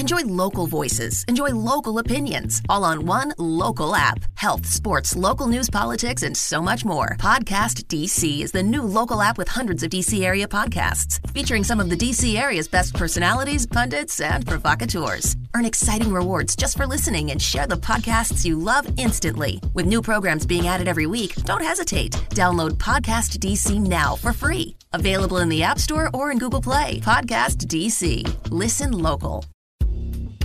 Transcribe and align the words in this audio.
Enjoy 0.00 0.22
local 0.24 0.66
voices, 0.66 1.26
enjoy 1.28 1.50
local 1.50 1.98
opinions, 1.98 2.62
all 2.70 2.84
on 2.84 3.04
one 3.04 3.34
local 3.36 3.94
app. 3.94 4.24
Health, 4.34 4.64
sports, 4.64 5.14
local 5.14 5.46
news, 5.46 5.68
politics, 5.68 6.22
and 6.22 6.34
so 6.34 6.62
much 6.62 6.86
more. 6.86 7.18
Podcast 7.18 7.84
DC 7.84 8.40
is 8.40 8.50
the 8.50 8.62
new 8.62 8.80
local 8.80 9.20
app 9.20 9.36
with 9.36 9.46
hundreds 9.46 9.82
of 9.82 9.90
DC 9.90 10.22
area 10.22 10.48
podcasts, 10.48 11.20
featuring 11.34 11.62
some 11.62 11.80
of 11.80 11.90
the 11.90 11.98
DC 11.98 12.34
area's 12.40 12.66
best 12.66 12.94
personalities, 12.94 13.66
pundits, 13.66 14.22
and 14.22 14.46
provocateurs. 14.46 15.36
Earn 15.54 15.66
exciting 15.66 16.10
rewards 16.14 16.56
just 16.56 16.78
for 16.78 16.86
listening 16.86 17.30
and 17.30 17.42
share 17.42 17.66
the 17.66 17.76
podcasts 17.90 18.42
you 18.42 18.56
love 18.56 18.88
instantly. 18.96 19.60
With 19.74 19.84
new 19.84 20.00
programs 20.00 20.46
being 20.46 20.66
added 20.66 20.88
every 20.88 21.06
week, 21.06 21.34
don't 21.44 21.62
hesitate. 21.62 22.12
Download 22.30 22.70
Podcast 22.78 23.36
DC 23.38 23.78
now 23.78 24.16
for 24.16 24.32
free. 24.32 24.76
Available 24.94 25.42
in 25.42 25.50
the 25.50 25.62
App 25.62 25.78
Store 25.78 26.08
or 26.14 26.30
in 26.30 26.38
Google 26.38 26.62
Play. 26.62 27.00
Podcast 27.00 27.66
DC. 27.68 28.24
Listen 28.50 28.92
local. 28.92 29.44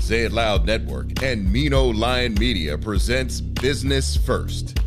Say 0.05 0.25
It 0.25 0.33
Loud 0.33 0.67
Network 0.67 1.23
and 1.23 1.51
Mino 1.51 1.85
Lion 1.85 2.35
Media 2.35 2.77
presents 2.77 3.41
Business 3.41 4.15
First. 4.15 4.84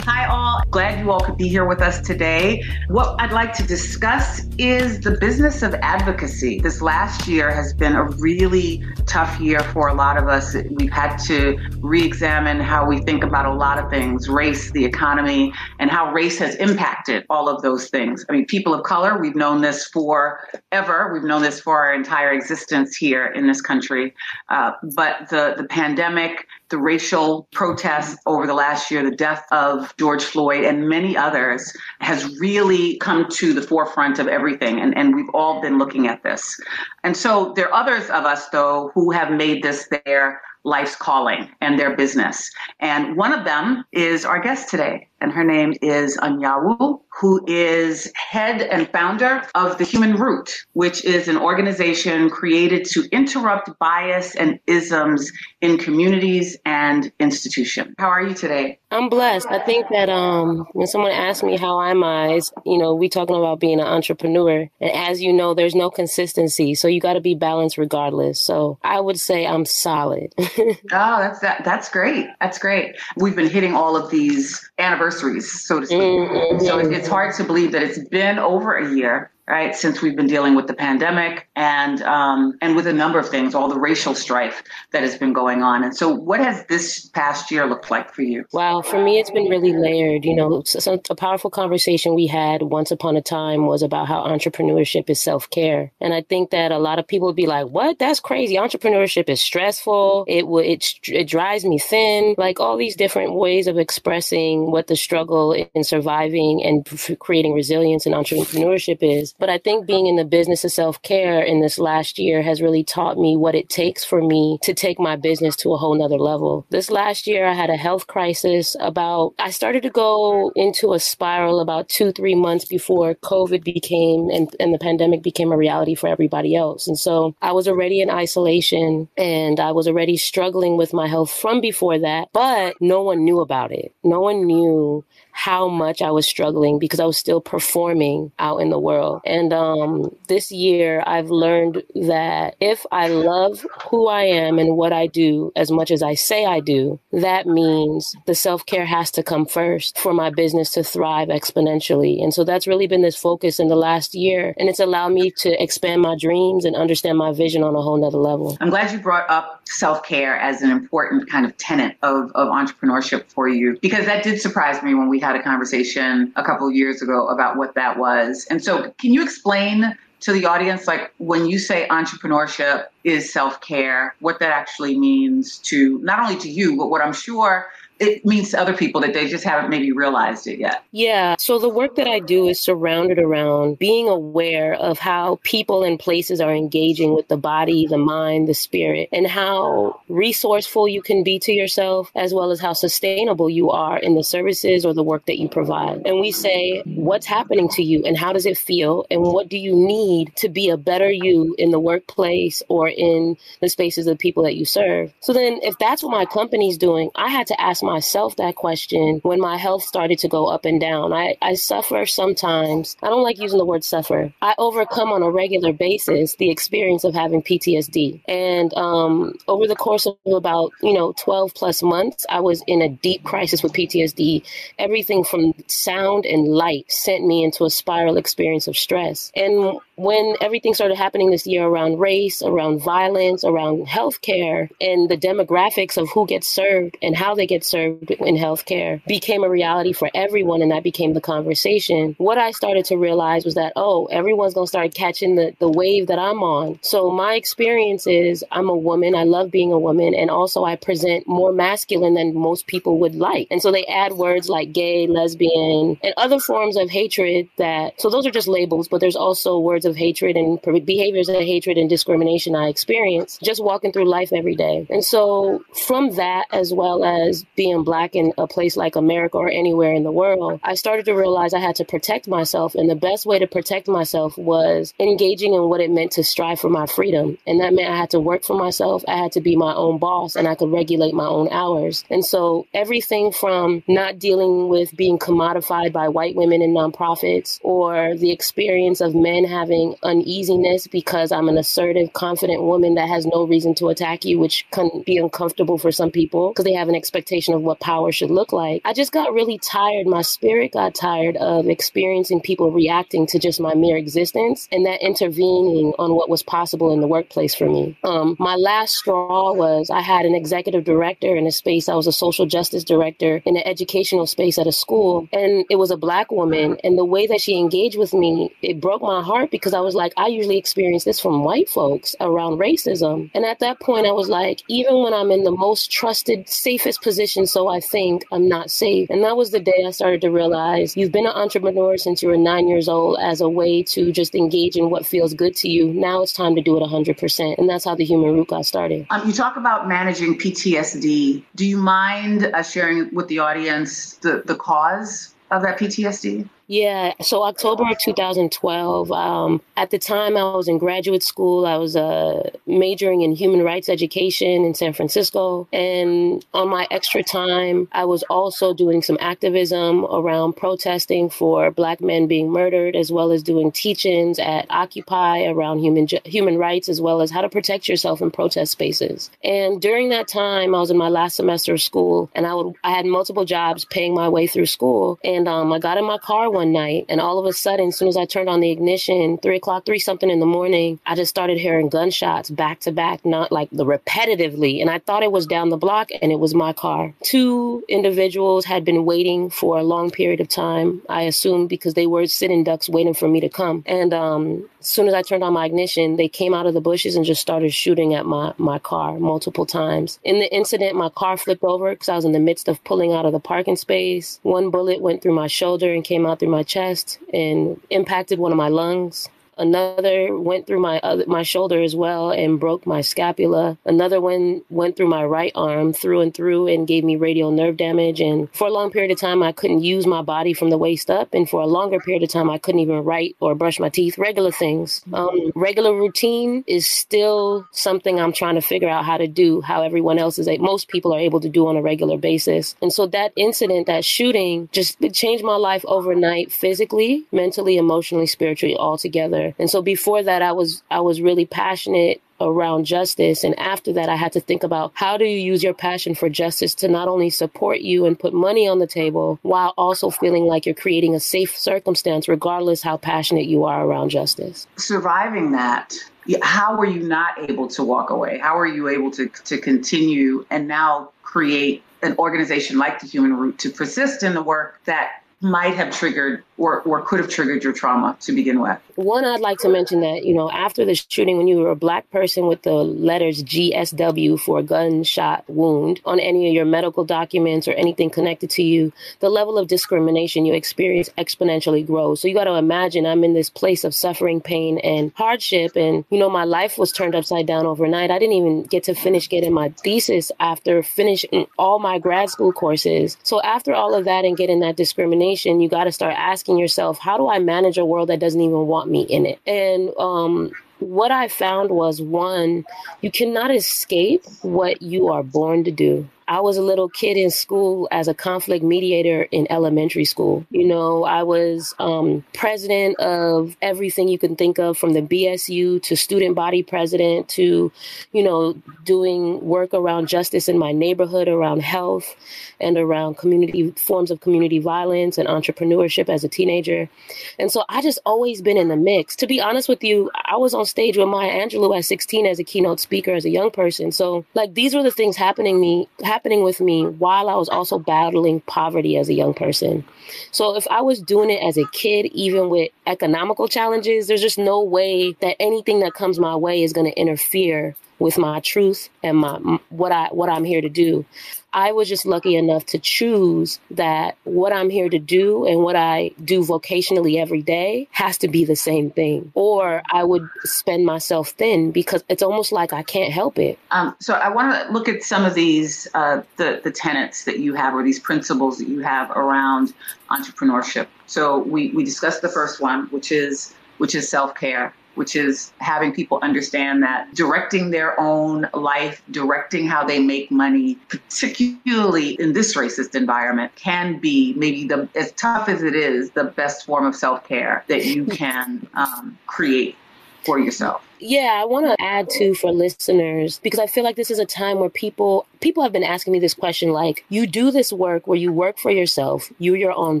Hi, 0.02 0.26
all. 0.26 0.62
Glad 0.70 1.00
you 1.00 1.10
all 1.10 1.20
could 1.20 1.36
be 1.36 1.48
here 1.48 1.66
with 1.66 1.80
us 1.82 2.00
today. 2.00 2.62
What 2.88 3.20
I'd 3.20 3.32
like 3.32 3.52
to 3.54 3.62
discuss 3.62 4.46
is 4.56 5.00
the 5.00 5.12
business 5.12 5.62
of 5.62 5.74
advocacy. 5.74 6.60
This 6.60 6.80
last 6.80 7.26
year 7.26 7.50
has 7.50 7.74
been 7.74 7.94
a 7.94 8.04
really 8.04 8.84
tough 9.06 9.38
year 9.40 9.60
for 9.60 9.88
a 9.88 9.94
lot 9.94 10.16
of 10.16 10.28
us. 10.28 10.56
We've 10.70 10.92
had 10.92 11.16
to 11.26 11.58
re 11.80 12.02
examine 12.02 12.60
how 12.60 12.86
we 12.86 13.00
think 13.00 13.22
about 13.22 13.46
a 13.46 13.52
lot 13.52 13.78
of 13.78 13.90
things 13.90 14.28
race, 14.28 14.70
the 14.70 14.84
economy, 14.84 15.52
and 15.78 15.90
how 15.90 16.12
race 16.12 16.38
has 16.38 16.54
impacted 16.56 17.24
all 17.28 17.48
of 17.48 17.62
those 17.62 17.88
things. 17.88 18.24
I 18.28 18.32
mean, 18.32 18.46
people 18.46 18.74
of 18.74 18.84
color, 18.84 19.18
we've 19.18 19.36
known 19.36 19.60
this 19.60 19.86
forever. 19.86 21.10
We've 21.12 21.24
known 21.24 21.42
this 21.42 21.60
for 21.60 21.78
our 21.78 21.92
entire 21.92 22.32
existence 22.32 22.96
here 22.96 23.26
in 23.26 23.46
this 23.46 23.60
country. 23.60 24.14
Uh, 24.48 24.72
but 24.94 25.28
the, 25.28 25.54
the 25.56 25.64
pandemic, 25.64 26.46
the 26.70 26.78
racial 26.78 27.48
protests 27.52 28.16
over 28.26 28.46
the 28.46 28.54
last 28.54 28.90
year, 28.90 29.02
the 29.02 29.16
death 29.16 29.44
of 29.52 29.94
George 29.96 30.24
Floyd, 30.24 30.64
and 30.64 30.88
many 30.88 31.16
others 31.16 31.72
has 32.00 32.38
really 32.38 32.96
come 32.98 33.26
to 33.30 33.52
the 33.52 33.62
forefront 33.62 34.18
of 34.18 34.28
everything. 34.28 34.80
And, 34.80 34.96
and 34.96 35.14
we've 35.14 35.30
all 35.34 35.60
been 35.60 35.78
looking 35.78 36.08
at 36.08 36.22
this. 36.22 36.58
And 37.04 37.16
so 37.16 37.52
there 37.56 37.72
are 37.72 37.82
others 37.82 38.10
of 38.10 38.24
us, 38.24 38.48
though, 38.50 38.90
who 38.94 39.10
have 39.10 39.30
made 39.30 39.62
this 39.62 39.88
their 40.04 40.40
life's 40.64 40.96
calling 40.96 41.48
and 41.60 41.78
their 41.78 41.96
business. 41.96 42.50
And 42.80 43.16
one 43.16 43.32
of 43.32 43.44
them 43.44 43.84
is 43.92 44.24
our 44.24 44.40
guest 44.40 44.68
today, 44.68 45.08
and 45.20 45.32
her 45.32 45.44
name 45.44 45.74
is 45.82 46.16
Anyanwu, 46.18 47.00
who 47.20 47.44
is 47.46 48.12
head 48.14 48.62
and 48.62 48.88
founder 48.90 49.42
of 49.54 49.78
the 49.78 49.84
Human 49.84 50.14
Root, 50.16 50.64
which 50.74 51.04
is 51.04 51.26
an 51.26 51.36
organization 51.36 52.30
created 52.30 52.84
to 52.86 53.08
interrupt 53.10 53.76
bias 53.78 54.36
and 54.36 54.60
isms 54.66 55.32
in 55.60 55.78
communities 55.78 56.56
and 56.64 57.10
institutions. 57.18 57.94
How 57.98 58.08
are 58.08 58.22
you 58.22 58.34
today? 58.34 58.78
I'm 58.90 59.08
blessed. 59.08 59.48
I 59.50 59.58
think 59.58 59.86
that 59.90 60.08
um, 60.08 60.66
when 60.72 60.86
someone 60.86 61.10
asks 61.10 61.42
me 61.42 61.56
how 61.56 61.78
i 61.78 61.90
am 61.90 62.04
I, 62.04 62.40
you 62.64 62.78
know, 62.78 62.94
we 62.94 63.08
talking 63.08 63.36
about 63.36 63.60
being 63.60 63.80
an 63.80 63.86
entrepreneur, 63.86 64.68
and 64.80 64.90
as 64.92 65.20
you 65.20 65.32
know, 65.32 65.54
there's 65.54 65.74
no 65.74 65.90
consistency, 65.90 66.74
so 66.74 66.88
you 66.88 67.00
got 67.00 67.14
to 67.14 67.20
be 67.20 67.34
balanced 67.34 67.76
regardless. 67.78 68.40
So 68.40 68.78
I 68.82 69.00
would 69.00 69.18
say 69.18 69.46
I'm 69.46 69.64
solid. 69.64 70.34
oh, 70.38 70.74
that's 70.90 71.40
that. 71.40 71.64
That's 71.64 71.88
great. 71.88 72.28
That's 72.40 72.58
great. 72.58 72.96
We've 73.16 73.36
been 73.36 73.50
hitting 73.50 73.74
all 73.74 73.96
of 73.96 74.10
these 74.10 74.67
anniversaries, 74.78 75.50
so 75.66 75.80
to 75.80 75.86
speak. 75.86 75.98
Mm-hmm. 75.98 76.64
So 76.64 76.78
it's 76.78 77.08
hard 77.08 77.34
to 77.36 77.44
believe 77.44 77.72
that 77.72 77.82
it's 77.82 77.98
been 78.08 78.38
over 78.38 78.76
a 78.76 78.94
year 78.94 79.30
right? 79.48 79.74
Since 79.74 80.02
we've 80.02 80.14
been 80.14 80.26
dealing 80.26 80.54
with 80.54 80.66
the 80.66 80.74
pandemic 80.74 81.48
and 81.56 82.02
um, 82.02 82.56
and 82.60 82.76
with 82.76 82.86
a 82.86 82.92
number 82.92 83.18
of 83.18 83.28
things, 83.28 83.54
all 83.54 83.68
the 83.68 83.78
racial 83.78 84.14
strife 84.14 84.62
that 84.92 85.02
has 85.02 85.16
been 85.16 85.32
going 85.32 85.62
on. 85.62 85.82
And 85.82 85.96
so, 85.96 86.12
what 86.14 86.40
has 86.40 86.64
this 86.66 87.08
past 87.08 87.50
year 87.50 87.66
looked 87.66 87.90
like 87.90 88.12
for 88.12 88.22
you? 88.22 88.44
Wow, 88.52 88.82
for 88.82 89.02
me, 89.02 89.18
it's 89.18 89.30
been 89.30 89.48
really 89.48 89.72
layered. 89.72 90.24
You 90.24 90.36
know, 90.36 90.62
so 90.64 91.00
a 91.08 91.14
powerful 91.14 91.50
conversation 91.50 92.14
we 92.14 92.26
had 92.26 92.62
once 92.62 92.90
upon 92.90 93.16
a 93.16 93.22
time 93.22 93.66
was 93.66 93.82
about 93.82 94.06
how 94.06 94.24
entrepreneurship 94.24 95.08
is 95.08 95.20
self 95.20 95.48
care, 95.50 95.92
and 96.00 96.12
I 96.12 96.22
think 96.22 96.50
that 96.50 96.70
a 96.70 96.78
lot 96.78 96.98
of 96.98 97.08
people 97.08 97.26
would 97.28 97.36
be 97.36 97.46
like, 97.46 97.68
"What? 97.68 97.98
That's 97.98 98.20
crazy! 98.20 98.56
Entrepreneurship 98.56 99.28
is 99.28 99.40
stressful. 99.40 100.26
It 100.28 100.46
would 100.46 100.66
it, 100.66 100.84
it 101.04 101.24
drives 101.24 101.64
me 101.64 101.78
thin. 101.78 102.34
Like 102.36 102.60
all 102.60 102.76
these 102.76 102.96
different 102.96 103.34
ways 103.34 103.66
of 103.66 103.78
expressing 103.78 104.70
what 104.70 104.88
the 104.88 104.96
struggle 104.96 105.52
in 105.52 105.84
surviving 105.84 106.62
and 106.62 106.86
creating 107.18 107.54
resilience 107.54 108.04
in 108.04 108.12
entrepreneurship 108.12 108.98
is." 109.00 109.34
But 109.38 109.50
I 109.50 109.58
think 109.58 109.86
being 109.86 110.06
in 110.06 110.16
the 110.16 110.24
business 110.24 110.64
of 110.64 110.72
self 110.72 111.00
care 111.02 111.40
in 111.40 111.60
this 111.60 111.78
last 111.78 112.18
year 112.18 112.42
has 112.42 112.62
really 112.62 112.84
taught 112.84 113.18
me 113.18 113.36
what 113.36 113.54
it 113.54 113.68
takes 113.68 114.04
for 114.04 114.22
me 114.22 114.58
to 114.62 114.74
take 114.74 114.98
my 114.98 115.16
business 115.16 115.56
to 115.56 115.72
a 115.72 115.76
whole 115.76 115.94
nother 115.96 116.18
level. 116.18 116.66
This 116.70 116.90
last 116.90 117.26
year, 117.26 117.46
I 117.46 117.54
had 117.54 117.70
a 117.70 117.76
health 117.76 118.06
crisis 118.06 118.76
about, 118.80 119.34
I 119.38 119.50
started 119.50 119.82
to 119.84 119.90
go 119.90 120.52
into 120.56 120.92
a 120.92 121.00
spiral 121.00 121.60
about 121.60 121.88
two, 121.88 122.12
three 122.12 122.34
months 122.34 122.64
before 122.64 123.14
COVID 123.14 123.64
became 123.64 124.28
and, 124.30 124.54
and 124.58 124.74
the 124.74 124.78
pandemic 124.78 125.22
became 125.22 125.52
a 125.52 125.56
reality 125.56 125.94
for 125.94 126.08
everybody 126.08 126.56
else. 126.56 126.86
And 126.86 126.98
so 126.98 127.34
I 127.40 127.52
was 127.52 127.68
already 127.68 128.00
in 128.00 128.10
isolation 128.10 129.08
and 129.16 129.60
I 129.60 129.72
was 129.72 129.86
already 129.86 130.16
struggling 130.16 130.76
with 130.76 130.92
my 130.92 131.06
health 131.06 131.30
from 131.30 131.60
before 131.60 131.98
that, 132.00 132.28
but 132.32 132.74
no 132.80 133.02
one 133.02 133.24
knew 133.24 133.40
about 133.40 133.72
it. 133.72 133.92
No 134.02 134.20
one 134.20 134.46
knew 134.46 135.04
how 135.38 135.68
much 135.68 136.02
I 136.02 136.10
was 136.10 136.26
struggling 136.26 136.80
because 136.80 136.98
I 136.98 137.04
was 137.04 137.16
still 137.16 137.40
performing 137.40 138.32
out 138.40 138.56
in 138.56 138.70
the 138.70 138.78
world. 138.78 139.20
And 139.24 139.52
um, 139.52 140.12
this 140.26 140.50
year, 140.50 141.00
I've 141.06 141.30
learned 141.30 141.84
that 141.94 142.56
if 142.60 142.84
I 142.90 143.06
love 143.06 143.64
who 143.88 144.08
I 144.08 144.22
am 144.22 144.58
and 144.58 144.76
what 144.76 144.92
I 144.92 145.06
do 145.06 145.52
as 145.54 145.70
much 145.70 145.92
as 145.92 146.02
I 146.02 146.14
say 146.14 146.44
I 146.44 146.58
do, 146.58 146.98
that 147.12 147.46
means 147.46 148.16
the 148.26 148.34
self 148.34 148.66
care 148.66 148.84
has 148.84 149.12
to 149.12 149.22
come 149.22 149.46
first 149.46 149.96
for 149.96 150.12
my 150.12 150.30
business 150.30 150.70
to 150.70 150.82
thrive 150.82 151.28
exponentially. 151.28 152.20
And 152.20 152.34
so 152.34 152.42
that's 152.42 152.66
really 152.66 152.88
been 152.88 153.02
this 153.02 153.16
focus 153.16 153.60
in 153.60 153.68
the 153.68 153.76
last 153.76 154.16
year. 154.16 154.56
And 154.58 154.68
it's 154.68 154.80
allowed 154.80 155.12
me 155.12 155.30
to 155.42 155.62
expand 155.62 156.02
my 156.02 156.16
dreams 156.18 156.64
and 156.64 156.74
understand 156.74 157.16
my 157.16 157.32
vision 157.32 157.62
on 157.62 157.76
a 157.76 157.80
whole 157.80 157.96
nother 157.96 158.18
level. 158.18 158.58
I'm 158.60 158.70
glad 158.70 158.90
you 158.90 158.98
brought 158.98 159.30
up 159.30 159.57
self 159.70 160.02
care 160.02 160.36
as 160.38 160.62
an 160.62 160.70
important 160.70 161.28
kind 161.28 161.44
of 161.44 161.56
tenet 161.58 161.96
of, 162.02 162.30
of 162.34 162.48
entrepreneurship 162.48 163.24
for 163.26 163.48
you 163.48 163.78
because 163.82 164.06
that 164.06 164.24
did 164.24 164.40
surprise 164.40 164.82
me 164.82 164.94
when 164.94 165.08
we 165.08 165.20
had 165.20 165.36
a 165.36 165.42
conversation 165.42 166.32
a 166.36 166.42
couple 166.42 166.70
years 166.70 167.02
ago 167.02 167.28
about 167.28 167.56
what 167.56 167.74
that 167.74 167.98
was. 167.98 168.46
And 168.50 168.62
so, 168.62 168.90
can 168.98 169.12
you 169.12 169.22
explain 169.22 169.96
to 170.20 170.32
the 170.32 170.46
audience, 170.46 170.86
like 170.86 171.12
when 171.18 171.46
you 171.46 171.58
say 171.58 171.86
entrepreneurship 171.88 172.86
is 173.04 173.32
self 173.32 173.60
care, 173.60 174.14
what 174.20 174.40
that 174.40 174.50
actually 174.50 174.98
means 174.98 175.58
to 175.58 175.98
not 176.00 176.18
only 176.18 176.36
to 176.40 176.48
you, 176.48 176.76
but 176.76 176.88
what 176.88 177.00
I'm 177.00 177.12
sure 177.12 177.66
it 178.00 178.24
means 178.24 178.50
to 178.50 178.60
other 178.60 178.76
people 178.76 179.00
that 179.00 179.14
they 179.14 179.28
just 179.28 179.44
haven't 179.44 179.70
maybe 179.70 179.92
realized 179.92 180.46
it 180.46 180.58
yet. 180.58 180.84
Yeah. 180.92 181.36
So 181.38 181.58
the 181.58 181.68
work 181.68 181.96
that 181.96 182.06
I 182.06 182.20
do 182.20 182.48
is 182.48 182.60
surrounded 182.60 183.18
around 183.18 183.78
being 183.78 184.08
aware 184.08 184.74
of 184.74 184.98
how 184.98 185.40
people 185.42 185.82
and 185.82 185.98
places 185.98 186.40
are 186.40 186.54
engaging 186.54 187.14
with 187.14 187.28
the 187.28 187.36
body, 187.36 187.86
the 187.86 187.98
mind, 187.98 188.48
the 188.48 188.54
spirit, 188.54 189.08
and 189.12 189.26
how 189.26 190.00
resourceful 190.08 190.88
you 190.88 191.02
can 191.02 191.22
be 191.22 191.38
to 191.40 191.52
yourself, 191.52 192.10
as 192.14 192.32
well 192.32 192.50
as 192.50 192.60
how 192.60 192.72
sustainable 192.72 193.50
you 193.50 193.70
are 193.70 193.98
in 193.98 194.14
the 194.14 194.24
services 194.24 194.84
or 194.84 194.94
the 194.94 195.02
work 195.02 195.26
that 195.26 195.38
you 195.38 195.48
provide. 195.48 196.02
And 196.06 196.20
we 196.20 196.30
say, 196.32 196.82
what's 196.84 197.26
happening 197.26 197.68
to 197.70 197.82
you 197.82 198.02
and 198.04 198.16
how 198.16 198.32
does 198.32 198.46
it 198.46 198.58
feel? 198.58 199.06
And 199.10 199.22
what 199.22 199.48
do 199.48 199.58
you 199.58 199.74
need 199.74 200.34
to 200.36 200.48
be 200.48 200.68
a 200.68 200.76
better 200.76 201.10
you 201.10 201.54
in 201.58 201.70
the 201.70 201.80
workplace 201.80 202.62
or 202.68 202.88
in 202.88 203.36
the 203.60 203.68
spaces 203.68 204.06
of 204.06 204.14
the 204.14 204.18
people 204.18 204.42
that 204.44 204.56
you 204.56 204.64
serve? 204.64 205.12
So 205.20 205.32
then, 205.32 205.58
if 205.62 205.78
that's 205.78 206.02
what 206.02 206.12
my 206.12 206.24
company's 206.24 206.78
doing, 206.78 207.10
I 207.14 207.28
had 207.28 207.46
to 207.48 207.60
ask 207.60 207.82
myself 207.88 208.36
that 208.36 208.54
question 208.54 209.20
when 209.22 209.40
my 209.40 209.56
health 209.56 209.82
started 209.82 210.18
to 210.20 210.28
go 210.28 210.46
up 210.46 210.64
and 210.64 210.80
down. 210.80 211.12
I, 211.12 211.36
I 211.40 211.54
suffer 211.54 212.04
sometimes. 212.06 212.96
I 213.02 213.08
don't 213.08 213.22
like 213.22 213.40
using 213.40 213.58
the 213.58 213.64
word 213.64 213.82
suffer. 213.82 214.32
I 214.42 214.54
overcome 214.58 215.10
on 215.10 215.22
a 215.22 215.30
regular 215.30 215.72
basis 215.72 216.36
the 216.36 216.50
experience 216.50 217.04
of 217.04 217.14
having 217.14 217.42
PTSD. 217.42 218.20
And 218.28 218.74
um, 218.74 219.34
over 219.48 219.66
the 219.66 219.76
course 219.76 220.06
of 220.06 220.16
about, 220.26 220.72
you 220.82 220.92
know, 220.92 221.14
12 221.18 221.54
plus 221.54 221.82
months, 221.82 222.26
I 222.28 222.40
was 222.40 222.62
in 222.66 222.82
a 222.82 222.88
deep 222.88 223.24
crisis 223.24 223.62
with 223.62 223.72
PTSD. 223.72 224.44
Everything 224.78 225.24
from 225.24 225.54
sound 225.66 226.26
and 226.26 226.48
light 226.48 226.90
sent 226.92 227.26
me 227.26 227.42
into 227.42 227.64
a 227.64 227.70
spiral 227.70 228.18
experience 228.18 228.68
of 228.68 228.76
stress. 228.76 229.32
And 229.34 229.78
when 229.98 230.36
everything 230.40 230.74
started 230.74 230.96
happening 230.96 231.30
this 231.30 231.46
year 231.46 231.64
around 231.66 231.98
race, 231.98 232.40
around 232.40 232.80
violence, 232.80 233.42
around 233.42 233.86
healthcare, 233.86 234.70
and 234.80 235.08
the 235.08 235.16
demographics 235.16 235.96
of 235.96 236.08
who 236.10 236.24
gets 236.24 236.48
served 236.48 236.96
and 237.02 237.16
how 237.16 237.34
they 237.34 237.46
get 237.46 237.64
served 237.64 238.10
in 238.12 238.36
healthcare 238.36 239.04
became 239.06 239.42
a 239.42 239.50
reality 239.50 239.92
for 239.92 240.08
everyone, 240.14 240.62
and 240.62 240.70
that 240.70 240.84
became 240.84 241.14
the 241.14 241.20
conversation. 241.20 242.14
What 242.18 242.38
I 242.38 242.52
started 242.52 242.84
to 242.86 242.96
realize 242.96 243.44
was 243.44 243.56
that, 243.56 243.72
oh, 243.74 244.06
everyone's 244.06 244.54
to 244.54 244.66
start 244.66 244.94
catching 244.94 245.34
the, 245.34 245.54
the 245.58 245.68
wave 245.68 246.06
that 246.06 246.18
I'm 246.18 246.44
on. 246.44 246.78
So 246.82 247.10
my 247.10 247.34
experience 247.34 248.06
is 248.06 248.44
I'm 248.52 248.68
a 248.68 248.76
woman, 248.76 249.16
I 249.16 249.24
love 249.24 249.50
being 249.50 249.72
a 249.72 249.78
woman, 249.78 250.14
and 250.14 250.30
also 250.30 250.62
I 250.64 250.76
present 250.76 251.26
more 251.26 251.52
masculine 251.52 252.14
than 252.14 252.36
most 252.36 252.68
people 252.68 252.98
would 253.00 253.16
like. 253.16 253.48
And 253.50 253.60
so 253.60 253.72
they 253.72 253.84
add 253.86 254.12
words 254.12 254.48
like 254.48 254.72
gay, 254.72 255.08
lesbian, 255.08 255.98
and 256.04 256.14
other 256.16 256.38
forms 256.38 256.76
of 256.76 256.88
hatred 256.88 257.48
that, 257.58 258.00
so 258.00 258.10
those 258.10 258.26
are 258.26 258.30
just 258.30 258.46
labels, 258.46 258.86
but 258.86 259.00
there's 259.00 259.16
also 259.16 259.58
words 259.58 259.87
of 259.88 259.96
hatred 259.96 260.36
and 260.36 260.60
behaviors 260.84 261.28
of 261.28 261.36
hatred 261.36 261.76
and 261.76 261.88
discrimination 261.88 262.54
I 262.54 262.68
experience 262.68 263.38
just 263.42 263.62
walking 263.62 263.92
through 263.92 264.08
life 264.08 264.32
every 264.32 264.54
day. 264.54 264.86
And 264.90 265.04
so, 265.04 265.64
from 265.86 266.14
that, 266.16 266.46
as 266.52 266.72
well 266.72 267.04
as 267.04 267.44
being 267.56 267.82
black 267.82 268.14
in 268.14 268.32
a 268.38 268.46
place 268.46 268.76
like 268.76 268.96
America 268.96 269.38
or 269.38 269.48
anywhere 269.48 269.92
in 269.92 270.04
the 270.04 270.12
world, 270.12 270.60
I 270.62 270.74
started 270.74 271.04
to 271.06 271.14
realize 271.14 271.54
I 271.54 271.60
had 271.60 271.76
to 271.76 271.84
protect 271.84 272.28
myself. 272.28 272.74
And 272.74 272.88
the 272.88 272.94
best 272.94 273.26
way 273.26 273.38
to 273.38 273.46
protect 273.46 273.88
myself 273.88 274.36
was 274.36 274.94
engaging 275.00 275.54
in 275.54 275.62
what 275.68 275.80
it 275.80 275.90
meant 275.90 276.12
to 276.12 276.24
strive 276.24 276.60
for 276.60 276.70
my 276.70 276.86
freedom. 276.86 277.38
And 277.46 277.60
that 277.60 277.74
meant 277.74 277.88
I 277.88 277.96
had 277.96 278.10
to 278.10 278.20
work 278.20 278.44
for 278.44 278.56
myself, 278.56 279.04
I 279.08 279.16
had 279.16 279.32
to 279.32 279.40
be 279.40 279.56
my 279.56 279.74
own 279.74 279.98
boss, 279.98 280.36
and 280.36 280.46
I 280.46 280.54
could 280.54 280.70
regulate 280.70 281.14
my 281.14 281.26
own 281.26 281.48
hours. 281.50 282.04
And 282.10 282.24
so, 282.24 282.66
everything 282.74 283.32
from 283.32 283.82
not 283.88 284.18
dealing 284.18 284.68
with 284.68 284.96
being 284.96 285.18
commodified 285.18 285.92
by 285.92 286.08
white 286.08 286.36
women 286.36 286.62
in 286.62 286.72
nonprofits 286.72 287.58
or 287.62 288.16
the 288.16 288.30
experience 288.30 289.00
of 289.00 289.14
men 289.14 289.44
having 289.44 289.77
uneasiness 290.02 290.86
because 290.86 291.32
I'm 291.32 291.48
an 291.48 291.58
assertive, 291.58 292.12
confident 292.12 292.62
woman 292.62 292.94
that 292.94 293.08
has 293.08 293.26
no 293.26 293.46
reason 293.46 293.74
to 293.76 293.88
attack 293.88 294.24
you, 294.24 294.38
which 294.38 294.66
can 294.70 295.02
be 295.04 295.18
uncomfortable 295.18 295.78
for 295.78 295.92
some 295.92 296.10
people 296.10 296.50
because 296.50 296.64
they 296.64 296.74
have 296.74 296.88
an 296.88 296.94
expectation 296.94 297.54
of 297.54 297.62
what 297.62 297.80
power 297.80 298.12
should 298.12 298.30
look 298.30 298.52
like. 298.52 298.82
I 298.84 298.92
just 298.92 299.12
got 299.12 299.32
really 299.32 299.58
tired. 299.58 300.06
My 300.06 300.22
spirit 300.22 300.72
got 300.72 300.94
tired 300.94 301.36
of 301.36 301.68
experiencing 301.68 302.40
people 302.40 302.70
reacting 302.70 303.26
to 303.28 303.38
just 303.38 303.60
my 303.60 303.74
mere 303.74 303.96
existence 303.96 304.68
and 304.72 304.86
that 304.86 305.02
intervening 305.02 305.92
on 305.98 306.14
what 306.14 306.28
was 306.28 306.42
possible 306.42 306.92
in 306.92 307.00
the 307.00 307.06
workplace 307.06 307.54
for 307.54 307.68
me. 307.68 307.96
Um, 308.04 308.36
my 308.38 308.56
last 308.56 308.94
straw 308.94 309.52
was 309.52 309.90
I 309.90 310.00
had 310.00 310.26
an 310.26 310.34
executive 310.34 310.84
director 310.84 311.36
in 311.36 311.46
a 311.46 311.52
space. 311.52 311.88
I 311.88 311.94
was 311.94 312.06
a 312.06 312.12
social 312.12 312.46
justice 312.46 312.84
director 312.84 313.42
in 313.44 313.56
an 313.56 313.62
educational 313.66 314.26
space 314.26 314.58
at 314.58 314.66
a 314.66 314.72
school, 314.72 315.28
and 315.32 315.64
it 315.70 315.76
was 315.76 315.90
a 315.90 315.96
black 315.96 316.30
woman. 316.30 316.78
And 316.84 316.96
the 316.96 317.04
way 317.04 317.26
that 317.26 317.40
she 317.40 317.58
engaged 317.58 317.98
with 317.98 318.14
me, 318.14 318.54
it 318.62 318.80
broke 318.80 319.02
my 319.02 319.22
heart 319.22 319.50
because 319.50 319.67
I 319.74 319.80
was 319.80 319.94
like, 319.94 320.12
I 320.16 320.26
usually 320.26 320.58
experience 320.58 321.04
this 321.04 321.20
from 321.20 321.44
white 321.44 321.68
folks 321.68 322.14
around 322.20 322.58
racism. 322.58 323.30
And 323.34 323.44
at 323.44 323.58
that 323.60 323.80
point, 323.80 324.06
I 324.06 324.12
was 324.12 324.28
like, 324.28 324.62
even 324.68 325.02
when 325.02 325.14
I'm 325.14 325.30
in 325.30 325.44
the 325.44 325.50
most 325.50 325.90
trusted, 325.90 326.48
safest 326.48 327.02
position, 327.02 327.46
so 327.46 327.68
I 327.68 327.80
think 327.80 328.24
I'm 328.32 328.48
not 328.48 328.70
safe. 328.70 329.08
And 329.10 329.22
that 329.24 329.36
was 329.36 329.50
the 329.50 329.60
day 329.60 329.84
I 329.86 329.90
started 329.90 330.20
to 330.22 330.30
realize 330.30 330.96
you've 330.96 331.12
been 331.12 331.26
an 331.26 331.32
entrepreneur 331.32 331.96
since 331.96 332.22
you 332.22 332.28
were 332.28 332.36
nine 332.36 332.68
years 332.68 332.88
old 332.88 333.18
as 333.20 333.40
a 333.40 333.48
way 333.48 333.82
to 333.84 334.12
just 334.12 334.34
engage 334.34 334.76
in 334.76 334.90
what 334.90 335.06
feels 335.06 335.34
good 335.34 335.54
to 335.56 335.68
you. 335.68 335.92
Now 335.92 336.22
it's 336.22 336.32
time 336.32 336.54
to 336.56 336.62
do 336.62 336.76
it 336.76 336.80
100%. 336.80 337.58
And 337.58 337.68
that's 337.68 337.84
how 337.84 337.94
the 337.94 338.04
human 338.04 338.32
root 338.34 338.48
got 338.48 338.66
started. 338.66 339.06
Um, 339.10 339.26
you 339.26 339.32
talk 339.32 339.56
about 339.56 339.88
managing 339.88 340.38
PTSD. 340.38 341.42
Do 341.54 341.66
you 341.66 341.76
mind 341.76 342.44
uh, 342.46 342.62
sharing 342.62 343.14
with 343.14 343.28
the 343.28 343.38
audience 343.38 344.14
the, 344.16 344.42
the 344.44 344.56
cause 344.56 345.34
of 345.50 345.62
that 345.62 345.78
PTSD? 345.78 346.48
Yeah. 346.68 347.14
So 347.22 347.44
October 347.44 347.84
2012. 347.98 349.10
Um, 349.10 349.62
at 349.78 349.90
the 349.90 349.98
time, 349.98 350.36
I 350.36 350.42
was 350.54 350.68
in 350.68 350.76
graduate 350.76 351.22
school. 351.22 351.64
I 351.64 351.76
was 351.76 351.96
uh, 351.96 352.50
majoring 352.66 353.22
in 353.22 353.32
human 353.34 353.62
rights 353.62 353.88
education 353.88 354.64
in 354.64 354.74
San 354.74 354.92
Francisco, 354.92 355.66
and 355.72 356.44
on 356.52 356.68
my 356.68 356.86
extra 356.90 357.22
time, 357.22 357.88
I 357.92 358.04
was 358.04 358.22
also 358.24 358.74
doing 358.74 359.00
some 359.00 359.16
activism 359.20 360.04
around 360.04 360.56
protesting 360.56 361.30
for 361.30 361.70
Black 361.70 362.02
men 362.02 362.26
being 362.26 362.50
murdered, 362.50 362.96
as 362.96 363.10
well 363.10 363.32
as 363.32 363.42
doing 363.42 363.72
teachings 363.72 364.38
at 364.38 364.66
Occupy 364.68 365.44
around 365.44 365.78
human 365.78 366.06
human 366.26 366.58
rights, 366.58 366.90
as 366.90 367.00
well 367.00 367.22
as 367.22 367.30
how 367.30 367.40
to 367.40 367.48
protect 367.48 367.88
yourself 367.88 368.20
in 368.20 368.30
protest 368.30 368.72
spaces. 368.72 369.30
And 369.42 369.80
during 369.80 370.10
that 370.10 370.28
time, 370.28 370.74
I 370.74 370.80
was 370.80 370.90
in 370.90 370.98
my 370.98 371.08
last 371.08 371.36
semester 371.36 371.72
of 371.72 371.80
school, 371.80 372.30
and 372.34 372.46
I 372.46 372.52
would 372.52 372.74
I 372.84 372.90
had 372.90 373.06
multiple 373.06 373.46
jobs 373.46 373.86
paying 373.86 374.12
my 374.12 374.28
way 374.28 374.46
through 374.46 374.66
school, 374.66 375.18
and 375.24 375.48
um, 375.48 375.72
I 375.72 375.78
got 375.78 375.96
in 375.96 376.04
my 376.04 376.18
car 376.18 376.50
one 376.58 376.72
night, 376.72 377.06
and 377.08 377.20
all 377.20 377.38
of 377.38 377.46
a 377.46 377.52
sudden, 377.52 377.88
as 377.88 377.96
soon 377.96 378.08
as 378.08 378.16
I 378.16 378.24
turned 378.26 378.48
on 378.48 378.58
the 378.58 378.72
ignition, 378.72 379.38
three 379.38 379.58
o'clock, 379.58 379.86
three 379.86 380.00
something 380.00 380.28
in 380.28 380.40
the 380.40 380.46
morning, 380.58 380.98
I 381.06 381.14
just 381.14 381.30
started 381.30 381.56
hearing 381.56 381.88
gunshots 381.88 382.50
back 382.50 382.80
to 382.80 382.90
back, 382.90 383.24
not 383.24 383.52
like 383.52 383.68
the 383.70 383.84
repetitively. 383.84 384.80
And 384.80 384.90
I 384.90 384.98
thought 384.98 385.22
it 385.22 385.30
was 385.30 385.46
down 385.46 385.68
the 385.68 385.76
block, 385.76 386.08
and 386.20 386.32
it 386.32 386.40
was 386.40 386.54
my 386.54 386.72
car. 386.72 387.14
Two 387.22 387.84
individuals 387.88 388.64
had 388.64 388.84
been 388.84 389.04
waiting 389.04 389.50
for 389.50 389.78
a 389.78 389.84
long 389.84 390.10
period 390.10 390.40
of 390.40 390.48
time, 390.48 391.00
I 391.08 391.22
assumed 391.22 391.68
because 391.68 391.94
they 391.94 392.08
were 392.08 392.26
sitting 392.26 392.64
ducks 392.64 392.88
waiting 392.88 393.14
for 393.14 393.28
me 393.28 393.38
to 393.40 393.48
come. 393.48 393.84
And 393.86 394.12
um, 394.12 394.68
as 394.88 394.92
soon 394.94 395.06
as 395.06 395.12
I 395.12 395.20
turned 395.20 395.44
on 395.44 395.52
my 395.52 395.66
ignition, 395.66 396.16
they 396.16 396.28
came 396.28 396.54
out 396.54 396.64
of 396.64 396.72
the 396.72 396.80
bushes 396.80 397.14
and 397.14 397.22
just 397.22 397.42
started 397.42 397.74
shooting 397.74 398.14
at 398.14 398.24
my, 398.24 398.54
my 398.56 398.78
car 398.78 399.18
multiple 399.18 399.66
times. 399.66 400.18
In 400.24 400.38
the 400.38 400.50
incident, 400.50 400.96
my 400.96 401.10
car 401.10 401.36
flipped 401.36 401.62
over 401.62 401.90
because 401.90 402.08
I 402.08 402.16
was 402.16 402.24
in 402.24 402.32
the 402.32 402.40
midst 402.40 402.68
of 402.68 402.82
pulling 402.84 403.12
out 403.12 403.26
of 403.26 403.32
the 403.32 403.38
parking 403.38 403.76
space. 403.76 404.40
One 404.44 404.70
bullet 404.70 405.02
went 405.02 405.20
through 405.20 405.34
my 405.34 405.46
shoulder 405.46 405.92
and 405.92 406.02
came 406.02 406.24
out 406.24 406.38
through 406.38 406.48
my 406.48 406.62
chest 406.62 407.18
and 407.34 407.78
impacted 407.90 408.38
one 408.38 408.50
of 408.50 408.56
my 408.56 408.68
lungs. 408.68 409.28
Another 409.58 410.36
went 410.38 410.66
through 410.66 410.80
my 410.80 411.00
other, 411.00 411.24
my 411.26 411.42
shoulder 411.42 411.82
as 411.82 411.96
well 411.96 412.30
and 412.30 412.60
broke 412.60 412.86
my 412.86 413.00
scapula. 413.00 413.76
Another 413.84 414.20
one 414.20 414.62
went 414.70 414.96
through 414.96 415.08
my 415.08 415.24
right 415.24 415.52
arm 415.54 415.92
through 415.92 416.20
and 416.20 416.32
through 416.32 416.68
and 416.68 416.86
gave 416.86 417.04
me 417.04 417.16
radial 417.16 417.50
nerve 417.50 417.76
damage. 417.76 418.20
And 418.20 418.48
for 418.54 418.68
a 418.68 418.72
long 418.72 418.90
period 418.90 419.10
of 419.10 419.18
time, 419.18 419.42
I 419.42 419.52
couldn't 419.52 419.82
use 419.82 420.06
my 420.06 420.22
body 420.22 420.52
from 420.52 420.70
the 420.70 420.78
waist 420.78 421.10
up. 421.10 421.34
And 421.34 421.48
for 421.48 421.60
a 421.60 421.66
longer 421.66 421.98
period 421.98 422.22
of 422.22 422.30
time, 422.30 422.50
I 422.50 422.58
couldn't 422.58 422.80
even 422.80 423.04
write 423.04 423.36
or 423.40 423.54
brush 423.54 423.78
my 423.80 423.88
teeth. 423.88 424.16
Regular 424.18 424.52
things. 424.52 425.02
Um, 425.12 425.52
regular 425.54 425.94
routine 425.94 426.64
is 426.66 426.86
still 426.86 427.66
something 427.72 428.20
I'm 428.20 428.32
trying 428.32 428.54
to 428.54 428.62
figure 428.62 428.88
out 428.88 429.04
how 429.04 429.16
to 429.16 429.26
do. 429.26 429.60
How 429.60 429.82
everyone 429.82 430.18
else 430.18 430.38
is, 430.38 430.48
most 430.58 430.88
people 430.88 431.12
are 431.14 431.18
able 431.18 431.40
to 431.40 431.48
do 431.48 431.66
on 431.66 431.76
a 431.76 431.82
regular 431.82 432.16
basis. 432.16 432.76
And 432.80 432.92
so 432.92 433.06
that 433.08 433.32
incident, 433.36 433.86
that 433.86 434.04
shooting, 434.04 434.68
just 434.72 434.98
changed 435.12 435.44
my 435.44 435.56
life 435.56 435.84
overnight, 435.86 436.52
physically, 436.52 437.26
mentally, 437.32 437.76
emotionally, 437.76 438.26
spiritually, 438.26 438.76
altogether. 438.76 439.47
And 439.58 439.70
so 439.70 439.82
before 439.82 440.22
that, 440.22 440.42
I 440.42 440.52
was 440.52 440.82
I 440.90 441.00
was 441.00 441.20
really 441.20 441.46
passionate 441.46 442.20
around 442.40 442.84
justice. 442.84 443.44
And 443.44 443.58
after 443.58 443.92
that, 443.92 444.08
I 444.08 444.16
had 444.16 444.32
to 444.32 444.40
think 444.40 444.62
about 444.62 444.92
how 444.94 445.16
do 445.16 445.24
you 445.24 445.38
use 445.38 445.62
your 445.62 445.74
passion 445.74 446.14
for 446.14 446.28
justice 446.28 446.74
to 446.76 446.88
not 446.88 447.08
only 447.08 447.30
support 447.30 447.80
you 447.80 448.06
and 448.06 448.18
put 448.18 448.32
money 448.32 448.68
on 448.68 448.78
the 448.78 448.86
table 448.86 449.38
while 449.42 449.74
also 449.76 450.10
feeling 450.10 450.44
like 450.44 450.66
you're 450.66 450.74
creating 450.74 451.14
a 451.14 451.20
safe 451.20 451.56
circumstance, 451.56 452.28
regardless 452.28 452.82
how 452.82 452.96
passionate 452.96 453.46
you 453.46 453.64
are 453.64 453.84
around 453.84 454.10
justice. 454.10 454.66
Surviving 454.76 455.52
that, 455.52 455.94
how 456.42 456.76
were 456.76 456.86
you 456.86 457.02
not 457.02 457.50
able 457.50 457.68
to 457.68 457.82
walk 457.82 458.10
away? 458.10 458.38
How 458.38 458.56
were 458.56 458.66
you 458.66 458.88
able 458.88 459.10
to, 459.12 459.28
to 459.28 459.58
continue 459.58 460.46
and 460.50 460.68
now 460.68 461.10
create 461.22 461.82
an 462.02 462.14
organization 462.18 462.78
like 462.78 463.00
the 463.00 463.06
Human 463.06 463.36
Root 463.36 463.58
to 463.58 463.70
persist 463.70 464.22
in 464.22 464.34
the 464.34 464.42
work 464.42 464.80
that 464.84 465.22
might 465.40 465.74
have 465.74 465.90
triggered 465.90 466.44
or, 466.58 466.80
or 466.82 467.00
could 467.02 467.20
have 467.20 467.28
triggered 467.28 467.64
your 467.64 467.72
trauma 467.72 468.16
to 468.20 468.32
begin 468.32 468.60
with? 468.60 468.78
One, 468.96 469.24
I'd 469.24 469.40
like 469.40 469.58
to 469.58 469.68
mention 469.68 470.00
that, 470.00 470.24
you 470.24 470.34
know, 470.34 470.50
after 470.50 470.84
the 470.84 470.94
shooting, 470.94 471.38
when 471.38 471.46
you 471.46 471.58
were 471.58 471.70
a 471.70 471.76
black 471.76 472.10
person 472.10 472.48
with 472.48 472.62
the 472.62 472.72
letters 472.72 473.44
GSW 473.44 474.40
for 474.40 474.60
gunshot 474.60 475.44
wound 475.48 476.00
on 476.04 476.18
any 476.18 476.48
of 476.48 476.54
your 476.54 476.64
medical 476.64 477.04
documents 477.04 477.68
or 477.68 477.72
anything 477.72 478.10
connected 478.10 478.50
to 478.50 478.62
you, 478.64 478.92
the 479.20 479.30
level 479.30 479.56
of 479.56 479.68
discrimination 479.68 480.44
you 480.44 480.52
experience 480.52 481.10
exponentially 481.16 481.86
grows. 481.86 482.20
So 482.20 482.26
you 482.26 482.34
got 482.34 482.44
to 482.44 482.54
imagine 482.54 483.06
I'm 483.06 483.22
in 483.22 483.34
this 483.34 483.50
place 483.50 483.84
of 483.84 483.94
suffering, 483.94 484.40
pain, 484.40 484.78
and 484.78 485.12
hardship. 485.14 485.76
And, 485.76 486.04
you 486.10 486.18
know, 486.18 486.28
my 486.28 486.44
life 486.44 486.76
was 486.76 486.90
turned 486.90 487.14
upside 487.14 487.46
down 487.46 487.66
overnight. 487.66 488.10
I 488.10 488.18
didn't 488.18 488.34
even 488.34 488.64
get 488.64 488.82
to 488.84 488.94
finish 488.94 489.28
getting 489.28 489.52
my 489.52 489.68
thesis 489.68 490.32
after 490.40 490.82
finishing 490.82 491.46
all 491.56 491.78
my 491.78 492.00
grad 492.00 492.30
school 492.30 492.52
courses. 492.52 493.16
So 493.22 493.40
after 493.42 493.74
all 493.74 493.94
of 493.94 494.06
that 494.06 494.24
and 494.24 494.36
getting 494.36 494.58
that 494.60 494.76
discrimination, 494.76 495.60
you 495.60 495.68
got 495.68 495.84
to 495.84 495.92
start 495.92 496.14
asking 496.16 496.47
asking 496.48 496.58
yourself, 496.58 496.98
how 496.98 497.18
do 497.18 497.28
I 497.28 497.38
manage 497.38 497.76
a 497.76 497.84
world 497.84 498.08
that 498.08 498.20
doesn't 498.20 498.40
even 498.40 498.66
want 498.66 498.90
me 498.90 499.02
in 499.02 499.26
it? 499.26 499.38
And 499.46 499.90
um, 499.98 500.50
what 500.78 501.10
I 501.10 501.28
found 501.28 501.70
was 501.70 502.00
one, 502.00 502.64
you 503.02 503.10
cannot 503.10 503.54
escape 503.54 504.24
what 504.40 504.80
you 504.80 505.08
are 505.08 505.22
born 505.22 505.64
to 505.64 505.70
do. 505.70 506.08
I 506.28 506.40
was 506.40 506.58
a 506.58 506.62
little 506.62 506.90
kid 506.90 507.16
in 507.16 507.30
school 507.30 507.88
as 507.90 508.06
a 508.06 508.12
conflict 508.12 508.62
mediator 508.62 509.22
in 509.22 509.50
elementary 509.50 510.04
school. 510.04 510.44
You 510.50 510.66
know, 510.66 511.04
I 511.04 511.22
was 511.22 511.74
um, 511.78 512.22
president 512.34 513.00
of 513.00 513.56
everything 513.62 514.08
you 514.08 514.18
can 514.18 514.36
think 514.36 514.58
of 514.58 514.76
from 514.76 514.92
the 514.92 515.00
BSU 515.00 515.82
to 515.82 515.96
student 515.96 516.34
body 516.34 516.62
president 516.62 517.30
to, 517.30 517.72
you 518.12 518.22
know, 518.22 518.52
doing 518.84 519.40
work 519.40 519.72
around 519.72 520.08
justice 520.08 520.50
in 520.50 520.58
my 520.58 520.70
neighborhood, 520.70 521.28
around 521.28 521.62
health 521.62 522.14
and 522.60 522.76
around 522.76 523.16
community 523.16 523.70
forms 523.70 524.10
of 524.10 524.20
community 524.20 524.58
violence 524.58 525.16
and 525.16 525.28
entrepreneurship 525.28 526.10
as 526.10 526.24
a 526.24 526.28
teenager. 526.28 526.90
And 527.38 527.50
so 527.50 527.64
I 527.70 527.80
just 527.80 528.00
always 528.04 528.42
been 528.42 528.58
in 528.58 528.68
the 528.68 528.76
mix. 528.76 529.16
To 529.16 529.26
be 529.26 529.40
honest 529.40 529.68
with 529.68 529.82
you, 529.82 530.10
I 530.26 530.36
was 530.36 530.52
on 530.52 530.66
stage 530.66 530.98
with 530.98 531.08
Maya 531.08 531.30
Angelou 531.30 531.76
at 531.76 531.86
16 531.86 532.26
as 532.26 532.38
a 532.38 532.44
keynote 532.44 532.80
speaker 532.80 533.14
as 533.14 533.24
a 533.24 533.30
young 533.30 533.50
person. 533.50 533.92
So 533.92 534.26
like 534.34 534.52
these 534.52 534.74
were 534.74 534.82
the 534.82 534.90
things 534.90 535.16
happening 535.16 535.58
me 535.58 535.88
happening 536.02 536.17
with 536.24 536.60
me 536.60 536.84
while 536.84 537.28
I 537.28 537.34
was 537.36 537.48
also 537.48 537.78
battling 537.78 538.40
poverty 538.42 538.96
as 538.96 539.08
a 539.08 539.14
young 539.14 539.34
person. 539.34 539.84
So 540.30 540.56
if 540.56 540.66
I 540.68 540.82
was 540.82 541.00
doing 541.00 541.30
it 541.30 541.42
as 541.42 541.56
a 541.56 541.66
kid, 541.72 542.06
even 542.06 542.48
with 542.48 542.70
economical 542.86 543.48
challenges, 543.48 544.06
there's 544.06 544.20
just 544.20 544.38
no 544.38 544.62
way 544.62 545.12
that 545.20 545.36
anything 545.40 545.80
that 545.80 545.94
comes 545.94 546.18
my 546.18 546.36
way 546.36 546.62
is 546.62 546.72
going 546.72 546.90
to 546.90 546.98
interfere 546.98 547.74
with 547.98 548.18
my 548.18 548.40
truth 548.40 548.88
and 549.02 549.18
my 549.18 549.58
what 549.70 549.92
I 549.92 550.08
what 550.08 550.28
I'm 550.28 550.44
here 550.44 550.60
to 550.60 550.68
do. 550.68 551.04
I 551.52 551.72
was 551.72 551.88
just 551.88 552.04
lucky 552.04 552.36
enough 552.36 552.66
to 552.66 552.78
choose 552.78 553.58
that 553.70 554.18
what 554.24 554.52
I'm 554.52 554.68
here 554.68 554.90
to 554.90 554.98
do 554.98 555.46
and 555.46 555.62
what 555.62 555.76
I 555.76 556.10
do 556.22 556.44
vocationally 556.44 557.16
every 557.16 557.40
day 557.40 557.88
has 557.90 558.18
to 558.18 558.28
be 558.28 558.44
the 558.44 558.54
same 558.54 558.90
thing. 558.90 559.32
Or 559.34 559.82
I 559.90 560.04
would 560.04 560.28
spend 560.44 560.84
myself 560.84 561.30
thin 561.30 561.70
because 561.70 562.04
it's 562.10 562.22
almost 562.22 562.52
like 562.52 562.74
I 562.74 562.82
can't 562.82 563.12
help 563.12 563.38
it. 563.38 563.58
Um, 563.70 563.96
so 563.98 564.14
I 564.14 564.28
want 564.28 564.54
to 564.54 564.72
look 564.72 564.90
at 564.90 565.02
some 565.02 565.24
of 565.24 565.34
these, 565.34 565.88
uh, 565.94 566.22
the, 566.36 566.60
the 566.62 566.70
tenets 566.70 567.24
that 567.24 567.38
you 567.38 567.54
have 567.54 567.74
or 567.74 567.82
these 567.82 567.98
principles 567.98 568.58
that 568.58 568.68
you 568.68 568.80
have 568.80 569.10
around 569.12 569.72
entrepreneurship. 570.10 570.86
So 571.06 571.38
we, 571.38 571.70
we 571.70 571.82
discussed 571.82 572.20
the 572.20 572.28
first 572.28 572.60
one, 572.60 572.88
which 572.88 573.10
is 573.10 573.54
which 573.78 573.94
is 573.94 574.08
self-care 574.08 574.74
which 574.98 575.16
is 575.16 575.52
having 575.58 575.92
people 575.92 576.18
understand 576.22 576.82
that 576.82 577.14
directing 577.14 577.70
their 577.70 577.98
own 577.98 578.48
life, 578.52 579.02
directing 579.10 579.66
how 579.66 579.84
they 579.84 579.98
make 579.98 580.30
money, 580.30 580.74
particularly 580.88 582.20
in 582.20 582.32
this 582.32 582.56
racist 582.56 582.94
environment, 582.94 583.54
can 583.54 583.98
be 583.98 584.34
maybe 584.34 584.66
the 584.66 584.88
as 584.94 585.12
tough 585.12 585.48
as 585.48 585.62
it 585.62 585.74
is, 585.74 586.10
the 586.10 586.24
best 586.24 586.66
form 586.66 586.84
of 586.84 586.94
self 586.94 587.26
care 587.26 587.64
that 587.68 587.84
you 587.84 588.04
can 588.22 588.66
um, 588.74 589.16
create 589.26 589.76
for 590.24 590.38
yourself. 590.38 590.84
Yeah, 591.00 591.40
I 591.40 591.44
want 591.44 591.66
to 591.66 591.76
add 591.82 592.10
to 592.10 592.34
for 592.34 592.50
listeners 592.52 593.38
because 593.42 593.60
I 593.60 593.66
feel 593.66 593.84
like 593.84 593.96
this 593.96 594.10
is 594.10 594.18
a 594.18 594.26
time 594.26 594.58
where 594.58 594.68
people 594.68 595.26
people 595.40 595.62
have 595.62 595.72
been 595.72 595.84
asking 595.84 596.12
me 596.12 596.18
this 596.18 596.34
question 596.34 596.70
like 596.70 597.04
you 597.08 597.26
do 597.26 597.50
this 597.50 597.72
work 597.72 598.06
where 598.06 598.18
you 598.18 598.32
work 598.32 598.58
for 598.58 598.70
yourself, 598.70 599.32
you're 599.38 599.56
your 599.56 599.72
own 599.72 600.00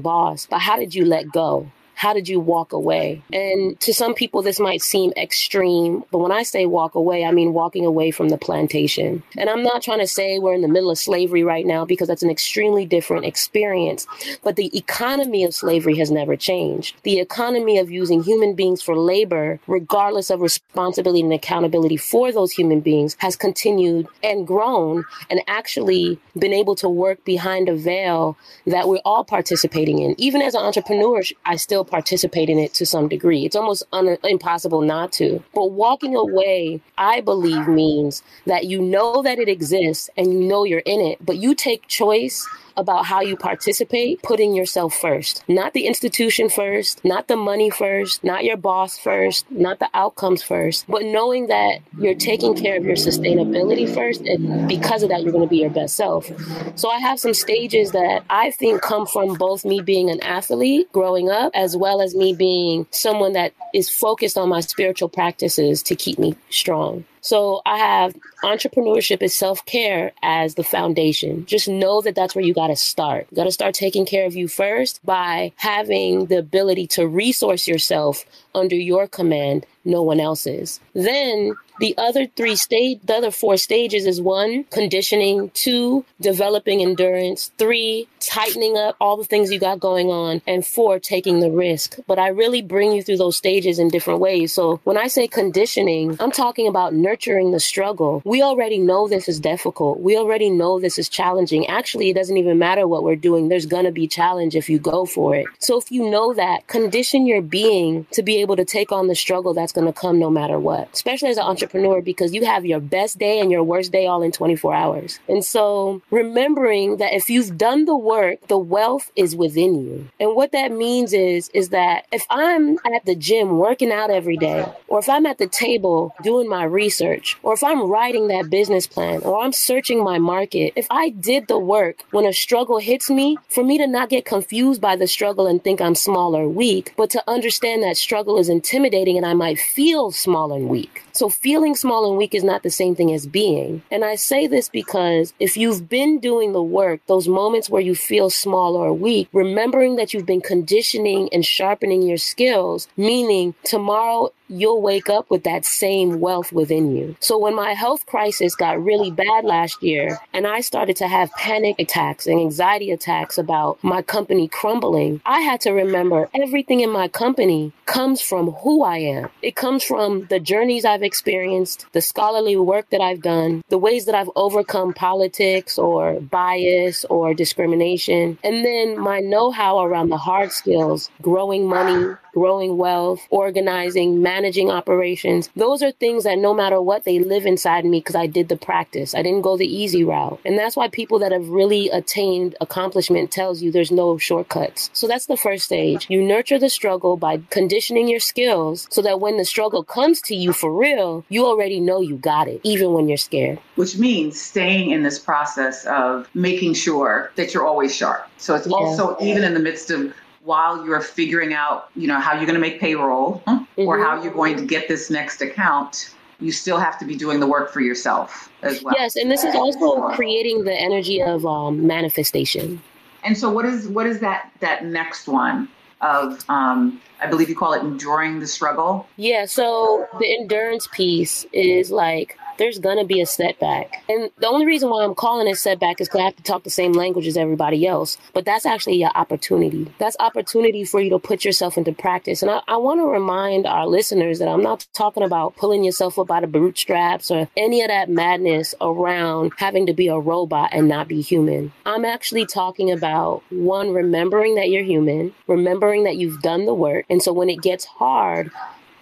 boss, 0.00 0.46
but 0.50 0.58
how 0.58 0.76
did 0.76 0.94
you 0.94 1.04
let 1.04 1.30
go? 1.30 1.70
How 1.98 2.12
did 2.12 2.28
you 2.28 2.38
walk 2.38 2.72
away? 2.72 3.20
And 3.32 3.78
to 3.80 3.92
some 3.92 4.14
people, 4.14 4.40
this 4.40 4.60
might 4.60 4.82
seem 4.82 5.12
extreme, 5.16 6.04
but 6.12 6.18
when 6.18 6.30
I 6.30 6.44
say 6.44 6.64
walk 6.64 6.94
away, 6.94 7.24
I 7.24 7.32
mean 7.32 7.52
walking 7.52 7.84
away 7.84 8.12
from 8.12 8.28
the 8.28 8.38
plantation. 8.38 9.24
And 9.36 9.50
I'm 9.50 9.64
not 9.64 9.82
trying 9.82 9.98
to 9.98 10.06
say 10.06 10.38
we're 10.38 10.54
in 10.54 10.62
the 10.62 10.68
middle 10.68 10.92
of 10.92 10.98
slavery 10.98 11.42
right 11.42 11.66
now 11.66 11.84
because 11.84 12.06
that's 12.06 12.22
an 12.22 12.30
extremely 12.30 12.86
different 12.86 13.24
experience. 13.24 14.06
But 14.44 14.54
the 14.54 14.70
economy 14.78 15.42
of 15.42 15.52
slavery 15.52 15.96
has 15.96 16.08
never 16.08 16.36
changed. 16.36 16.94
The 17.02 17.18
economy 17.18 17.78
of 17.78 17.90
using 17.90 18.22
human 18.22 18.54
beings 18.54 18.80
for 18.80 18.96
labor, 18.96 19.58
regardless 19.66 20.30
of 20.30 20.40
responsibility 20.40 21.22
and 21.22 21.32
accountability 21.32 21.96
for 21.96 22.30
those 22.30 22.52
human 22.52 22.78
beings, 22.78 23.16
has 23.18 23.34
continued 23.34 24.06
and 24.22 24.46
grown 24.46 25.04
and 25.30 25.40
actually 25.48 26.20
been 26.38 26.52
able 26.52 26.76
to 26.76 26.88
work 26.88 27.24
behind 27.24 27.68
a 27.68 27.74
veil 27.74 28.38
that 28.66 28.86
we're 28.86 29.00
all 29.04 29.24
participating 29.24 29.98
in. 29.98 30.14
Even 30.16 30.40
as 30.40 30.54
an 30.54 30.62
entrepreneur, 30.62 31.22
I 31.44 31.56
still 31.56 31.87
participate 31.90 32.48
in 32.48 32.58
it 32.58 32.74
to 32.74 32.86
some 32.86 33.08
degree. 33.08 33.44
It's 33.44 33.56
almost 33.56 33.84
un- 33.92 34.18
impossible 34.24 34.82
not 34.82 35.12
to. 35.12 35.42
But 35.54 35.72
walking 35.72 36.14
away, 36.16 36.80
I 36.96 37.20
believe, 37.20 37.68
means 37.68 38.22
that 38.46 38.66
you 38.66 38.80
know 38.80 39.22
that 39.22 39.38
it 39.38 39.48
exists 39.48 40.10
and 40.16 40.32
you 40.32 40.40
know 40.40 40.64
you're 40.64 40.80
in 40.80 41.00
it, 41.00 41.24
but 41.24 41.36
you 41.38 41.54
take 41.54 41.86
choice 41.88 42.46
about 42.78 43.04
how 43.04 43.20
you 43.20 43.36
participate, 43.36 44.22
putting 44.22 44.54
yourself 44.54 44.94
first, 44.94 45.42
not 45.48 45.74
the 45.74 45.86
institution 45.86 46.48
first, 46.48 47.04
not 47.04 47.26
the 47.26 47.36
money 47.36 47.68
first, 47.68 48.22
not 48.22 48.44
your 48.44 48.56
boss 48.56 48.96
first, 48.96 49.50
not 49.50 49.80
the 49.80 49.90
outcomes 49.92 50.42
first, 50.42 50.86
but 50.88 51.02
knowing 51.02 51.48
that 51.48 51.80
you're 51.98 52.14
taking 52.14 52.54
care 52.54 52.76
of 52.76 52.84
your 52.84 52.96
sustainability 52.96 53.92
first. 53.92 54.20
And 54.22 54.68
because 54.68 55.02
of 55.02 55.08
that, 55.08 55.22
you're 55.22 55.32
going 55.32 55.46
to 55.46 55.50
be 55.50 55.58
your 55.58 55.70
best 55.70 55.96
self. 55.96 56.30
So 56.76 56.88
I 56.88 56.98
have 57.00 57.18
some 57.18 57.34
stages 57.34 57.90
that 57.92 58.24
I 58.30 58.52
think 58.52 58.80
come 58.80 59.06
from 59.06 59.34
both 59.34 59.64
me 59.64 59.80
being 59.80 60.08
an 60.08 60.20
athlete 60.20 60.90
growing 60.92 61.28
up, 61.28 61.50
as 61.54 61.76
well 61.76 62.00
as 62.00 62.14
me 62.14 62.32
being 62.32 62.86
someone 62.92 63.32
that 63.32 63.52
is 63.74 63.90
focused 63.90 64.38
on 64.38 64.48
my 64.48 64.60
spiritual 64.60 65.08
practices 65.08 65.82
to 65.82 65.96
keep 65.96 66.18
me 66.18 66.36
strong. 66.50 67.04
So 67.20 67.62
I 67.66 67.78
have 67.78 68.16
entrepreneurship 68.42 69.22
is 69.22 69.34
self 69.34 69.64
care 69.66 70.12
as 70.22 70.54
the 70.54 70.64
foundation. 70.64 71.46
Just 71.46 71.68
know 71.68 72.00
that 72.02 72.14
that's 72.14 72.34
where 72.34 72.44
you 72.44 72.54
got 72.54 72.68
to 72.68 72.76
start. 72.76 73.26
You 73.30 73.36
got 73.36 73.44
to 73.44 73.52
start 73.52 73.74
taking 73.74 74.06
care 74.06 74.26
of 74.26 74.36
you 74.36 74.48
first 74.48 75.04
by 75.04 75.52
having 75.56 76.26
the 76.26 76.38
ability 76.38 76.86
to 76.88 77.06
resource 77.06 77.66
yourself 77.66 78.24
under 78.54 78.76
your 78.76 79.06
command, 79.06 79.66
no 79.84 80.02
one 80.02 80.20
else's. 80.20 80.80
Then 80.94 81.54
the 81.78 81.94
other 81.96 82.26
three 82.26 82.56
stage, 82.56 83.00
the 83.04 83.14
other 83.14 83.30
four 83.30 83.56
stages 83.56 84.06
is 84.06 84.20
one, 84.20 84.64
conditioning, 84.64 85.50
two, 85.54 86.04
developing 86.20 86.82
endurance, 86.82 87.50
three, 87.58 88.08
tightening 88.20 88.76
up 88.76 88.96
all 89.00 89.16
the 89.16 89.24
things 89.24 89.52
you 89.52 89.58
got 89.58 89.80
going 89.80 90.08
on, 90.08 90.42
and 90.46 90.66
four, 90.66 90.98
taking 90.98 91.40
the 91.40 91.50
risk. 91.50 91.98
But 92.06 92.18
I 92.18 92.28
really 92.28 92.62
bring 92.62 92.92
you 92.92 93.02
through 93.02 93.18
those 93.18 93.36
stages 93.36 93.78
in 93.78 93.88
different 93.88 94.20
ways. 94.20 94.52
So 94.52 94.80
when 94.84 94.98
I 94.98 95.08
say 95.08 95.28
conditioning, 95.28 96.16
I'm 96.20 96.32
talking 96.32 96.66
about 96.66 96.94
nurturing 96.94 97.52
the 97.52 97.60
struggle. 97.60 98.22
We 98.24 98.42
already 98.42 98.78
know 98.78 99.08
this 99.08 99.28
is 99.28 99.40
difficult. 99.40 100.00
We 100.00 100.16
already 100.16 100.50
know 100.50 100.80
this 100.80 100.98
is 100.98 101.08
challenging. 101.08 101.66
Actually, 101.66 102.10
it 102.10 102.14
doesn't 102.14 102.36
even 102.36 102.58
matter 102.58 102.86
what 102.86 103.04
we're 103.04 103.16
doing. 103.16 103.48
There's 103.48 103.66
going 103.66 103.84
to 103.84 103.92
be 103.92 104.08
challenge 104.08 104.56
if 104.56 104.68
you 104.68 104.78
go 104.78 105.06
for 105.06 105.34
it. 105.34 105.46
So 105.58 105.78
if 105.78 105.90
you 105.90 106.10
know 106.10 106.34
that, 106.34 106.66
condition 106.66 107.26
your 107.26 107.42
being 107.42 108.06
to 108.12 108.22
be 108.22 108.40
able 108.40 108.56
to 108.56 108.64
take 108.64 108.92
on 108.92 109.06
the 109.06 109.14
struggle 109.14 109.54
that's 109.54 109.72
going 109.72 109.86
to 109.86 109.92
come 109.92 110.18
no 110.18 110.30
matter 110.30 110.58
what, 110.58 110.88
especially 110.92 111.30
as 111.30 111.36
an 111.36 111.44
entrepreneur 111.44 111.67
entrepreneur 111.68 112.00
because 112.00 112.32
you 112.32 112.46
have 112.46 112.64
your 112.64 112.80
best 112.80 113.18
day 113.18 113.40
and 113.40 113.50
your 113.50 113.62
worst 113.62 113.92
day 113.92 114.06
all 114.06 114.22
in 114.22 114.32
24 114.32 114.74
hours. 114.74 115.20
And 115.28 115.44
so 115.44 116.00
remembering 116.10 116.96
that 116.96 117.12
if 117.12 117.28
you've 117.28 117.58
done 117.58 117.84
the 117.84 117.96
work, 117.96 118.46
the 118.48 118.58
wealth 118.58 119.10
is 119.16 119.36
within 119.36 119.86
you. 119.86 120.08
And 120.18 120.34
what 120.34 120.52
that 120.52 120.72
means 120.72 121.12
is, 121.12 121.50
is 121.50 121.68
that 121.68 122.06
if 122.10 122.26
I'm 122.30 122.78
at 122.94 123.04
the 123.04 123.14
gym 123.14 123.58
working 123.58 123.92
out 123.92 124.10
every 124.10 124.38
day, 124.38 124.64
or 124.86 124.98
if 124.98 125.08
I'm 125.08 125.26
at 125.26 125.36
the 125.36 125.46
table 125.46 126.14
doing 126.22 126.48
my 126.48 126.64
research, 126.64 127.36
or 127.42 127.52
if 127.52 127.62
I'm 127.62 127.90
writing 127.90 128.28
that 128.28 128.48
business 128.48 128.86
plan, 128.86 129.20
or 129.22 129.42
I'm 129.42 129.52
searching 129.52 130.02
my 130.02 130.18
market, 130.18 130.72
if 130.74 130.86
I 130.90 131.10
did 131.10 131.48
the 131.48 131.58
work 131.58 132.04
when 132.12 132.24
a 132.24 132.32
struggle 132.32 132.78
hits 132.78 133.10
me, 133.10 133.36
for 133.50 133.62
me 133.62 133.76
to 133.76 133.86
not 133.86 134.08
get 134.08 134.24
confused 134.24 134.80
by 134.80 134.96
the 134.96 135.06
struggle 135.06 135.46
and 135.46 135.62
think 135.62 135.80
I'm 135.80 135.94
small 135.94 136.34
or 136.34 136.48
weak, 136.48 136.94
but 136.96 137.10
to 137.10 137.22
understand 137.28 137.82
that 137.82 137.98
struggle 137.98 138.38
is 138.38 138.48
intimidating 138.48 139.18
and 139.18 139.26
I 139.26 139.34
might 139.34 139.58
feel 139.58 140.10
small 140.10 140.52
and 140.52 140.68
weak. 140.68 141.02
So 141.12 141.28
feeling 141.58 141.74
small 141.74 142.08
and 142.08 142.16
weak 142.16 142.36
is 142.36 142.44
not 142.44 142.62
the 142.62 142.70
same 142.70 142.94
thing 142.94 143.12
as 143.12 143.26
being. 143.26 143.82
And 143.90 144.04
I 144.04 144.14
say 144.14 144.46
this 144.46 144.68
because 144.68 145.34
if 145.40 145.56
you've 145.56 145.88
been 145.88 146.20
doing 146.20 146.52
the 146.52 146.62
work, 146.62 147.00
those 147.08 147.26
moments 147.26 147.68
where 147.68 147.82
you 147.82 147.96
feel 147.96 148.30
small 148.30 148.76
or 148.76 148.92
weak, 148.92 149.28
remembering 149.32 149.96
that 149.96 150.14
you've 150.14 150.24
been 150.24 150.40
conditioning 150.40 151.28
and 151.32 151.44
sharpening 151.44 152.02
your 152.02 152.16
skills, 152.16 152.86
meaning 152.96 153.56
tomorrow 153.64 154.30
you'll 154.48 154.82
wake 154.82 155.08
up 155.08 155.30
with 155.30 155.44
that 155.44 155.64
same 155.64 156.20
wealth 156.20 156.52
within 156.52 156.94
you. 156.94 157.16
So 157.20 157.38
when 157.38 157.54
my 157.54 157.72
health 157.72 158.06
crisis 158.06 158.54
got 158.54 158.82
really 158.82 159.10
bad 159.10 159.44
last 159.44 159.82
year 159.82 160.18
and 160.32 160.46
I 160.46 160.60
started 160.60 160.96
to 160.96 161.08
have 161.08 161.30
panic 161.32 161.78
attacks 161.78 162.26
and 162.26 162.40
anxiety 162.40 162.90
attacks 162.90 163.38
about 163.38 163.78
my 163.82 164.02
company 164.02 164.48
crumbling, 164.48 165.20
I 165.24 165.40
had 165.40 165.60
to 165.62 165.72
remember 165.72 166.28
everything 166.34 166.80
in 166.80 166.90
my 166.90 167.08
company 167.08 167.72
comes 167.86 168.20
from 168.20 168.50
who 168.52 168.82
I 168.82 168.98
am. 168.98 169.30
It 169.42 169.56
comes 169.56 169.84
from 169.84 170.26
the 170.26 170.40
journeys 170.40 170.84
I've 170.84 171.02
experienced, 171.02 171.86
the 171.92 172.00
scholarly 172.00 172.56
work 172.56 172.90
that 172.90 173.00
I've 173.00 173.22
done, 173.22 173.62
the 173.68 173.78
ways 173.78 174.06
that 174.06 174.14
I've 174.14 174.30
overcome 174.36 174.92
politics 174.92 175.78
or 175.78 176.20
bias 176.20 177.04
or 177.06 177.34
discrimination, 177.34 178.38
and 178.44 178.64
then 178.64 178.98
my 178.98 179.20
know-how 179.20 179.80
around 179.80 180.10
the 180.10 180.16
hard 180.16 180.52
skills, 180.52 181.10
growing 181.22 181.66
money, 181.66 182.14
growing 182.32 182.76
wealth, 182.76 183.26
organizing, 183.30 184.22
managing 184.22 184.70
operations. 184.70 185.50
Those 185.56 185.82
are 185.82 185.92
things 185.92 186.24
that 186.24 186.38
no 186.38 186.54
matter 186.54 186.80
what, 186.80 187.04
they 187.04 187.18
live 187.18 187.46
inside 187.46 187.84
me 187.84 188.00
because 188.00 188.14
I 188.16 188.26
did 188.26 188.48
the 188.48 188.56
practice. 188.56 189.14
I 189.14 189.22
didn't 189.22 189.42
go 189.42 189.56
the 189.56 189.66
easy 189.66 190.04
route. 190.04 190.40
And 190.44 190.58
that's 190.58 190.76
why 190.76 190.88
people 190.88 191.18
that 191.20 191.32
have 191.32 191.48
really 191.48 191.88
attained 191.90 192.56
accomplishment 192.60 193.30
tells 193.30 193.62
you 193.62 193.70
there's 193.70 193.90
no 193.90 194.18
shortcuts. 194.18 194.90
So 194.92 195.06
that's 195.06 195.26
the 195.26 195.36
first 195.36 195.64
stage. 195.64 196.06
You 196.08 196.22
nurture 196.22 196.58
the 196.58 196.68
struggle 196.68 197.16
by 197.16 197.42
conditioning 197.50 198.08
your 198.08 198.20
skills 198.20 198.86
so 198.90 199.02
that 199.02 199.20
when 199.20 199.36
the 199.36 199.44
struggle 199.44 199.82
comes 199.82 200.20
to 200.22 200.34
you 200.34 200.52
for 200.52 200.72
real, 200.72 201.24
you 201.28 201.46
already 201.46 201.80
know 201.80 202.00
you 202.00 202.16
got 202.16 202.48
it, 202.48 202.60
even 202.62 202.92
when 202.92 203.08
you're 203.08 203.16
scared. 203.16 203.58
Which 203.76 203.98
means 203.98 204.40
staying 204.40 204.90
in 204.90 205.02
this 205.02 205.18
process 205.18 205.84
of 205.86 206.28
making 206.34 206.74
sure 206.74 207.32
that 207.36 207.54
you're 207.54 207.66
always 207.66 207.94
sharp. 207.94 208.28
So 208.36 208.54
it's 208.54 208.66
yeah. 208.66 208.74
also 208.74 209.16
even 209.20 209.44
in 209.44 209.54
the 209.54 209.60
midst 209.60 209.90
of 209.90 210.14
while 210.48 210.82
you're 210.86 211.02
figuring 211.02 211.52
out, 211.52 211.90
you 211.94 212.08
know, 212.08 212.18
how 212.18 212.32
you're 212.32 212.46
going 212.46 212.54
to 212.54 212.60
make 212.60 212.80
payroll 212.80 213.42
mm-hmm. 213.46 213.82
or 213.86 213.98
how 213.98 214.20
you're 214.22 214.32
going 214.32 214.56
to 214.56 214.64
get 214.64 214.88
this 214.88 215.10
next 215.10 215.42
account, 215.42 216.14
you 216.40 216.50
still 216.50 216.78
have 216.78 216.98
to 216.98 217.04
be 217.04 217.14
doing 217.14 217.38
the 217.38 217.46
work 217.46 217.70
for 217.70 217.82
yourself 217.82 218.50
as 218.62 218.82
well. 218.82 218.94
Yes, 218.96 219.14
and 219.14 219.30
this 219.30 219.44
is 219.44 219.54
also 219.54 220.08
creating 220.14 220.64
the 220.64 220.72
energy 220.72 221.20
of 221.20 221.44
um, 221.44 221.86
manifestation. 221.86 222.80
And 223.24 223.36
so, 223.36 223.50
what 223.50 223.66
is 223.66 223.88
what 223.88 224.06
is 224.06 224.20
that 224.20 224.50
that 224.60 224.86
next 224.86 225.28
one 225.28 225.68
of? 226.00 226.42
Um, 226.48 226.98
I 227.20 227.26
believe 227.26 227.50
you 227.50 227.56
call 227.56 227.74
it 227.74 227.82
enduring 227.82 228.40
the 228.40 228.46
struggle. 228.46 229.06
Yeah. 229.16 229.44
So 229.44 230.06
the 230.20 230.38
endurance 230.38 230.88
piece 230.92 231.44
is 231.52 231.90
like 231.90 232.38
there's 232.58 232.78
to 232.78 233.04
be 233.04 233.20
a 233.20 233.26
setback. 233.26 234.02
And 234.08 234.30
the 234.38 234.48
only 234.48 234.66
reason 234.66 234.90
why 234.90 235.04
I'm 235.04 235.14
calling 235.14 235.48
it 235.48 235.56
setback 235.56 236.00
is 236.00 236.08
because 236.08 236.20
I 236.20 236.24
have 236.24 236.36
to 236.36 236.42
talk 236.42 236.64
the 236.64 236.70
same 236.70 236.92
language 236.92 237.26
as 237.26 237.36
everybody 237.36 237.86
else. 237.86 238.18
But 238.34 238.44
that's 238.44 238.66
actually 238.66 239.02
an 239.02 239.12
opportunity. 239.14 239.92
That's 239.98 240.16
opportunity 240.20 240.84
for 240.84 241.00
you 241.00 241.10
to 241.10 241.18
put 241.18 241.44
yourself 241.44 241.78
into 241.78 241.92
practice. 241.92 242.42
And 242.42 242.50
I, 242.50 242.60
I 242.68 242.76
want 242.76 243.00
to 243.00 243.06
remind 243.06 243.66
our 243.66 243.86
listeners 243.86 244.38
that 244.40 244.48
I'm 244.48 244.62
not 244.62 244.86
talking 244.94 245.22
about 245.22 245.56
pulling 245.56 245.84
yourself 245.84 246.18
up 246.18 246.26
by 246.26 246.40
the 246.40 246.46
bootstraps 246.46 247.30
or 247.30 247.48
any 247.56 247.82
of 247.82 247.88
that 247.88 248.10
madness 248.10 248.74
around 248.80 249.52
having 249.56 249.86
to 249.86 249.92
be 249.92 250.08
a 250.08 250.18
robot 250.18 250.70
and 250.72 250.88
not 250.88 251.08
be 251.08 251.20
human. 251.20 251.72
I'm 251.86 252.04
actually 252.04 252.46
talking 252.46 252.90
about 252.90 253.42
one, 253.50 253.92
remembering 253.92 254.56
that 254.56 254.70
you're 254.70 254.82
human, 254.82 255.34
remembering 255.46 256.04
that 256.04 256.16
you've 256.16 256.42
done 256.42 256.66
the 256.66 256.74
work. 256.74 257.06
And 257.08 257.22
so 257.22 257.32
when 257.32 257.48
it 257.48 257.62
gets 257.62 257.84
hard, 257.84 258.50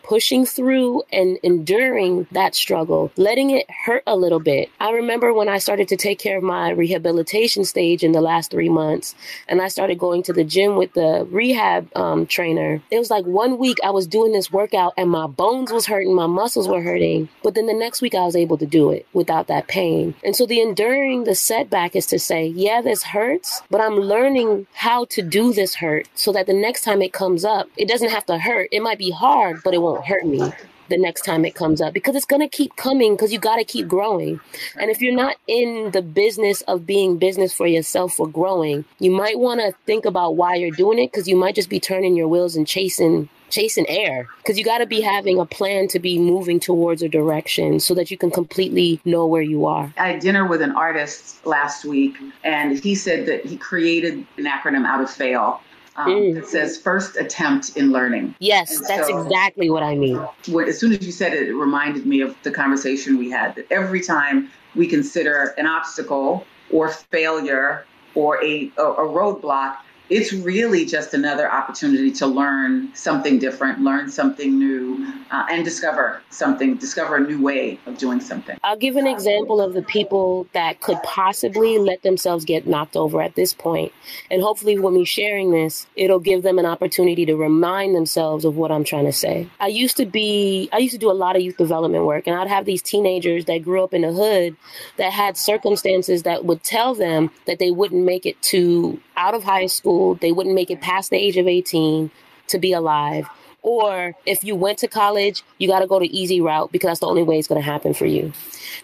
pushing 0.06 0.46
through 0.46 1.02
and 1.12 1.38
enduring 1.42 2.26
that 2.30 2.54
struggle, 2.54 3.10
letting 3.16 3.50
it 3.50 3.66
hurt 3.84 4.04
a 4.06 4.16
little 4.16 4.38
bit. 4.38 4.70
I 4.78 4.90
remember 4.90 5.34
when 5.34 5.48
I 5.48 5.58
started 5.58 5.88
to 5.88 5.96
take 5.96 6.20
care 6.20 6.38
of 6.38 6.44
my 6.44 6.70
rehabilitation 6.70 7.64
stage 7.64 8.04
in 8.04 8.12
the 8.12 8.20
last 8.20 8.50
three 8.50 8.68
months, 8.68 9.16
and 9.48 9.60
I 9.60 9.68
started 9.68 9.98
going 9.98 10.22
to 10.24 10.32
the 10.32 10.44
gym 10.44 10.76
with 10.76 10.92
the 10.92 11.26
rehab 11.30 11.94
um, 11.96 12.26
trainer. 12.26 12.80
It 12.90 12.98
was 12.98 13.10
like 13.10 13.24
one 13.24 13.58
week 13.58 13.78
I 13.82 13.90
was 13.90 14.06
doing 14.06 14.32
this 14.32 14.52
workout 14.52 14.94
and 14.96 15.10
my 15.10 15.26
bones 15.26 15.72
was 15.72 15.86
hurting, 15.86 16.14
my 16.14 16.26
muscles 16.26 16.68
were 16.68 16.82
hurting, 16.82 17.28
but 17.42 17.54
then 17.54 17.66
the 17.66 17.74
next 17.74 18.00
week 18.00 18.14
I 18.14 18.24
was 18.24 18.36
able 18.36 18.58
to 18.58 18.66
do 18.66 18.90
it 18.92 19.06
without 19.12 19.48
that 19.48 19.66
pain. 19.66 20.14
And 20.24 20.36
so 20.36 20.46
the 20.46 20.60
enduring 20.60 21.24
the 21.24 21.34
setback 21.34 21.96
is 21.96 22.06
to 22.06 22.18
say, 22.18 22.46
yeah, 22.46 22.80
this 22.80 23.02
hurts, 23.02 23.62
but 23.70 23.80
I'm 23.80 23.96
learning 23.96 24.66
how 24.72 25.06
to 25.06 25.22
do 25.22 25.52
this 25.52 25.74
hurt 25.76 26.08
so 26.14 26.32
that 26.32 26.46
the 26.46 26.54
next 26.54 26.82
time 26.82 27.02
it 27.02 27.12
comes 27.12 27.44
up, 27.44 27.68
it 27.76 27.88
doesn't 27.88 28.10
have 28.10 28.26
to 28.26 28.38
hurt. 28.38 28.68
It 28.70 28.82
might 28.82 28.98
be 28.98 29.10
hard, 29.10 29.62
but 29.64 29.74
it 29.74 29.82
won't 29.82 29.95
won't 29.96 30.06
hurt 30.06 30.26
me 30.26 30.52
the 30.88 30.98
next 30.98 31.22
time 31.22 31.44
it 31.44 31.54
comes 31.54 31.80
up 31.80 31.92
because 31.92 32.14
it's 32.14 32.24
going 32.24 32.42
to 32.42 32.48
keep 32.48 32.76
coming 32.76 33.14
because 33.14 33.32
you 33.32 33.38
got 33.38 33.56
to 33.56 33.64
keep 33.64 33.88
growing. 33.88 34.40
And 34.78 34.90
if 34.90 35.00
you're 35.00 35.14
not 35.14 35.36
in 35.46 35.90
the 35.92 36.02
business 36.02 36.62
of 36.62 36.86
being 36.86 37.18
business 37.18 37.52
for 37.52 37.66
yourself 37.66 38.14
for 38.14 38.28
growing, 38.28 38.84
you 38.98 39.10
might 39.10 39.38
want 39.38 39.60
to 39.60 39.72
think 39.84 40.04
about 40.04 40.36
why 40.36 40.54
you're 40.54 40.70
doing 40.70 40.98
it 40.98 41.10
because 41.10 41.26
you 41.26 41.36
might 41.36 41.54
just 41.54 41.68
be 41.68 41.80
turning 41.80 42.16
your 42.16 42.28
wheels 42.28 42.56
and 42.56 42.66
chasing 42.66 43.28
chasing 43.48 43.88
air 43.88 44.28
because 44.38 44.58
you 44.58 44.64
got 44.64 44.78
to 44.78 44.86
be 44.86 45.00
having 45.00 45.38
a 45.38 45.46
plan 45.46 45.86
to 45.86 46.00
be 46.00 46.18
moving 46.18 46.58
towards 46.58 47.00
a 47.00 47.08
direction 47.08 47.78
so 47.78 47.94
that 47.94 48.10
you 48.10 48.18
can 48.18 48.28
completely 48.28 49.00
know 49.04 49.24
where 49.24 49.40
you 49.40 49.66
are. 49.66 49.94
I 49.96 50.08
had 50.08 50.20
dinner 50.20 50.44
with 50.44 50.62
an 50.62 50.72
artist 50.72 51.46
last 51.46 51.84
week 51.84 52.16
and 52.42 52.76
he 52.76 52.96
said 52.96 53.26
that 53.26 53.44
he 53.44 53.56
created 53.56 54.26
an 54.36 54.46
acronym 54.46 54.84
out 54.84 55.00
of 55.00 55.08
fail 55.08 55.60
um, 55.96 56.10
mm. 56.10 56.36
It 56.36 56.46
says 56.46 56.76
first 56.76 57.16
attempt 57.16 57.76
in 57.76 57.90
learning. 57.90 58.34
Yes, 58.38 58.76
and 58.76 58.86
that's 58.86 59.08
so, 59.08 59.22
exactly 59.22 59.70
what 59.70 59.82
I 59.82 59.94
mean. 59.94 60.16
When, 60.48 60.68
as 60.68 60.78
soon 60.78 60.92
as 60.92 61.04
you 61.04 61.12
said 61.12 61.32
it, 61.32 61.48
it 61.48 61.54
reminded 61.54 62.06
me 62.06 62.20
of 62.20 62.36
the 62.42 62.50
conversation 62.50 63.18
we 63.18 63.30
had 63.30 63.54
that 63.54 63.66
every 63.70 64.00
time 64.00 64.50
we 64.74 64.86
consider 64.86 65.54
an 65.56 65.66
obstacle 65.66 66.46
or 66.70 66.90
failure 66.90 67.86
or 68.14 68.42
a, 68.44 68.70
a, 68.76 68.82
a 68.82 69.08
roadblock, 69.08 69.76
it's 70.08 70.32
really 70.32 70.84
just 70.84 71.14
another 71.14 71.50
opportunity 71.50 72.12
to 72.12 72.26
learn 72.26 72.94
something 72.94 73.38
different, 73.38 73.80
learn 73.80 74.10
something 74.10 74.58
new, 74.58 75.06
uh, 75.30 75.46
and 75.50 75.64
discover 75.64 76.22
something, 76.30 76.76
discover 76.76 77.16
a 77.16 77.20
new 77.20 77.42
way 77.42 77.78
of 77.86 77.98
doing 77.98 78.20
something. 78.20 78.56
I'll 78.62 78.76
give 78.76 78.96
an 78.96 79.06
example 79.06 79.60
of 79.60 79.74
the 79.74 79.82
people 79.82 80.46
that 80.52 80.80
could 80.80 81.02
possibly 81.02 81.78
let 81.78 82.02
themselves 82.02 82.44
get 82.44 82.66
knocked 82.66 82.96
over 82.96 83.20
at 83.20 83.34
this 83.34 83.52
point. 83.52 83.92
And 84.30 84.42
hopefully, 84.42 84.78
when 84.78 84.94
we're 84.94 85.04
sharing 85.04 85.50
this, 85.50 85.86
it'll 85.96 86.20
give 86.20 86.42
them 86.42 86.58
an 86.58 86.66
opportunity 86.66 87.26
to 87.26 87.36
remind 87.36 87.96
themselves 87.96 88.44
of 88.44 88.56
what 88.56 88.70
I'm 88.70 88.84
trying 88.84 89.06
to 89.06 89.12
say. 89.12 89.48
I 89.58 89.68
used 89.68 89.96
to 89.96 90.06
be, 90.06 90.68
I 90.72 90.78
used 90.78 90.94
to 90.94 90.98
do 90.98 91.10
a 91.10 91.12
lot 91.12 91.34
of 91.36 91.42
youth 91.42 91.56
development 91.56 92.04
work, 92.04 92.26
and 92.26 92.36
I'd 92.36 92.48
have 92.48 92.64
these 92.64 92.82
teenagers 92.82 93.46
that 93.46 93.58
grew 93.58 93.82
up 93.82 93.92
in 93.92 94.02
the 94.02 94.12
hood 94.12 94.56
that 94.98 95.12
had 95.12 95.36
circumstances 95.36 96.22
that 96.22 96.44
would 96.44 96.62
tell 96.62 96.94
them 96.94 97.30
that 97.46 97.58
they 97.58 97.70
wouldn't 97.70 98.04
make 98.04 98.26
it 98.26 98.40
to 98.42 99.00
out 99.16 99.34
of 99.34 99.44
high 99.44 99.66
school, 99.66 100.14
they 100.16 100.32
wouldn't 100.32 100.54
make 100.54 100.70
it 100.70 100.80
past 100.80 101.10
the 101.10 101.16
age 101.16 101.36
of 101.36 101.46
18 101.46 102.10
to 102.48 102.58
be 102.58 102.72
alive. 102.72 103.28
Or 103.66 104.14
if 104.24 104.44
you 104.44 104.54
went 104.54 104.78
to 104.78 104.86
college, 104.86 105.42
you 105.58 105.66
got 105.66 105.80
to 105.80 105.88
go 105.88 105.98
the 105.98 106.16
easy 106.16 106.40
route 106.40 106.70
because 106.70 106.86
that's 106.86 107.00
the 107.00 107.08
only 107.08 107.24
way 107.24 107.36
it's 107.36 107.48
going 107.48 107.60
to 107.60 107.66
happen 107.66 107.94
for 107.94 108.06
you. 108.06 108.32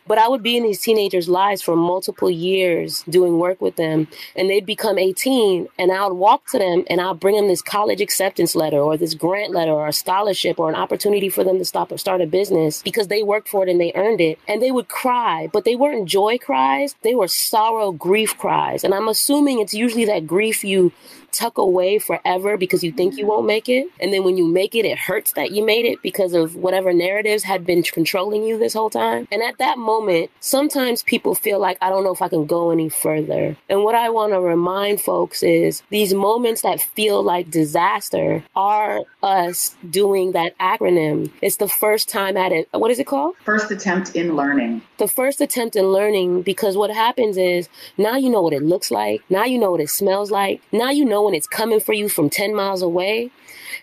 But 0.08 0.18
I 0.18 0.26
would 0.26 0.42
be 0.42 0.56
in 0.56 0.64
these 0.64 0.80
teenagers' 0.80 1.28
lives 1.28 1.62
for 1.62 1.76
multiple 1.76 2.28
years 2.28 3.04
doing 3.08 3.38
work 3.38 3.60
with 3.60 3.76
them, 3.76 4.08
and 4.34 4.50
they'd 4.50 4.66
become 4.66 4.98
18, 4.98 5.68
and 5.78 5.92
I 5.92 6.04
would 6.08 6.16
walk 6.16 6.48
to 6.50 6.58
them 6.58 6.82
and 6.90 7.00
I'll 7.00 7.14
bring 7.14 7.36
them 7.36 7.46
this 7.46 7.62
college 7.62 8.00
acceptance 8.00 8.56
letter 8.56 8.78
or 8.78 8.96
this 8.96 9.14
grant 9.14 9.52
letter 9.52 9.70
or 9.70 9.86
a 9.86 9.92
scholarship 9.92 10.58
or 10.58 10.68
an 10.68 10.74
opportunity 10.74 11.28
for 11.28 11.44
them 11.44 11.58
to 11.58 11.64
stop 11.64 11.92
or 11.92 11.96
start 11.96 12.20
a 12.20 12.26
business 12.26 12.82
because 12.82 13.06
they 13.06 13.22
worked 13.22 13.48
for 13.48 13.62
it 13.62 13.70
and 13.70 13.80
they 13.80 13.92
earned 13.94 14.20
it. 14.20 14.40
And 14.48 14.60
they 14.60 14.72
would 14.72 14.88
cry, 14.88 15.48
but 15.52 15.64
they 15.64 15.76
weren't 15.76 16.08
joy 16.08 16.38
cries, 16.38 16.96
they 17.02 17.14
were 17.14 17.28
sorrow, 17.28 17.92
grief 17.92 18.36
cries. 18.36 18.82
And 18.82 18.94
I'm 18.94 19.06
assuming 19.06 19.60
it's 19.60 19.74
usually 19.74 20.06
that 20.06 20.26
grief 20.26 20.64
you 20.64 20.90
tuck 21.32 21.58
away 21.58 21.98
forever 21.98 22.56
because 22.56 22.84
you 22.84 22.92
think 22.92 23.14
you 23.14 23.20
mm-hmm. 23.20 23.28
won't 23.28 23.46
make 23.46 23.68
it. 23.68 23.88
And 24.00 24.12
then 24.12 24.24
when 24.24 24.36
you 24.36 24.46
make 24.46 24.74
it, 24.74 24.84
it 24.84 24.98
hurts 24.98 25.32
that 25.32 25.52
you 25.52 25.64
made 25.64 25.86
it 25.86 26.02
because 26.02 26.34
of 26.34 26.54
whatever 26.56 26.92
narratives 26.92 27.42
had 27.42 27.66
been 27.66 27.82
controlling 27.82 28.44
you 28.44 28.58
this 28.58 28.74
whole 28.74 28.90
time. 28.90 29.26
And 29.32 29.42
at 29.42 29.58
that 29.58 29.78
moment, 29.78 30.30
sometimes 30.40 31.02
people 31.02 31.34
feel 31.34 31.58
like, 31.58 31.78
I 31.80 31.88
don't 31.88 32.04
know 32.04 32.12
if 32.12 32.22
I 32.22 32.28
can 32.28 32.46
go 32.46 32.70
any 32.70 32.88
further. 32.88 33.56
And 33.68 33.82
what 33.84 33.94
I 33.94 34.10
want 34.10 34.32
to 34.32 34.40
remind 34.40 35.00
folks 35.00 35.42
is 35.42 35.82
these 35.90 36.14
moments 36.14 36.62
that 36.62 36.80
feel 36.80 37.22
like 37.22 37.50
disaster 37.50 38.44
are 38.54 39.00
us 39.22 39.74
doing 39.88 40.32
that 40.32 40.56
acronym. 40.58 41.30
It's 41.40 41.56
the 41.56 41.68
first 41.68 42.08
time 42.08 42.36
at 42.36 42.52
it. 42.52 42.68
What 42.72 42.90
is 42.90 42.98
it 42.98 43.06
called? 43.06 43.36
First 43.44 43.70
attempt 43.70 44.14
in 44.14 44.36
learning. 44.36 44.82
The 44.98 45.08
first 45.08 45.40
attempt 45.40 45.76
in 45.76 45.86
learning 45.86 46.42
because 46.42 46.76
what 46.76 46.90
happens 46.90 47.36
is 47.36 47.68
now 47.96 48.16
you 48.16 48.30
know 48.30 48.42
what 48.42 48.52
it 48.52 48.62
looks 48.62 48.90
like. 48.90 49.22
Now 49.30 49.44
you 49.44 49.58
know 49.58 49.70
what 49.72 49.80
it 49.80 49.90
smells 49.90 50.30
like. 50.30 50.62
Now 50.72 50.90
you 50.90 51.04
know 51.04 51.21
when 51.24 51.34
it's 51.34 51.46
coming 51.46 51.80
for 51.80 51.92
you 51.92 52.08
from 52.08 52.30
10 52.30 52.54
miles 52.54 52.82
away. 52.82 53.30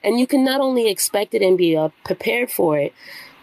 And 0.03 0.19
you 0.19 0.27
can 0.27 0.43
not 0.43 0.61
only 0.61 0.89
expect 0.89 1.33
it 1.33 1.41
and 1.41 1.57
be 1.57 1.75
uh, 1.75 1.89
prepared 2.03 2.51
for 2.51 2.77
it, 2.77 2.93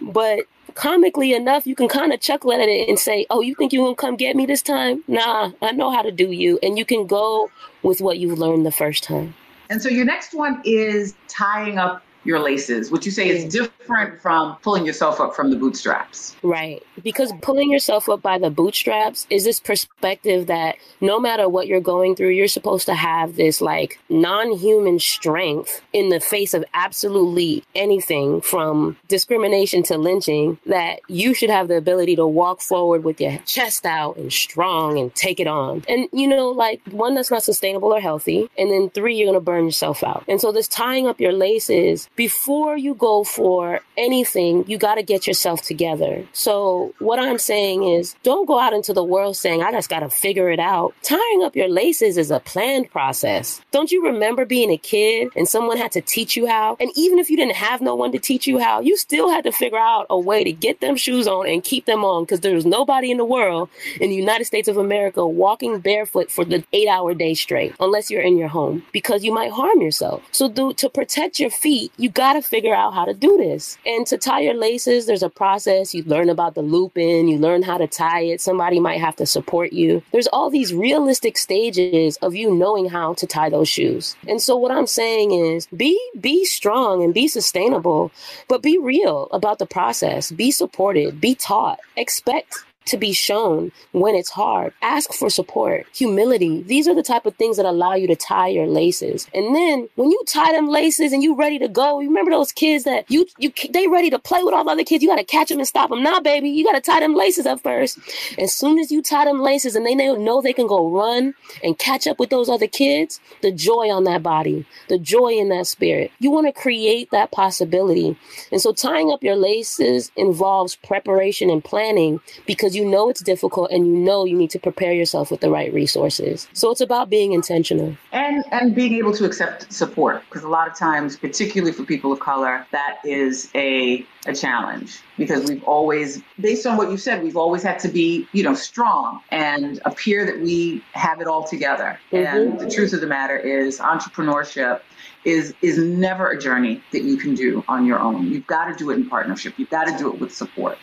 but 0.00 0.40
comically 0.74 1.32
enough, 1.34 1.66
you 1.66 1.74
can 1.74 1.88
kind 1.88 2.12
of 2.12 2.20
chuckle 2.20 2.52
at 2.52 2.60
it 2.60 2.88
and 2.88 2.98
say, 2.98 3.26
Oh, 3.30 3.40
you 3.40 3.54
think 3.54 3.72
you're 3.72 3.84
going 3.84 3.96
to 3.96 4.00
come 4.00 4.16
get 4.16 4.36
me 4.36 4.46
this 4.46 4.62
time? 4.62 5.02
Nah, 5.08 5.52
I 5.60 5.72
know 5.72 5.90
how 5.90 6.02
to 6.02 6.12
do 6.12 6.30
you. 6.30 6.58
And 6.62 6.78
you 6.78 6.84
can 6.84 7.06
go 7.06 7.50
with 7.82 8.00
what 8.00 8.18
you've 8.18 8.38
learned 8.38 8.64
the 8.64 8.72
first 8.72 9.02
time. 9.02 9.34
And 9.68 9.82
so 9.82 9.88
your 9.88 10.04
next 10.04 10.32
one 10.34 10.62
is 10.64 11.14
tying 11.28 11.78
up 11.78 12.02
your 12.26 12.40
laces, 12.40 12.90
which 12.90 13.06
you 13.06 13.12
say 13.12 13.28
is 13.28 13.44
different 13.44 14.20
from 14.20 14.56
pulling 14.62 14.84
yourself 14.84 15.20
up 15.20 15.34
from 15.34 15.50
the 15.50 15.56
bootstraps. 15.56 16.36
Right. 16.42 16.82
Because 17.02 17.32
pulling 17.42 17.70
yourself 17.70 18.08
up 18.08 18.22
by 18.22 18.38
the 18.38 18.50
bootstraps 18.50 19.26
is 19.30 19.44
this 19.44 19.60
perspective 19.60 20.46
that 20.46 20.76
no 21.00 21.20
matter 21.20 21.48
what 21.48 21.66
you're 21.66 21.80
going 21.80 22.16
through, 22.16 22.30
you're 22.30 22.48
supposed 22.48 22.86
to 22.86 22.94
have 22.94 23.36
this 23.36 23.60
like 23.60 23.98
non 24.08 24.52
human 24.56 24.98
strength 24.98 25.82
in 25.92 26.08
the 26.08 26.20
face 26.20 26.54
of 26.54 26.64
absolutely 26.74 27.64
anything 27.74 28.40
from 28.40 28.96
discrimination 29.08 29.82
to 29.84 29.96
lynching 29.96 30.58
that 30.66 31.00
you 31.08 31.34
should 31.34 31.50
have 31.50 31.68
the 31.68 31.76
ability 31.76 32.16
to 32.16 32.26
walk 32.26 32.60
forward 32.60 33.04
with 33.04 33.20
your 33.20 33.38
chest 33.46 33.86
out 33.86 34.16
and 34.16 34.32
strong 34.32 34.98
and 34.98 35.14
take 35.14 35.40
it 35.40 35.46
on. 35.46 35.84
And, 35.88 36.08
you 36.12 36.26
know, 36.26 36.50
like 36.50 36.80
one, 36.90 37.14
that's 37.14 37.30
not 37.30 37.42
sustainable 37.42 37.92
or 37.92 38.00
healthy. 38.00 38.50
And 38.58 38.70
then 38.70 38.90
three, 38.90 39.16
you're 39.16 39.26
going 39.26 39.34
to 39.34 39.40
burn 39.40 39.64
yourself 39.64 40.02
out. 40.02 40.24
And 40.28 40.40
so 40.40 40.52
this 40.52 40.68
tying 40.68 41.06
up 41.06 41.20
your 41.20 41.32
laces 41.32 42.08
before 42.16 42.76
you 42.76 42.94
go 42.94 43.24
for 43.24 43.80
anything, 43.96 44.64
you 44.66 44.78
got 44.78 44.96
to 44.96 45.02
get 45.02 45.26
yourself 45.26 45.62
together. 45.62 46.26
So, 46.32 46.94
what 46.98 47.18
I'm 47.18 47.38
saying 47.38 47.84
is 47.84 48.16
don't 48.22 48.46
go 48.46 48.58
out 48.58 48.72
into 48.72 48.92
the 48.92 49.04
world 49.04 49.36
saying, 49.36 49.62
I 49.62 49.70
just 49.70 49.90
got 49.90 50.00
to 50.00 50.08
figure 50.08 50.50
it 50.50 50.58
out. 50.58 50.94
Tying 51.02 51.42
up 51.44 51.54
your 51.54 51.68
laces 51.68 52.16
is 52.16 52.30
a 52.30 52.40
planned 52.40 52.90
process. 52.90 53.60
Don't 53.70 53.92
you 53.92 54.04
remember 54.04 54.44
being 54.44 54.70
a 54.70 54.78
kid 54.78 55.28
and 55.36 55.46
someone 55.46 55.76
had 55.76 55.92
to 55.92 56.00
teach 56.00 56.36
you 56.36 56.46
how? 56.46 56.76
And 56.80 56.90
even 56.96 57.18
if 57.18 57.30
you 57.30 57.36
didn't 57.36 57.56
have 57.56 57.80
no 57.80 57.94
one 57.94 58.12
to 58.12 58.18
teach 58.18 58.46
you 58.46 58.58
how, 58.58 58.80
you 58.80 58.96
still 58.96 59.30
had 59.30 59.44
to 59.44 59.52
figure 59.52 59.78
out 59.78 60.06
a 60.10 60.18
way 60.18 60.42
to 60.44 60.52
get 60.52 60.80
them 60.80 60.96
shoes 60.96 61.28
on 61.28 61.46
and 61.46 61.62
keep 61.62 61.84
them 61.84 62.04
on 62.04 62.24
because 62.24 62.40
there's 62.40 62.64
nobody 62.64 63.10
in 63.10 63.18
the 63.18 63.24
world 63.24 63.68
in 64.00 64.10
the 64.10 64.16
United 64.16 64.46
States 64.46 64.68
of 64.68 64.76
America 64.76 65.26
walking 65.26 65.80
barefoot 65.80 66.30
for 66.30 66.44
the 66.44 66.64
eight 66.72 66.88
hour 66.88 67.14
day 67.14 67.34
straight 67.34 67.74
unless 67.78 68.10
you're 68.10 68.22
in 68.22 68.38
your 68.38 68.48
home 68.48 68.82
because 68.92 69.22
you 69.22 69.32
might 69.32 69.52
harm 69.52 69.80
yourself. 69.82 70.22
So, 70.32 70.48
do, 70.48 70.72
to 70.74 70.88
protect 70.88 71.38
your 71.38 71.50
feet, 71.50 71.92
you 71.96 72.05
got 72.08 72.34
to 72.34 72.42
figure 72.42 72.74
out 72.74 72.94
how 72.94 73.04
to 73.04 73.14
do 73.14 73.36
this. 73.36 73.78
And 73.86 74.06
to 74.06 74.18
tie 74.18 74.40
your 74.40 74.54
laces, 74.54 75.06
there's 75.06 75.22
a 75.22 75.30
process. 75.30 75.94
You 75.94 76.02
learn 76.04 76.28
about 76.28 76.54
the 76.54 76.62
looping, 76.62 77.28
you 77.28 77.38
learn 77.38 77.62
how 77.62 77.78
to 77.78 77.86
tie 77.86 78.20
it. 78.20 78.40
Somebody 78.40 78.80
might 78.80 79.00
have 79.00 79.16
to 79.16 79.26
support 79.26 79.72
you. 79.72 80.02
There's 80.12 80.26
all 80.28 80.50
these 80.50 80.74
realistic 80.74 81.38
stages 81.38 82.16
of 82.18 82.34
you 82.34 82.54
knowing 82.54 82.88
how 82.88 83.14
to 83.14 83.26
tie 83.26 83.50
those 83.50 83.68
shoes. 83.68 84.16
And 84.28 84.40
so 84.40 84.56
what 84.56 84.72
I'm 84.72 84.86
saying 84.86 85.32
is 85.32 85.66
be 85.66 85.98
be 86.20 86.44
strong 86.44 87.02
and 87.02 87.14
be 87.14 87.28
sustainable, 87.28 88.10
but 88.48 88.62
be 88.62 88.78
real 88.78 89.28
about 89.32 89.58
the 89.58 89.66
process. 89.66 90.30
Be 90.30 90.50
supported, 90.50 91.20
be 91.20 91.34
taught. 91.34 91.80
Expect 91.96 92.64
to 92.86 92.96
be 92.96 93.12
shown 93.12 93.72
when 93.92 94.14
it's 94.14 94.30
hard. 94.30 94.72
Ask 94.82 95.12
for 95.12 95.30
support, 95.30 95.86
humility. 95.94 96.62
These 96.62 96.88
are 96.88 96.94
the 96.94 97.02
type 97.02 97.26
of 97.26 97.34
things 97.36 97.56
that 97.56 97.66
allow 97.66 97.94
you 97.94 98.06
to 98.08 98.16
tie 98.16 98.48
your 98.48 98.66
laces. 98.66 99.28
And 99.34 99.54
then 99.54 99.88
when 99.96 100.10
you 100.10 100.22
tie 100.26 100.52
them 100.52 100.68
laces 100.68 101.12
and 101.12 101.22
you 101.22 101.34
ready 101.34 101.58
to 101.58 101.68
go, 101.68 102.00
you 102.00 102.08
remember 102.08 102.30
those 102.30 102.52
kids 102.52 102.84
that 102.84 103.10
you 103.10 103.26
you 103.38 103.52
they 103.70 103.88
ready 103.88 104.10
to 104.10 104.18
play 104.18 104.42
with 104.42 104.54
all 104.54 104.64
the 104.64 104.70
other 104.70 104.84
kids. 104.84 105.02
You 105.02 105.08
got 105.08 105.16
to 105.16 105.24
catch 105.24 105.48
them 105.48 105.58
and 105.58 105.68
stop 105.68 105.90
them. 105.90 106.02
Nah, 106.02 106.20
baby, 106.20 106.48
you 106.48 106.64
got 106.64 106.74
to 106.74 106.80
tie 106.80 107.00
them 107.00 107.14
laces 107.14 107.46
up 107.46 107.60
first. 107.62 107.98
As 108.38 108.54
soon 108.54 108.78
as 108.78 108.90
you 108.90 109.02
tie 109.02 109.24
them 109.24 109.40
laces 109.40 109.76
and 109.76 109.84
they 109.84 109.94
know 109.94 110.40
they 110.40 110.52
can 110.52 110.66
go 110.66 110.88
run 110.88 111.34
and 111.62 111.78
catch 111.78 112.06
up 112.06 112.18
with 112.18 112.30
those 112.30 112.48
other 112.48 112.66
kids, 112.66 113.20
the 113.42 113.52
joy 113.52 113.90
on 113.90 114.04
that 114.04 114.22
body, 114.22 114.64
the 114.88 114.98
joy 114.98 115.32
in 115.32 115.48
that 115.48 115.66
spirit. 115.66 116.10
You 116.18 116.30
want 116.30 116.46
to 116.46 116.52
create 116.52 117.10
that 117.10 117.32
possibility. 117.32 118.16
And 118.52 118.60
so 118.60 118.72
tying 118.72 119.10
up 119.10 119.22
your 119.22 119.36
laces 119.36 120.10
involves 120.16 120.76
preparation 120.76 121.50
and 121.50 121.64
planning 121.64 122.20
because 122.46 122.75
you 122.76 122.84
know 122.84 123.08
it's 123.08 123.22
difficult 123.22 123.70
and 123.70 123.86
you 123.86 123.94
know 123.94 124.24
you 124.24 124.36
need 124.36 124.50
to 124.50 124.58
prepare 124.58 124.92
yourself 124.92 125.30
with 125.30 125.40
the 125.40 125.50
right 125.50 125.72
resources. 125.72 126.46
So 126.52 126.70
it's 126.70 126.80
about 126.80 127.10
being 127.10 127.32
intentional. 127.32 127.96
And 128.12 128.44
and 128.52 128.74
being 128.74 128.94
able 128.94 129.12
to 129.14 129.24
accept 129.24 129.72
support 129.72 130.22
because 130.28 130.44
a 130.44 130.48
lot 130.48 130.68
of 130.68 130.76
times 130.76 131.16
particularly 131.16 131.72
for 131.72 131.84
people 131.84 132.12
of 132.12 132.20
color 132.20 132.66
that 132.72 132.98
is 133.04 133.50
a 133.54 134.06
a 134.26 134.34
challenge 134.34 135.00
because 135.16 135.48
we've 135.48 135.62
always 135.64 136.22
based 136.40 136.66
on 136.66 136.76
what 136.76 136.90
you 136.90 136.96
said 136.96 137.22
we've 137.22 137.36
always 137.36 137.62
had 137.62 137.78
to 137.78 137.88
be 137.88 138.26
you 138.32 138.42
know 138.42 138.54
strong 138.54 139.20
and 139.30 139.80
appear 139.84 140.26
that 140.26 140.40
we 140.40 140.82
have 140.92 141.20
it 141.20 141.26
all 141.26 141.44
together 141.44 141.98
mm-hmm. 142.12 142.26
and 142.26 142.60
the 142.60 142.68
truth 142.68 142.92
of 142.92 143.00
the 143.00 143.06
matter 143.06 143.36
is 143.36 143.78
entrepreneurship 143.78 144.80
is 145.24 145.54
is 145.62 145.78
never 145.78 146.30
a 146.30 146.38
journey 146.38 146.82
that 146.92 147.02
you 147.02 147.16
can 147.16 147.34
do 147.34 147.64
on 147.68 147.86
your 147.86 147.98
own 147.98 148.26
you've 148.26 148.46
got 148.46 148.66
to 148.66 148.74
do 148.74 148.90
it 148.90 148.94
in 148.94 149.08
partnership 149.08 149.54
you've 149.56 149.70
got 149.70 149.84
to 149.84 149.96
do 149.96 150.12
it 150.12 150.20
with 150.20 150.34
support 150.34 150.78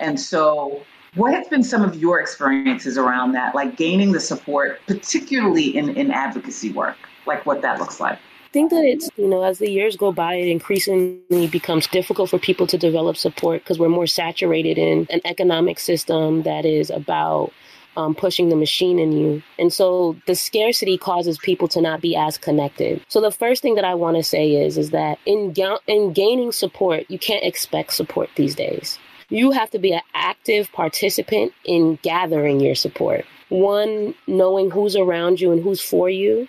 and 0.00 0.18
so 0.18 0.82
what 1.16 1.32
have 1.32 1.48
been 1.50 1.62
some 1.62 1.82
of 1.82 1.96
your 1.96 2.20
experiences 2.20 2.96
around 2.98 3.32
that, 3.32 3.54
like 3.54 3.76
gaining 3.76 4.12
the 4.12 4.20
support, 4.20 4.80
particularly 4.86 5.76
in, 5.76 5.88
in 5.96 6.10
advocacy 6.10 6.72
work, 6.72 6.96
like 7.26 7.44
what 7.46 7.62
that 7.62 7.80
looks 7.80 7.98
like? 7.98 8.18
I 8.18 8.52
think 8.52 8.70
that 8.70 8.84
it's, 8.84 9.10
you 9.16 9.26
know, 9.26 9.42
as 9.42 9.58
the 9.58 9.70
years 9.70 9.96
go 9.96 10.12
by, 10.12 10.34
it 10.34 10.48
increasingly 10.48 11.46
becomes 11.48 11.86
difficult 11.86 12.30
for 12.30 12.38
people 12.38 12.66
to 12.68 12.78
develop 12.78 13.16
support 13.16 13.62
because 13.62 13.78
we're 13.78 13.88
more 13.88 14.06
saturated 14.06 14.78
in 14.78 15.06
an 15.10 15.20
economic 15.24 15.78
system 15.78 16.42
that 16.42 16.64
is 16.64 16.90
about 16.90 17.52
um, 17.96 18.14
pushing 18.14 18.50
the 18.50 18.56
machine 18.56 18.98
in 18.98 19.12
you. 19.12 19.42
And 19.58 19.72
so 19.72 20.16
the 20.26 20.34
scarcity 20.34 20.98
causes 20.98 21.38
people 21.38 21.66
to 21.68 21.80
not 21.80 22.02
be 22.02 22.14
as 22.14 22.36
connected. 22.36 23.02
So 23.08 23.20
the 23.22 23.30
first 23.30 23.62
thing 23.62 23.74
that 23.74 23.84
I 23.84 23.94
want 23.94 24.16
to 24.18 24.22
say 24.22 24.54
is, 24.54 24.76
is 24.76 24.90
that 24.90 25.18
in, 25.24 25.52
ga- 25.52 25.80
in 25.86 26.12
gaining 26.12 26.52
support, 26.52 27.04
you 27.08 27.18
can't 27.18 27.44
expect 27.44 27.94
support 27.94 28.28
these 28.36 28.54
days 28.54 28.98
you 29.28 29.50
have 29.50 29.70
to 29.70 29.78
be 29.78 29.92
an 29.92 30.02
active 30.14 30.70
participant 30.72 31.52
in 31.64 31.98
gathering 32.02 32.60
your 32.60 32.74
support. 32.74 33.24
One, 33.48 34.14
knowing 34.26 34.70
who's 34.70 34.96
around 34.96 35.40
you 35.40 35.52
and 35.52 35.62
who's 35.62 35.80
for 35.80 36.08
you, 36.10 36.48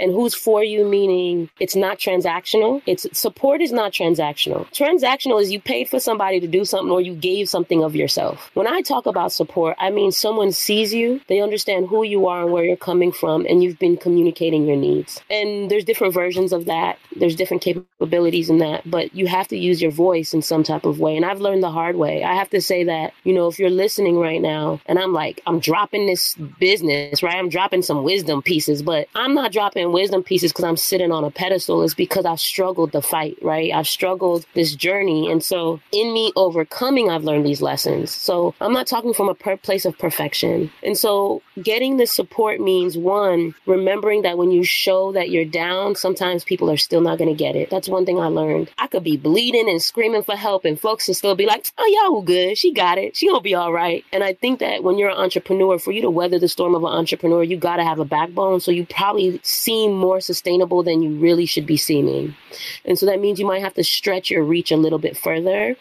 and 0.00 0.12
who's 0.12 0.34
for 0.34 0.62
you 0.64 0.86
meaning 0.86 1.50
it's 1.60 1.76
not 1.76 1.98
transactional. 1.98 2.82
It's 2.86 3.06
support 3.18 3.60
is 3.60 3.72
not 3.72 3.92
transactional. 3.92 4.66
Transactional 4.72 5.40
is 5.40 5.52
you 5.52 5.60
paid 5.60 5.88
for 5.88 6.00
somebody 6.00 6.40
to 6.40 6.46
do 6.46 6.64
something 6.64 6.90
or 6.90 7.00
you 7.00 7.14
gave 7.14 7.48
something 7.48 7.82
of 7.82 7.94
yourself. 7.94 8.50
When 8.54 8.66
I 8.66 8.80
talk 8.82 9.06
about 9.06 9.32
support, 9.32 9.76
I 9.78 9.90
mean 9.90 10.12
someone 10.12 10.52
sees 10.52 10.92
you, 10.92 11.20
they 11.28 11.40
understand 11.40 11.88
who 11.88 12.02
you 12.02 12.26
are 12.26 12.42
and 12.42 12.52
where 12.52 12.64
you're 12.64 12.76
coming 12.76 13.12
from, 13.12 13.46
and 13.46 13.62
you've 13.62 13.78
been 13.78 13.96
communicating 13.96 14.66
your 14.66 14.76
needs. 14.76 15.20
And 15.30 15.70
there's 15.70 15.84
different 15.84 16.14
versions 16.14 16.52
of 16.52 16.66
that. 16.66 16.98
There's 17.16 17.36
different 17.36 17.62
capabilities 17.62 18.50
in 18.50 18.58
that, 18.58 18.88
but 18.90 19.14
you 19.14 19.26
have 19.26 19.48
to 19.48 19.56
use 19.56 19.80
your 19.80 19.90
voice 19.90 20.34
in 20.34 20.42
some 20.42 20.62
type 20.62 20.84
of 20.84 20.98
way. 20.98 21.16
And 21.16 21.24
I've 21.24 21.40
learned 21.40 21.62
the 21.62 21.70
hard 21.70 21.96
way. 21.96 22.24
I 22.24 22.34
have 22.34 22.50
to 22.50 22.60
say 22.60 22.84
that, 22.84 23.12
you 23.24 23.32
know, 23.32 23.48
if 23.48 23.58
you're 23.58 23.70
listening 23.70 24.18
right 24.18 24.40
now 24.40 24.80
and 24.86 24.98
I'm 24.98 25.12
like, 25.12 25.40
I'm 25.46 25.60
dropping 25.60 26.06
this 26.06 26.34
business, 26.58 27.22
right? 27.22 27.36
I'm 27.36 27.48
dropping 27.48 27.82
some 27.82 28.02
wisdom 28.02 28.42
pieces, 28.42 28.82
but 28.82 29.08
I'm 29.14 29.34
not 29.34 29.52
dropping 29.52 29.91
wisdom 29.92 30.22
pieces 30.22 30.52
because 30.52 30.64
I'm 30.64 30.76
sitting 30.76 31.12
on 31.12 31.24
a 31.24 31.30
pedestal. 31.30 31.82
is 31.82 31.94
because 31.94 32.24
I've 32.24 32.40
struggled 32.40 32.92
the 32.92 33.02
fight, 33.02 33.36
right? 33.42 33.72
I've 33.72 33.88
struggled 33.88 34.46
this 34.54 34.74
journey. 34.74 35.30
And 35.30 35.42
so 35.42 35.80
in 35.92 36.12
me 36.12 36.32
overcoming, 36.36 37.10
I've 37.10 37.24
learned 37.24 37.46
these 37.46 37.62
lessons. 37.62 38.10
So 38.10 38.54
I'm 38.60 38.72
not 38.72 38.86
talking 38.86 39.14
from 39.14 39.28
a 39.28 39.34
per- 39.34 39.56
place 39.56 39.84
of 39.84 39.98
perfection. 39.98 40.70
And 40.82 40.96
so 40.96 41.42
getting 41.62 41.96
the 41.96 42.06
support 42.06 42.60
means 42.60 42.96
one, 42.96 43.54
remembering 43.66 44.22
that 44.22 44.38
when 44.38 44.50
you 44.50 44.64
show 44.64 45.12
that 45.12 45.30
you're 45.30 45.44
down, 45.44 45.94
sometimes 45.94 46.44
people 46.44 46.70
are 46.70 46.76
still 46.76 47.00
not 47.00 47.18
going 47.18 47.30
to 47.30 47.36
get 47.36 47.56
it. 47.56 47.70
That's 47.70 47.88
one 47.88 48.06
thing 48.06 48.18
I 48.18 48.26
learned. 48.26 48.70
I 48.78 48.86
could 48.86 49.04
be 49.04 49.16
bleeding 49.16 49.68
and 49.68 49.82
screaming 49.82 50.22
for 50.22 50.36
help 50.36 50.64
and 50.64 50.78
folks 50.80 51.08
would 51.08 51.16
still 51.16 51.34
be 51.34 51.46
like, 51.46 51.70
oh, 51.78 52.10
y'all 52.10 52.22
good. 52.22 52.56
She 52.56 52.72
got 52.72 52.98
it. 52.98 53.16
She 53.16 53.28
gonna 53.28 53.40
be 53.40 53.54
all 53.54 53.72
right. 53.72 54.04
And 54.12 54.24
I 54.24 54.34
think 54.34 54.60
that 54.60 54.82
when 54.82 54.98
you're 54.98 55.10
an 55.10 55.18
entrepreneur, 55.18 55.78
for 55.78 55.92
you 55.92 56.02
to 56.02 56.10
weather 56.10 56.38
the 56.38 56.48
storm 56.48 56.74
of 56.74 56.82
an 56.82 56.92
entrepreneur, 56.92 57.42
you 57.42 57.56
got 57.56 57.76
to 57.76 57.84
have 57.84 57.98
a 57.98 58.04
backbone. 58.04 58.60
So 58.60 58.70
you 58.70 58.86
probably 58.86 59.40
see 59.42 59.71
seem 59.72 59.94
more 59.94 60.20
sustainable 60.20 60.82
than 60.82 61.02
you 61.02 61.18
really 61.18 61.46
should 61.46 61.64
be 61.64 61.78
seeming. 61.78 62.36
And 62.84 62.98
so 62.98 63.06
that 63.06 63.20
means 63.20 63.40
you 63.40 63.46
might 63.46 63.62
have 63.62 63.72
to 63.74 63.84
stretch 63.84 64.30
your 64.30 64.44
reach 64.44 64.70
a 64.70 64.76
little 64.76 64.98
bit 64.98 65.16
further 65.16 65.76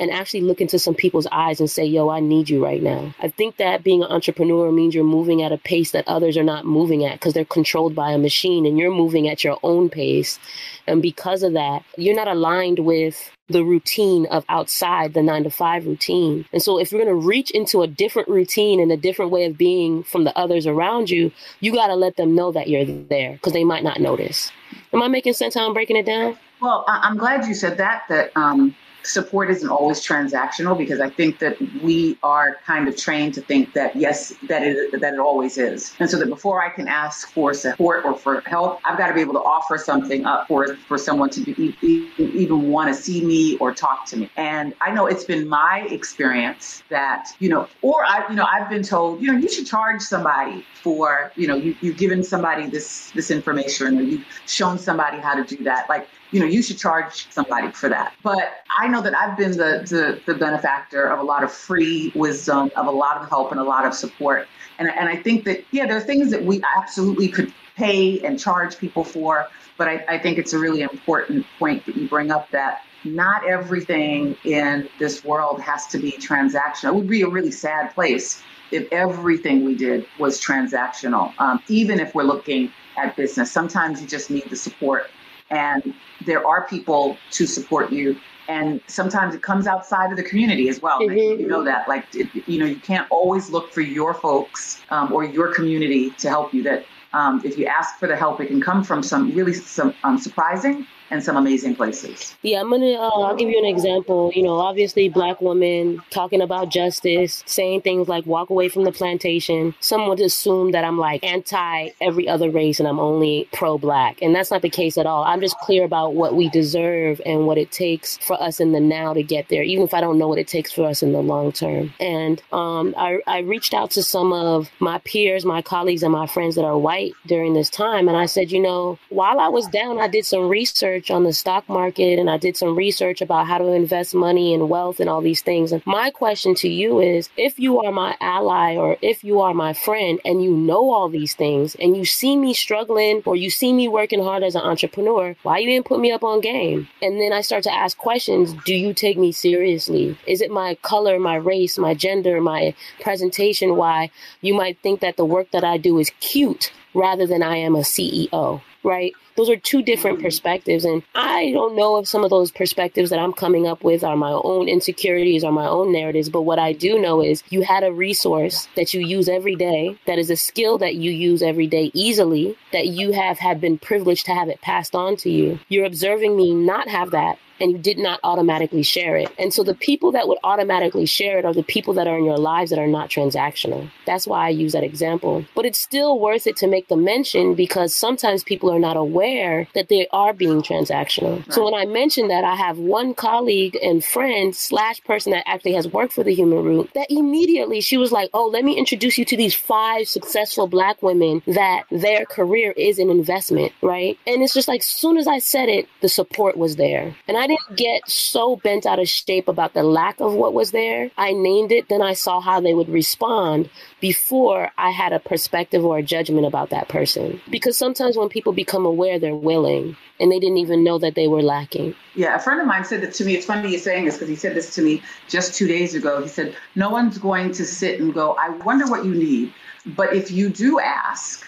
and 0.00 0.10
actually 0.10 0.40
look 0.40 0.60
into 0.60 0.80
some 0.80 0.96
people's 0.96 1.28
eyes 1.30 1.60
and 1.60 1.70
say, 1.70 1.84
yo, 1.84 2.08
I 2.08 2.18
need 2.18 2.50
you 2.50 2.64
right 2.64 2.82
now. 2.82 3.14
I 3.20 3.28
think 3.28 3.58
that 3.58 3.84
being 3.84 4.02
an 4.02 4.10
entrepreneur 4.10 4.72
means 4.72 4.96
you're 4.96 5.04
moving 5.04 5.42
at 5.42 5.52
a 5.52 5.58
pace 5.58 5.92
that 5.92 6.08
others 6.08 6.36
are 6.36 6.42
not 6.42 6.64
moving 6.64 7.04
at 7.04 7.14
because 7.20 7.34
they're 7.34 7.44
controlled 7.44 7.94
by 7.94 8.10
a 8.10 8.18
machine 8.18 8.66
and 8.66 8.78
you're 8.78 8.90
moving 8.90 9.28
at 9.28 9.44
your 9.44 9.58
own 9.62 9.90
pace. 9.90 10.40
And 10.86 11.02
because 11.02 11.42
of 11.42 11.52
that, 11.54 11.82
you're 11.96 12.14
not 12.14 12.28
aligned 12.28 12.80
with 12.80 13.30
the 13.48 13.64
routine 13.64 14.26
of 14.26 14.44
outside 14.48 15.14
the 15.14 15.22
nine 15.22 15.44
to 15.44 15.50
five 15.50 15.86
routine. 15.86 16.44
And 16.52 16.62
so 16.62 16.78
if 16.78 16.90
you're 16.90 17.02
going 17.02 17.20
to 17.20 17.26
reach 17.26 17.50
into 17.52 17.82
a 17.82 17.86
different 17.86 18.28
routine 18.28 18.80
and 18.80 18.90
a 18.90 18.96
different 18.96 19.30
way 19.30 19.44
of 19.44 19.56
being 19.56 20.02
from 20.02 20.24
the 20.24 20.36
others 20.36 20.66
around 20.66 21.10
you, 21.10 21.30
you 21.60 21.72
got 21.72 21.88
to 21.88 21.94
let 21.94 22.16
them 22.16 22.34
know 22.34 22.52
that 22.52 22.68
you're 22.68 22.84
there 22.84 23.32
because 23.32 23.52
they 23.52 23.64
might 23.64 23.84
not 23.84 24.00
notice. 24.00 24.50
Am 24.92 25.02
I 25.02 25.08
making 25.08 25.34
sense 25.34 25.54
how 25.54 25.66
I'm 25.66 25.74
breaking 25.74 25.96
it 25.96 26.06
down? 26.06 26.38
Well, 26.60 26.84
I'm 26.88 27.16
glad 27.16 27.46
you 27.46 27.54
said 27.54 27.78
that, 27.78 28.04
that, 28.08 28.32
um, 28.36 28.74
support 29.06 29.50
isn't 29.50 29.68
always 29.68 30.06
transactional 30.06 30.76
because 30.76 31.00
I 31.00 31.10
think 31.10 31.38
that 31.38 31.56
we 31.82 32.18
are 32.22 32.56
kind 32.66 32.88
of 32.88 32.96
trained 32.96 33.34
to 33.34 33.40
think 33.40 33.72
that 33.74 33.96
yes, 33.96 34.34
that 34.48 34.62
it 34.62 35.00
that 35.00 35.14
it 35.14 35.20
always 35.20 35.58
is, 35.58 35.94
and 36.00 36.10
so 36.10 36.18
that 36.18 36.28
before 36.28 36.62
I 36.62 36.70
can 36.70 36.88
ask 36.88 37.32
for 37.32 37.54
support 37.54 38.04
or 38.04 38.16
for 38.16 38.42
help, 38.46 38.80
I've 38.84 38.98
got 38.98 39.08
to 39.08 39.14
be 39.14 39.20
able 39.20 39.34
to 39.34 39.40
offer 39.40 39.78
something 39.78 40.24
up 40.24 40.46
for 40.48 40.76
for 40.88 40.98
someone 40.98 41.30
to 41.30 41.40
be, 41.44 41.74
even 42.18 42.62
want 42.62 42.88
to 42.88 42.94
see 42.94 43.24
me 43.24 43.56
or 43.58 43.74
talk 43.74 44.06
to 44.06 44.16
me. 44.16 44.30
And 44.36 44.74
I 44.80 44.92
know 44.92 45.06
it's 45.06 45.24
been 45.24 45.48
my 45.48 45.86
experience 45.90 46.82
that 46.90 47.28
you 47.38 47.48
know, 47.48 47.68
or 47.82 48.04
I 48.04 48.24
you 48.28 48.36
know 48.36 48.46
I've 48.50 48.68
been 48.68 48.82
told 48.82 49.22
you 49.22 49.32
know 49.32 49.38
you 49.38 49.48
should 49.48 49.66
charge 49.66 50.02
somebody 50.02 50.64
for 50.74 51.32
you 51.36 51.46
know 51.46 51.56
you, 51.56 51.76
you've 51.80 51.96
given 51.96 52.22
somebody 52.22 52.68
this 52.68 53.10
this 53.12 53.30
information 53.30 53.98
or 53.98 54.02
you've 54.02 54.24
shown 54.46 54.78
somebody 54.78 55.18
how 55.18 55.34
to 55.34 55.44
do 55.56 55.62
that 55.64 55.88
like 55.88 56.08
you 56.30 56.40
know, 56.40 56.46
you 56.46 56.62
should 56.62 56.78
charge 56.78 57.30
somebody 57.30 57.70
for 57.72 57.88
that. 57.88 58.14
But 58.22 58.64
I 58.78 58.88
know 58.88 59.00
that 59.02 59.16
I've 59.16 59.36
been 59.36 59.52
the, 59.52 59.84
the, 59.88 60.20
the 60.26 60.38
benefactor 60.38 61.06
of 61.06 61.20
a 61.20 61.22
lot 61.22 61.44
of 61.44 61.52
free 61.52 62.12
wisdom, 62.14 62.70
of 62.76 62.86
a 62.86 62.90
lot 62.90 63.18
of 63.18 63.28
help 63.28 63.52
and 63.52 63.60
a 63.60 63.64
lot 63.64 63.84
of 63.84 63.94
support. 63.94 64.48
And, 64.78 64.88
and 64.88 65.08
I 65.08 65.16
think 65.16 65.44
that, 65.44 65.64
yeah, 65.70 65.86
there 65.86 65.96
are 65.96 66.00
things 66.00 66.30
that 66.30 66.44
we 66.44 66.62
absolutely 66.76 67.28
could 67.28 67.52
pay 67.76 68.20
and 68.20 68.38
charge 68.38 68.78
people 68.78 69.04
for. 69.04 69.48
But 69.78 69.88
I, 69.88 70.04
I 70.08 70.18
think 70.18 70.38
it's 70.38 70.52
a 70.52 70.58
really 70.58 70.82
important 70.82 71.46
point 71.58 71.84
that 71.86 71.96
you 71.96 72.08
bring 72.08 72.30
up 72.30 72.50
that 72.50 72.82
not 73.04 73.46
everything 73.46 74.36
in 74.44 74.88
this 74.98 75.24
world 75.24 75.60
has 75.60 75.86
to 75.88 75.98
be 75.98 76.12
transactional. 76.12 76.88
It 76.88 76.94
would 76.94 77.08
be 77.08 77.22
a 77.22 77.28
really 77.28 77.52
sad 77.52 77.94
place 77.94 78.42
if 78.72 78.88
everything 78.90 79.64
we 79.64 79.76
did 79.76 80.06
was 80.18 80.40
transactional, 80.40 81.32
um, 81.38 81.62
even 81.68 82.00
if 82.00 82.14
we're 82.14 82.24
looking 82.24 82.72
at 82.96 83.14
business. 83.16 83.52
Sometimes 83.52 84.00
you 84.00 84.08
just 84.08 84.30
need 84.30 84.48
the 84.50 84.56
support 84.56 85.10
and 85.50 85.94
there 86.24 86.46
are 86.46 86.66
people 86.66 87.16
to 87.32 87.46
support 87.46 87.92
you. 87.92 88.16
And 88.48 88.80
sometimes 88.86 89.34
it 89.34 89.42
comes 89.42 89.66
outside 89.66 90.12
of 90.12 90.16
the 90.16 90.22
community 90.22 90.68
as 90.68 90.80
well. 90.80 91.00
Mm-hmm. 91.00 91.40
you 91.40 91.48
know 91.48 91.64
that. 91.64 91.88
Like 91.88 92.06
it, 92.14 92.28
you 92.46 92.58
know 92.58 92.66
you 92.66 92.76
can't 92.76 93.06
always 93.10 93.50
look 93.50 93.72
for 93.72 93.80
your 93.80 94.14
folks 94.14 94.80
um, 94.90 95.12
or 95.12 95.24
your 95.24 95.52
community 95.52 96.10
to 96.10 96.28
help 96.28 96.54
you. 96.54 96.62
That 96.62 96.84
um, 97.12 97.42
if 97.44 97.58
you 97.58 97.66
ask 97.66 97.98
for 97.98 98.06
the 98.06 98.16
help 98.16 98.40
it 98.40 98.46
can 98.46 98.60
come 98.60 98.84
from 98.84 99.02
some 99.02 99.34
really 99.34 99.52
some 99.52 99.94
um, 100.04 100.18
surprising 100.18 100.86
and 101.10 101.22
some 101.22 101.36
amazing 101.36 101.76
places. 101.76 102.36
Yeah, 102.42 102.60
I'm 102.60 102.70
gonna. 102.70 102.92
Uh, 102.92 103.08
I'll 103.08 103.36
give 103.36 103.48
you 103.48 103.58
an 103.58 103.64
example. 103.64 104.30
You 104.34 104.42
know, 104.42 104.56
obviously, 104.56 105.08
black 105.08 105.40
women 105.40 106.02
talking 106.10 106.40
about 106.40 106.70
justice, 106.70 107.42
saying 107.46 107.82
things 107.82 108.08
like 108.08 108.26
"walk 108.26 108.50
away 108.50 108.68
from 108.68 108.84
the 108.84 108.92
plantation." 108.92 109.74
Some 109.80 110.08
would 110.08 110.20
assume 110.20 110.72
that 110.72 110.84
I'm 110.84 110.98
like 110.98 111.24
anti 111.24 111.90
every 112.00 112.28
other 112.28 112.50
race 112.50 112.80
and 112.80 112.88
I'm 112.88 112.98
only 112.98 113.48
pro-black, 113.52 114.20
and 114.22 114.34
that's 114.34 114.50
not 114.50 114.62
the 114.62 114.70
case 114.70 114.98
at 114.98 115.06
all. 115.06 115.24
I'm 115.24 115.40
just 115.40 115.58
clear 115.58 115.84
about 115.84 116.14
what 116.14 116.34
we 116.34 116.48
deserve 116.48 117.20
and 117.24 117.46
what 117.46 117.58
it 117.58 117.70
takes 117.70 118.18
for 118.18 118.40
us 118.40 118.60
in 118.60 118.72
the 118.72 118.80
now 118.80 119.12
to 119.14 119.22
get 119.22 119.48
there, 119.48 119.62
even 119.62 119.84
if 119.84 119.94
I 119.94 120.00
don't 120.00 120.18
know 120.18 120.28
what 120.28 120.38
it 120.38 120.48
takes 120.48 120.72
for 120.72 120.86
us 120.86 121.02
in 121.02 121.12
the 121.12 121.20
long 121.20 121.52
term. 121.52 121.92
And 122.00 122.42
um, 122.52 122.94
I, 122.96 123.18
I 123.26 123.38
reached 123.40 123.74
out 123.74 123.90
to 123.92 124.02
some 124.02 124.32
of 124.32 124.70
my 124.80 124.98
peers, 124.98 125.44
my 125.44 125.62
colleagues, 125.62 126.02
and 126.02 126.12
my 126.12 126.26
friends 126.26 126.54
that 126.56 126.64
are 126.64 126.78
white 126.78 127.12
during 127.26 127.54
this 127.54 127.70
time, 127.70 128.08
and 128.08 128.16
I 128.16 128.26
said, 128.26 128.50
you 128.50 128.60
know, 128.60 128.98
while 129.08 129.38
I 129.40 129.48
was 129.48 129.66
down, 129.68 130.00
I 130.00 130.08
did 130.08 130.26
some 130.26 130.48
research 130.48 130.95
research 130.96 131.10
on 131.10 131.24
the 131.24 131.32
stock 131.32 131.68
market 131.68 132.18
and 132.18 132.30
I 132.30 132.38
did 132.38 132.56
some 132.56 132.74
research 132.74 133.20
about 133.20 133.46
how 133.46 133.58
to 133.58 133.72
invest 133.72 134.14
money 134.14 134.54
and 134.54 134.70
wealth 134.70 134.98
and 134.98 135.10
all 135.10 135.20
these 135.20 135.42
things. 135.42 135.70
And 135.70 135.84
my 135.84 136.10
question 136.10 136.54
to 136.56 136.68
you 136.68 137.00
is 137.00 137.28
if 137.36 137.58
you 137.58 137.82
are 137.82 137.92
my 137.92 138.16
ally 138.20 138.76
or 138.76 138.96
if 139.02 139.22
you 139.22 139.40
are 139.40 139.52
my 139.52 139.74
friend 139.74 140.18
and 140.24 140.42
you 140.42 140.50
know 140.50 140.90
all 140.90 141.10
these 141.10 141.34
things 141.34 141.74
and 141.74 141.94
you 141.96 142.06
see 142.06 142.34
me 142.34 142.54
struggling 142.54 143.22
or 143.26 143.36
you 143.36 143.50
see 143.50 143.74
me 143.74 143.88
working 143.88 144.22
hard 144.22 144.42
as 144.42 144.54
an 144.54 144.62
entrepreneur, 144.62 145.36
why 145.42 145.58
you 145.58 145.66
didn't 145.66 145.84
put 145.84 146.00
me 146.00 146.10
up 146.12 146.24
on 146.24 146.40
game? 146.40 146.88
And 147.02 147.20
then 147.20 147.32
I 147.32 147.42
start 147.42 147.64
to 147.64 147.74
ask 147.74 147.98
questions. 147.98 148.54
Do 148.64 148.74
you 148.74 148.94
take 148.94 149.18
me 149.18 149.32
seriously? 149.32 150.16
Is 150.26 150.40
it 150.40 150.50
my 150.50 150.76
color, 150.80 151.18
my 151.18 151.36
race, 151.36 151.76
my 151.76 151.92
gender, 151.92 152.40
my 152.40 152.74
presentation 153.00 153.76
why 153.76 154.10
you 154.40 154.54
might 154.54 154.78
think 154.80 155.00
that 155.00 155.18
the 155.18 155.26
work 155.26 155.50
that 155.50 155.64
I 155.64 155.76
do 155.76 155.98
is 155.98 156.10
cute 156.20 156.72
rather 156.94 157.26
than 157.26 157.42
I 157.42 157.56
am 157.56 157.74
a 157.74 157.80
CEO, 157.80 158.62
right? 158.86 159.12
Those 159.36 159.50
are 159.50 159.56
two 159.56 159.82
different 159.82 160.18
mm-hmm. 160.18 160.26
perspectives. 160.26 160.84
And 160.84 161.02
I 161.14 161.50
don't 161.52 161.76
know 161.76 161.98
if 161.98 162.08
some 162.08 162.24
of 162.24 162.30
those 162.30 162.50
perspectives 162.50 163.10
that 163.10 163.18
I'm 163.18 163.32
coming 163.32 163.66
up 163.66 163.84
with 163.84 164.02
are 164.02 164.16
my 164.16 164.30
own 164.30 164.68
insecurities 164.68 165.44
or 165.44 165.52
my 165.52 165.66
own 165.66 165.92
narratives. 165.92 166.30
But 166.30 166.42
what 166.42 166.58
I 166.58 166.72
do 166.72 166.98
know 166.98 167.22
is 167.22 167.42
you 167.50 167.62
had 167.62 167.84
a 167.84 167.92
resource 167.92 168.68
that 168.76 168.94
you 168.94 169.00
use 169.00 169.28
every 169.28 169.56
day, 169.56 169.98
that 170.06 170.18
is 170.18 170.30
a 170.30 170.36
skill 170.36 170.78
that 170.78 170.94
you 170.94 171.10
use 171.10 171.42
every 171.42 171.66
day 171.66 171.90
easily, 171.92 172.56
that 172.72 172.86
you 172.86 173.12
have 173.12 173.38
had 173.38 173.60
been 173.60 173.78
privileged 173.78 174.24
to 174.26 174.34
have 174.34 174.48
it 174.48 174.60
passed 174.62 174.94
on 174.94 175.16
to 175.16 175.30
you. 175.30 175.58
You're 175.68 175.84
observing 175.84 176.36
me 176.36 176.54
not 176.54 176.88
have 176.88 177.10
that 177.10 177.38
and 177.60 177.72
you 177.72 177.78
did 177.78 177.98
not 177.98 178.20
automatically 178.22 178.82
share 178.82 179.16
it. 179.16 179.30
And 179.38 179.52
so 179.52 179.62
the 179.62 179.74
people 179.74 180.12
that 180.12 180.28
would 180.28 180.38
automatically 180.44 181.06
share 181.06 181.38
it 181.38 181.44
are 181.44 181.54
the 181.54 181.62
people 181.62 181.94
that 181.94 182.06
are 182.06 182.18
in 182.18 182.24
your 182.24 182.38
lives 182.38 182.70
that 182.70 182.78
are 182.78 182.86
not 182.86 183.10
transactional. 183.10 183.90
That's 184.06 184.26
why 184.26 184.46
I 184.46 184.48
use 184.50 184.72
that 184.72 184.84
example. 184.84 185.44
But 185.54 185.66
it's 185.66 185.78
still 185.78 186.18
worth 186.18 186.46
it 186.46 186.56
to 186.58 186.66
make 186.66 186.88
the 186.88 186.96
mention 186.96 187.54
because 187.54 187.94
sometimes 187.94 188.44
people 188.44 188.70
are 188.72 188.78
not 188.78 188.96
aware 188.96 189.68
that 189.74 189.88
they 189.88 190.06
are 190.12 190.32
being 190.32 190.62
transactional. 190.62 191.36
Right. 191.36 191.52
So 191.52 191.64
when 191.64 191.74
I 191.74 191.84
mentioned 191.86 192.30
that, 192.30 192.44
I 192.44 192.54
have 192.54 192.78
one 192.78 193.14
colleague 193.14 193.76
and 193.82 194.04
friend 194.04 194.54
slash 194.54 195.02
person 195.04 195.32
that 195.32 195.48
actually 195.48 195.74
has 195.74 195.88
worked 195.88 196.12
for 196.12 196.24
the 196.24 196.34
Human 196.34 196.62
Root 196.62 196.90
that 196.94 197.10
immediately 197.10 197.80
she 197.80 197.96
was 197.96 198.12
like, 198.12 198.30
oh, 198.34 198.46
let 198.46 198.64
me 198.64 198.76
introduce 198.76 199.18
you 199.18 199.24
to 199.24 199.36
these 199.36 199.54
five 199.54 200.08
successful 200.08 200.66
black 200.66 201.02
women 201.02 201.42
that 201.46 201.84
their 201.90 202.24
career 202.26 202.72
is 202.72 202.98
an 202.98 203.10
investment, 203.10 203.72
right? 203.82 204.18
And 204.26 204.42
it's 204.42 204.54
just 204.54 204.68
like, 204.68 204.82
soon 204.82 205.16
as 205.16 205.26
I 205.26 205.38
said 205.38 205.68
it, 205.68 205.88
the 206.00 206.08
support 206.08 206.56
was 206.56 206.76
there. 206.76 207.14
And 207.28 207.36
I 207.36 207.45
I 207.46 207.48
didn't 207.48 207.76
get 207.76 208.10
so 208.10 208.56
bent 208.56 208.86
out 208.86 208.98
of 208.98 209.08
shape 209.08 209.46
about 209.46 209.72
the 209.72 209.84
lack 209.84 210.18
of 210.18 210.34
what 210.34 210.52
was 210.52 210.72
there. 210.72 211.12
I 211.16 211.32
named 211.32 211.70
it, 211.70 211.88
then 211.88 212.02
I 212.02 212.12
saw 212.12 212.40
how 212.40 212.60
they 212.60 212.74
would 212.74 212.88
respond 212.88 213.70
before 214.00 214.72
I 214.76 214.90
had 214.90 215.12
a 215.12 215.20
perspective 215.20 215.84
or 215.84 215.98
a 215.98 216.02
judgment 216.02 216.44
about 216.44 216.70
that 216.70 216.88
person. 216.88 217.40
Because 217.48 217.76
sometimes 217.76 218.16
when 218.16 218.28
people 218.28 218.52
become 218.52 218.84
aware, 218.84 219.20
they're 219.20 219.36
willing 219.36 219.96
and 220.18 220.32
they 220.32 220.40
didn't 220.40 220.56
even 220.56 220.82
know 220.82 220.98
that 220.98 221.14
they 221.14 221.28
were 221.28 221.40
lacking. 221.40 221.94
Yeah, 222.16 222.34
a 222.34 222.40
friend 222.40 222.60
of 222.60 222.66
mine 222.66 222.84
said 222.84 223.00
that 223.02 223.14
to 223.14 223.24
me. 223.24 223.36
It's 223.36 223.46
funny 223.46 223.70
you're 223.70 223.78
saying 223.78 224.06
this 224.06 224.16
because 224.16 224.28
he 224.28 224.34
said 224.34 224.56
this 224.56 224.74
to 224.74 224.82
me 224.82 225.00
just 225.28 225.54
two 225.54 225.68
days 225.68 225.94
ago. 225.94 226.20
He 226.20 226.28
said, 226.28 226.56
No 226.74 226.90
one's 226.90 227.16
going 227.16 227.52
to 227.52 227.64
sit 227.64 228.00
and 228.00 228.12
go, 228.12 228.34
I 228.40 228.48
wonder 228.48 228.88
what 228.88 229.04
you 229.04 229.14
need. 229.14 229.54
But 229.94 230.16
if 230.16 230.32
you 230.32 230.48
do 230.48 230.80
ask, 230.80 231.46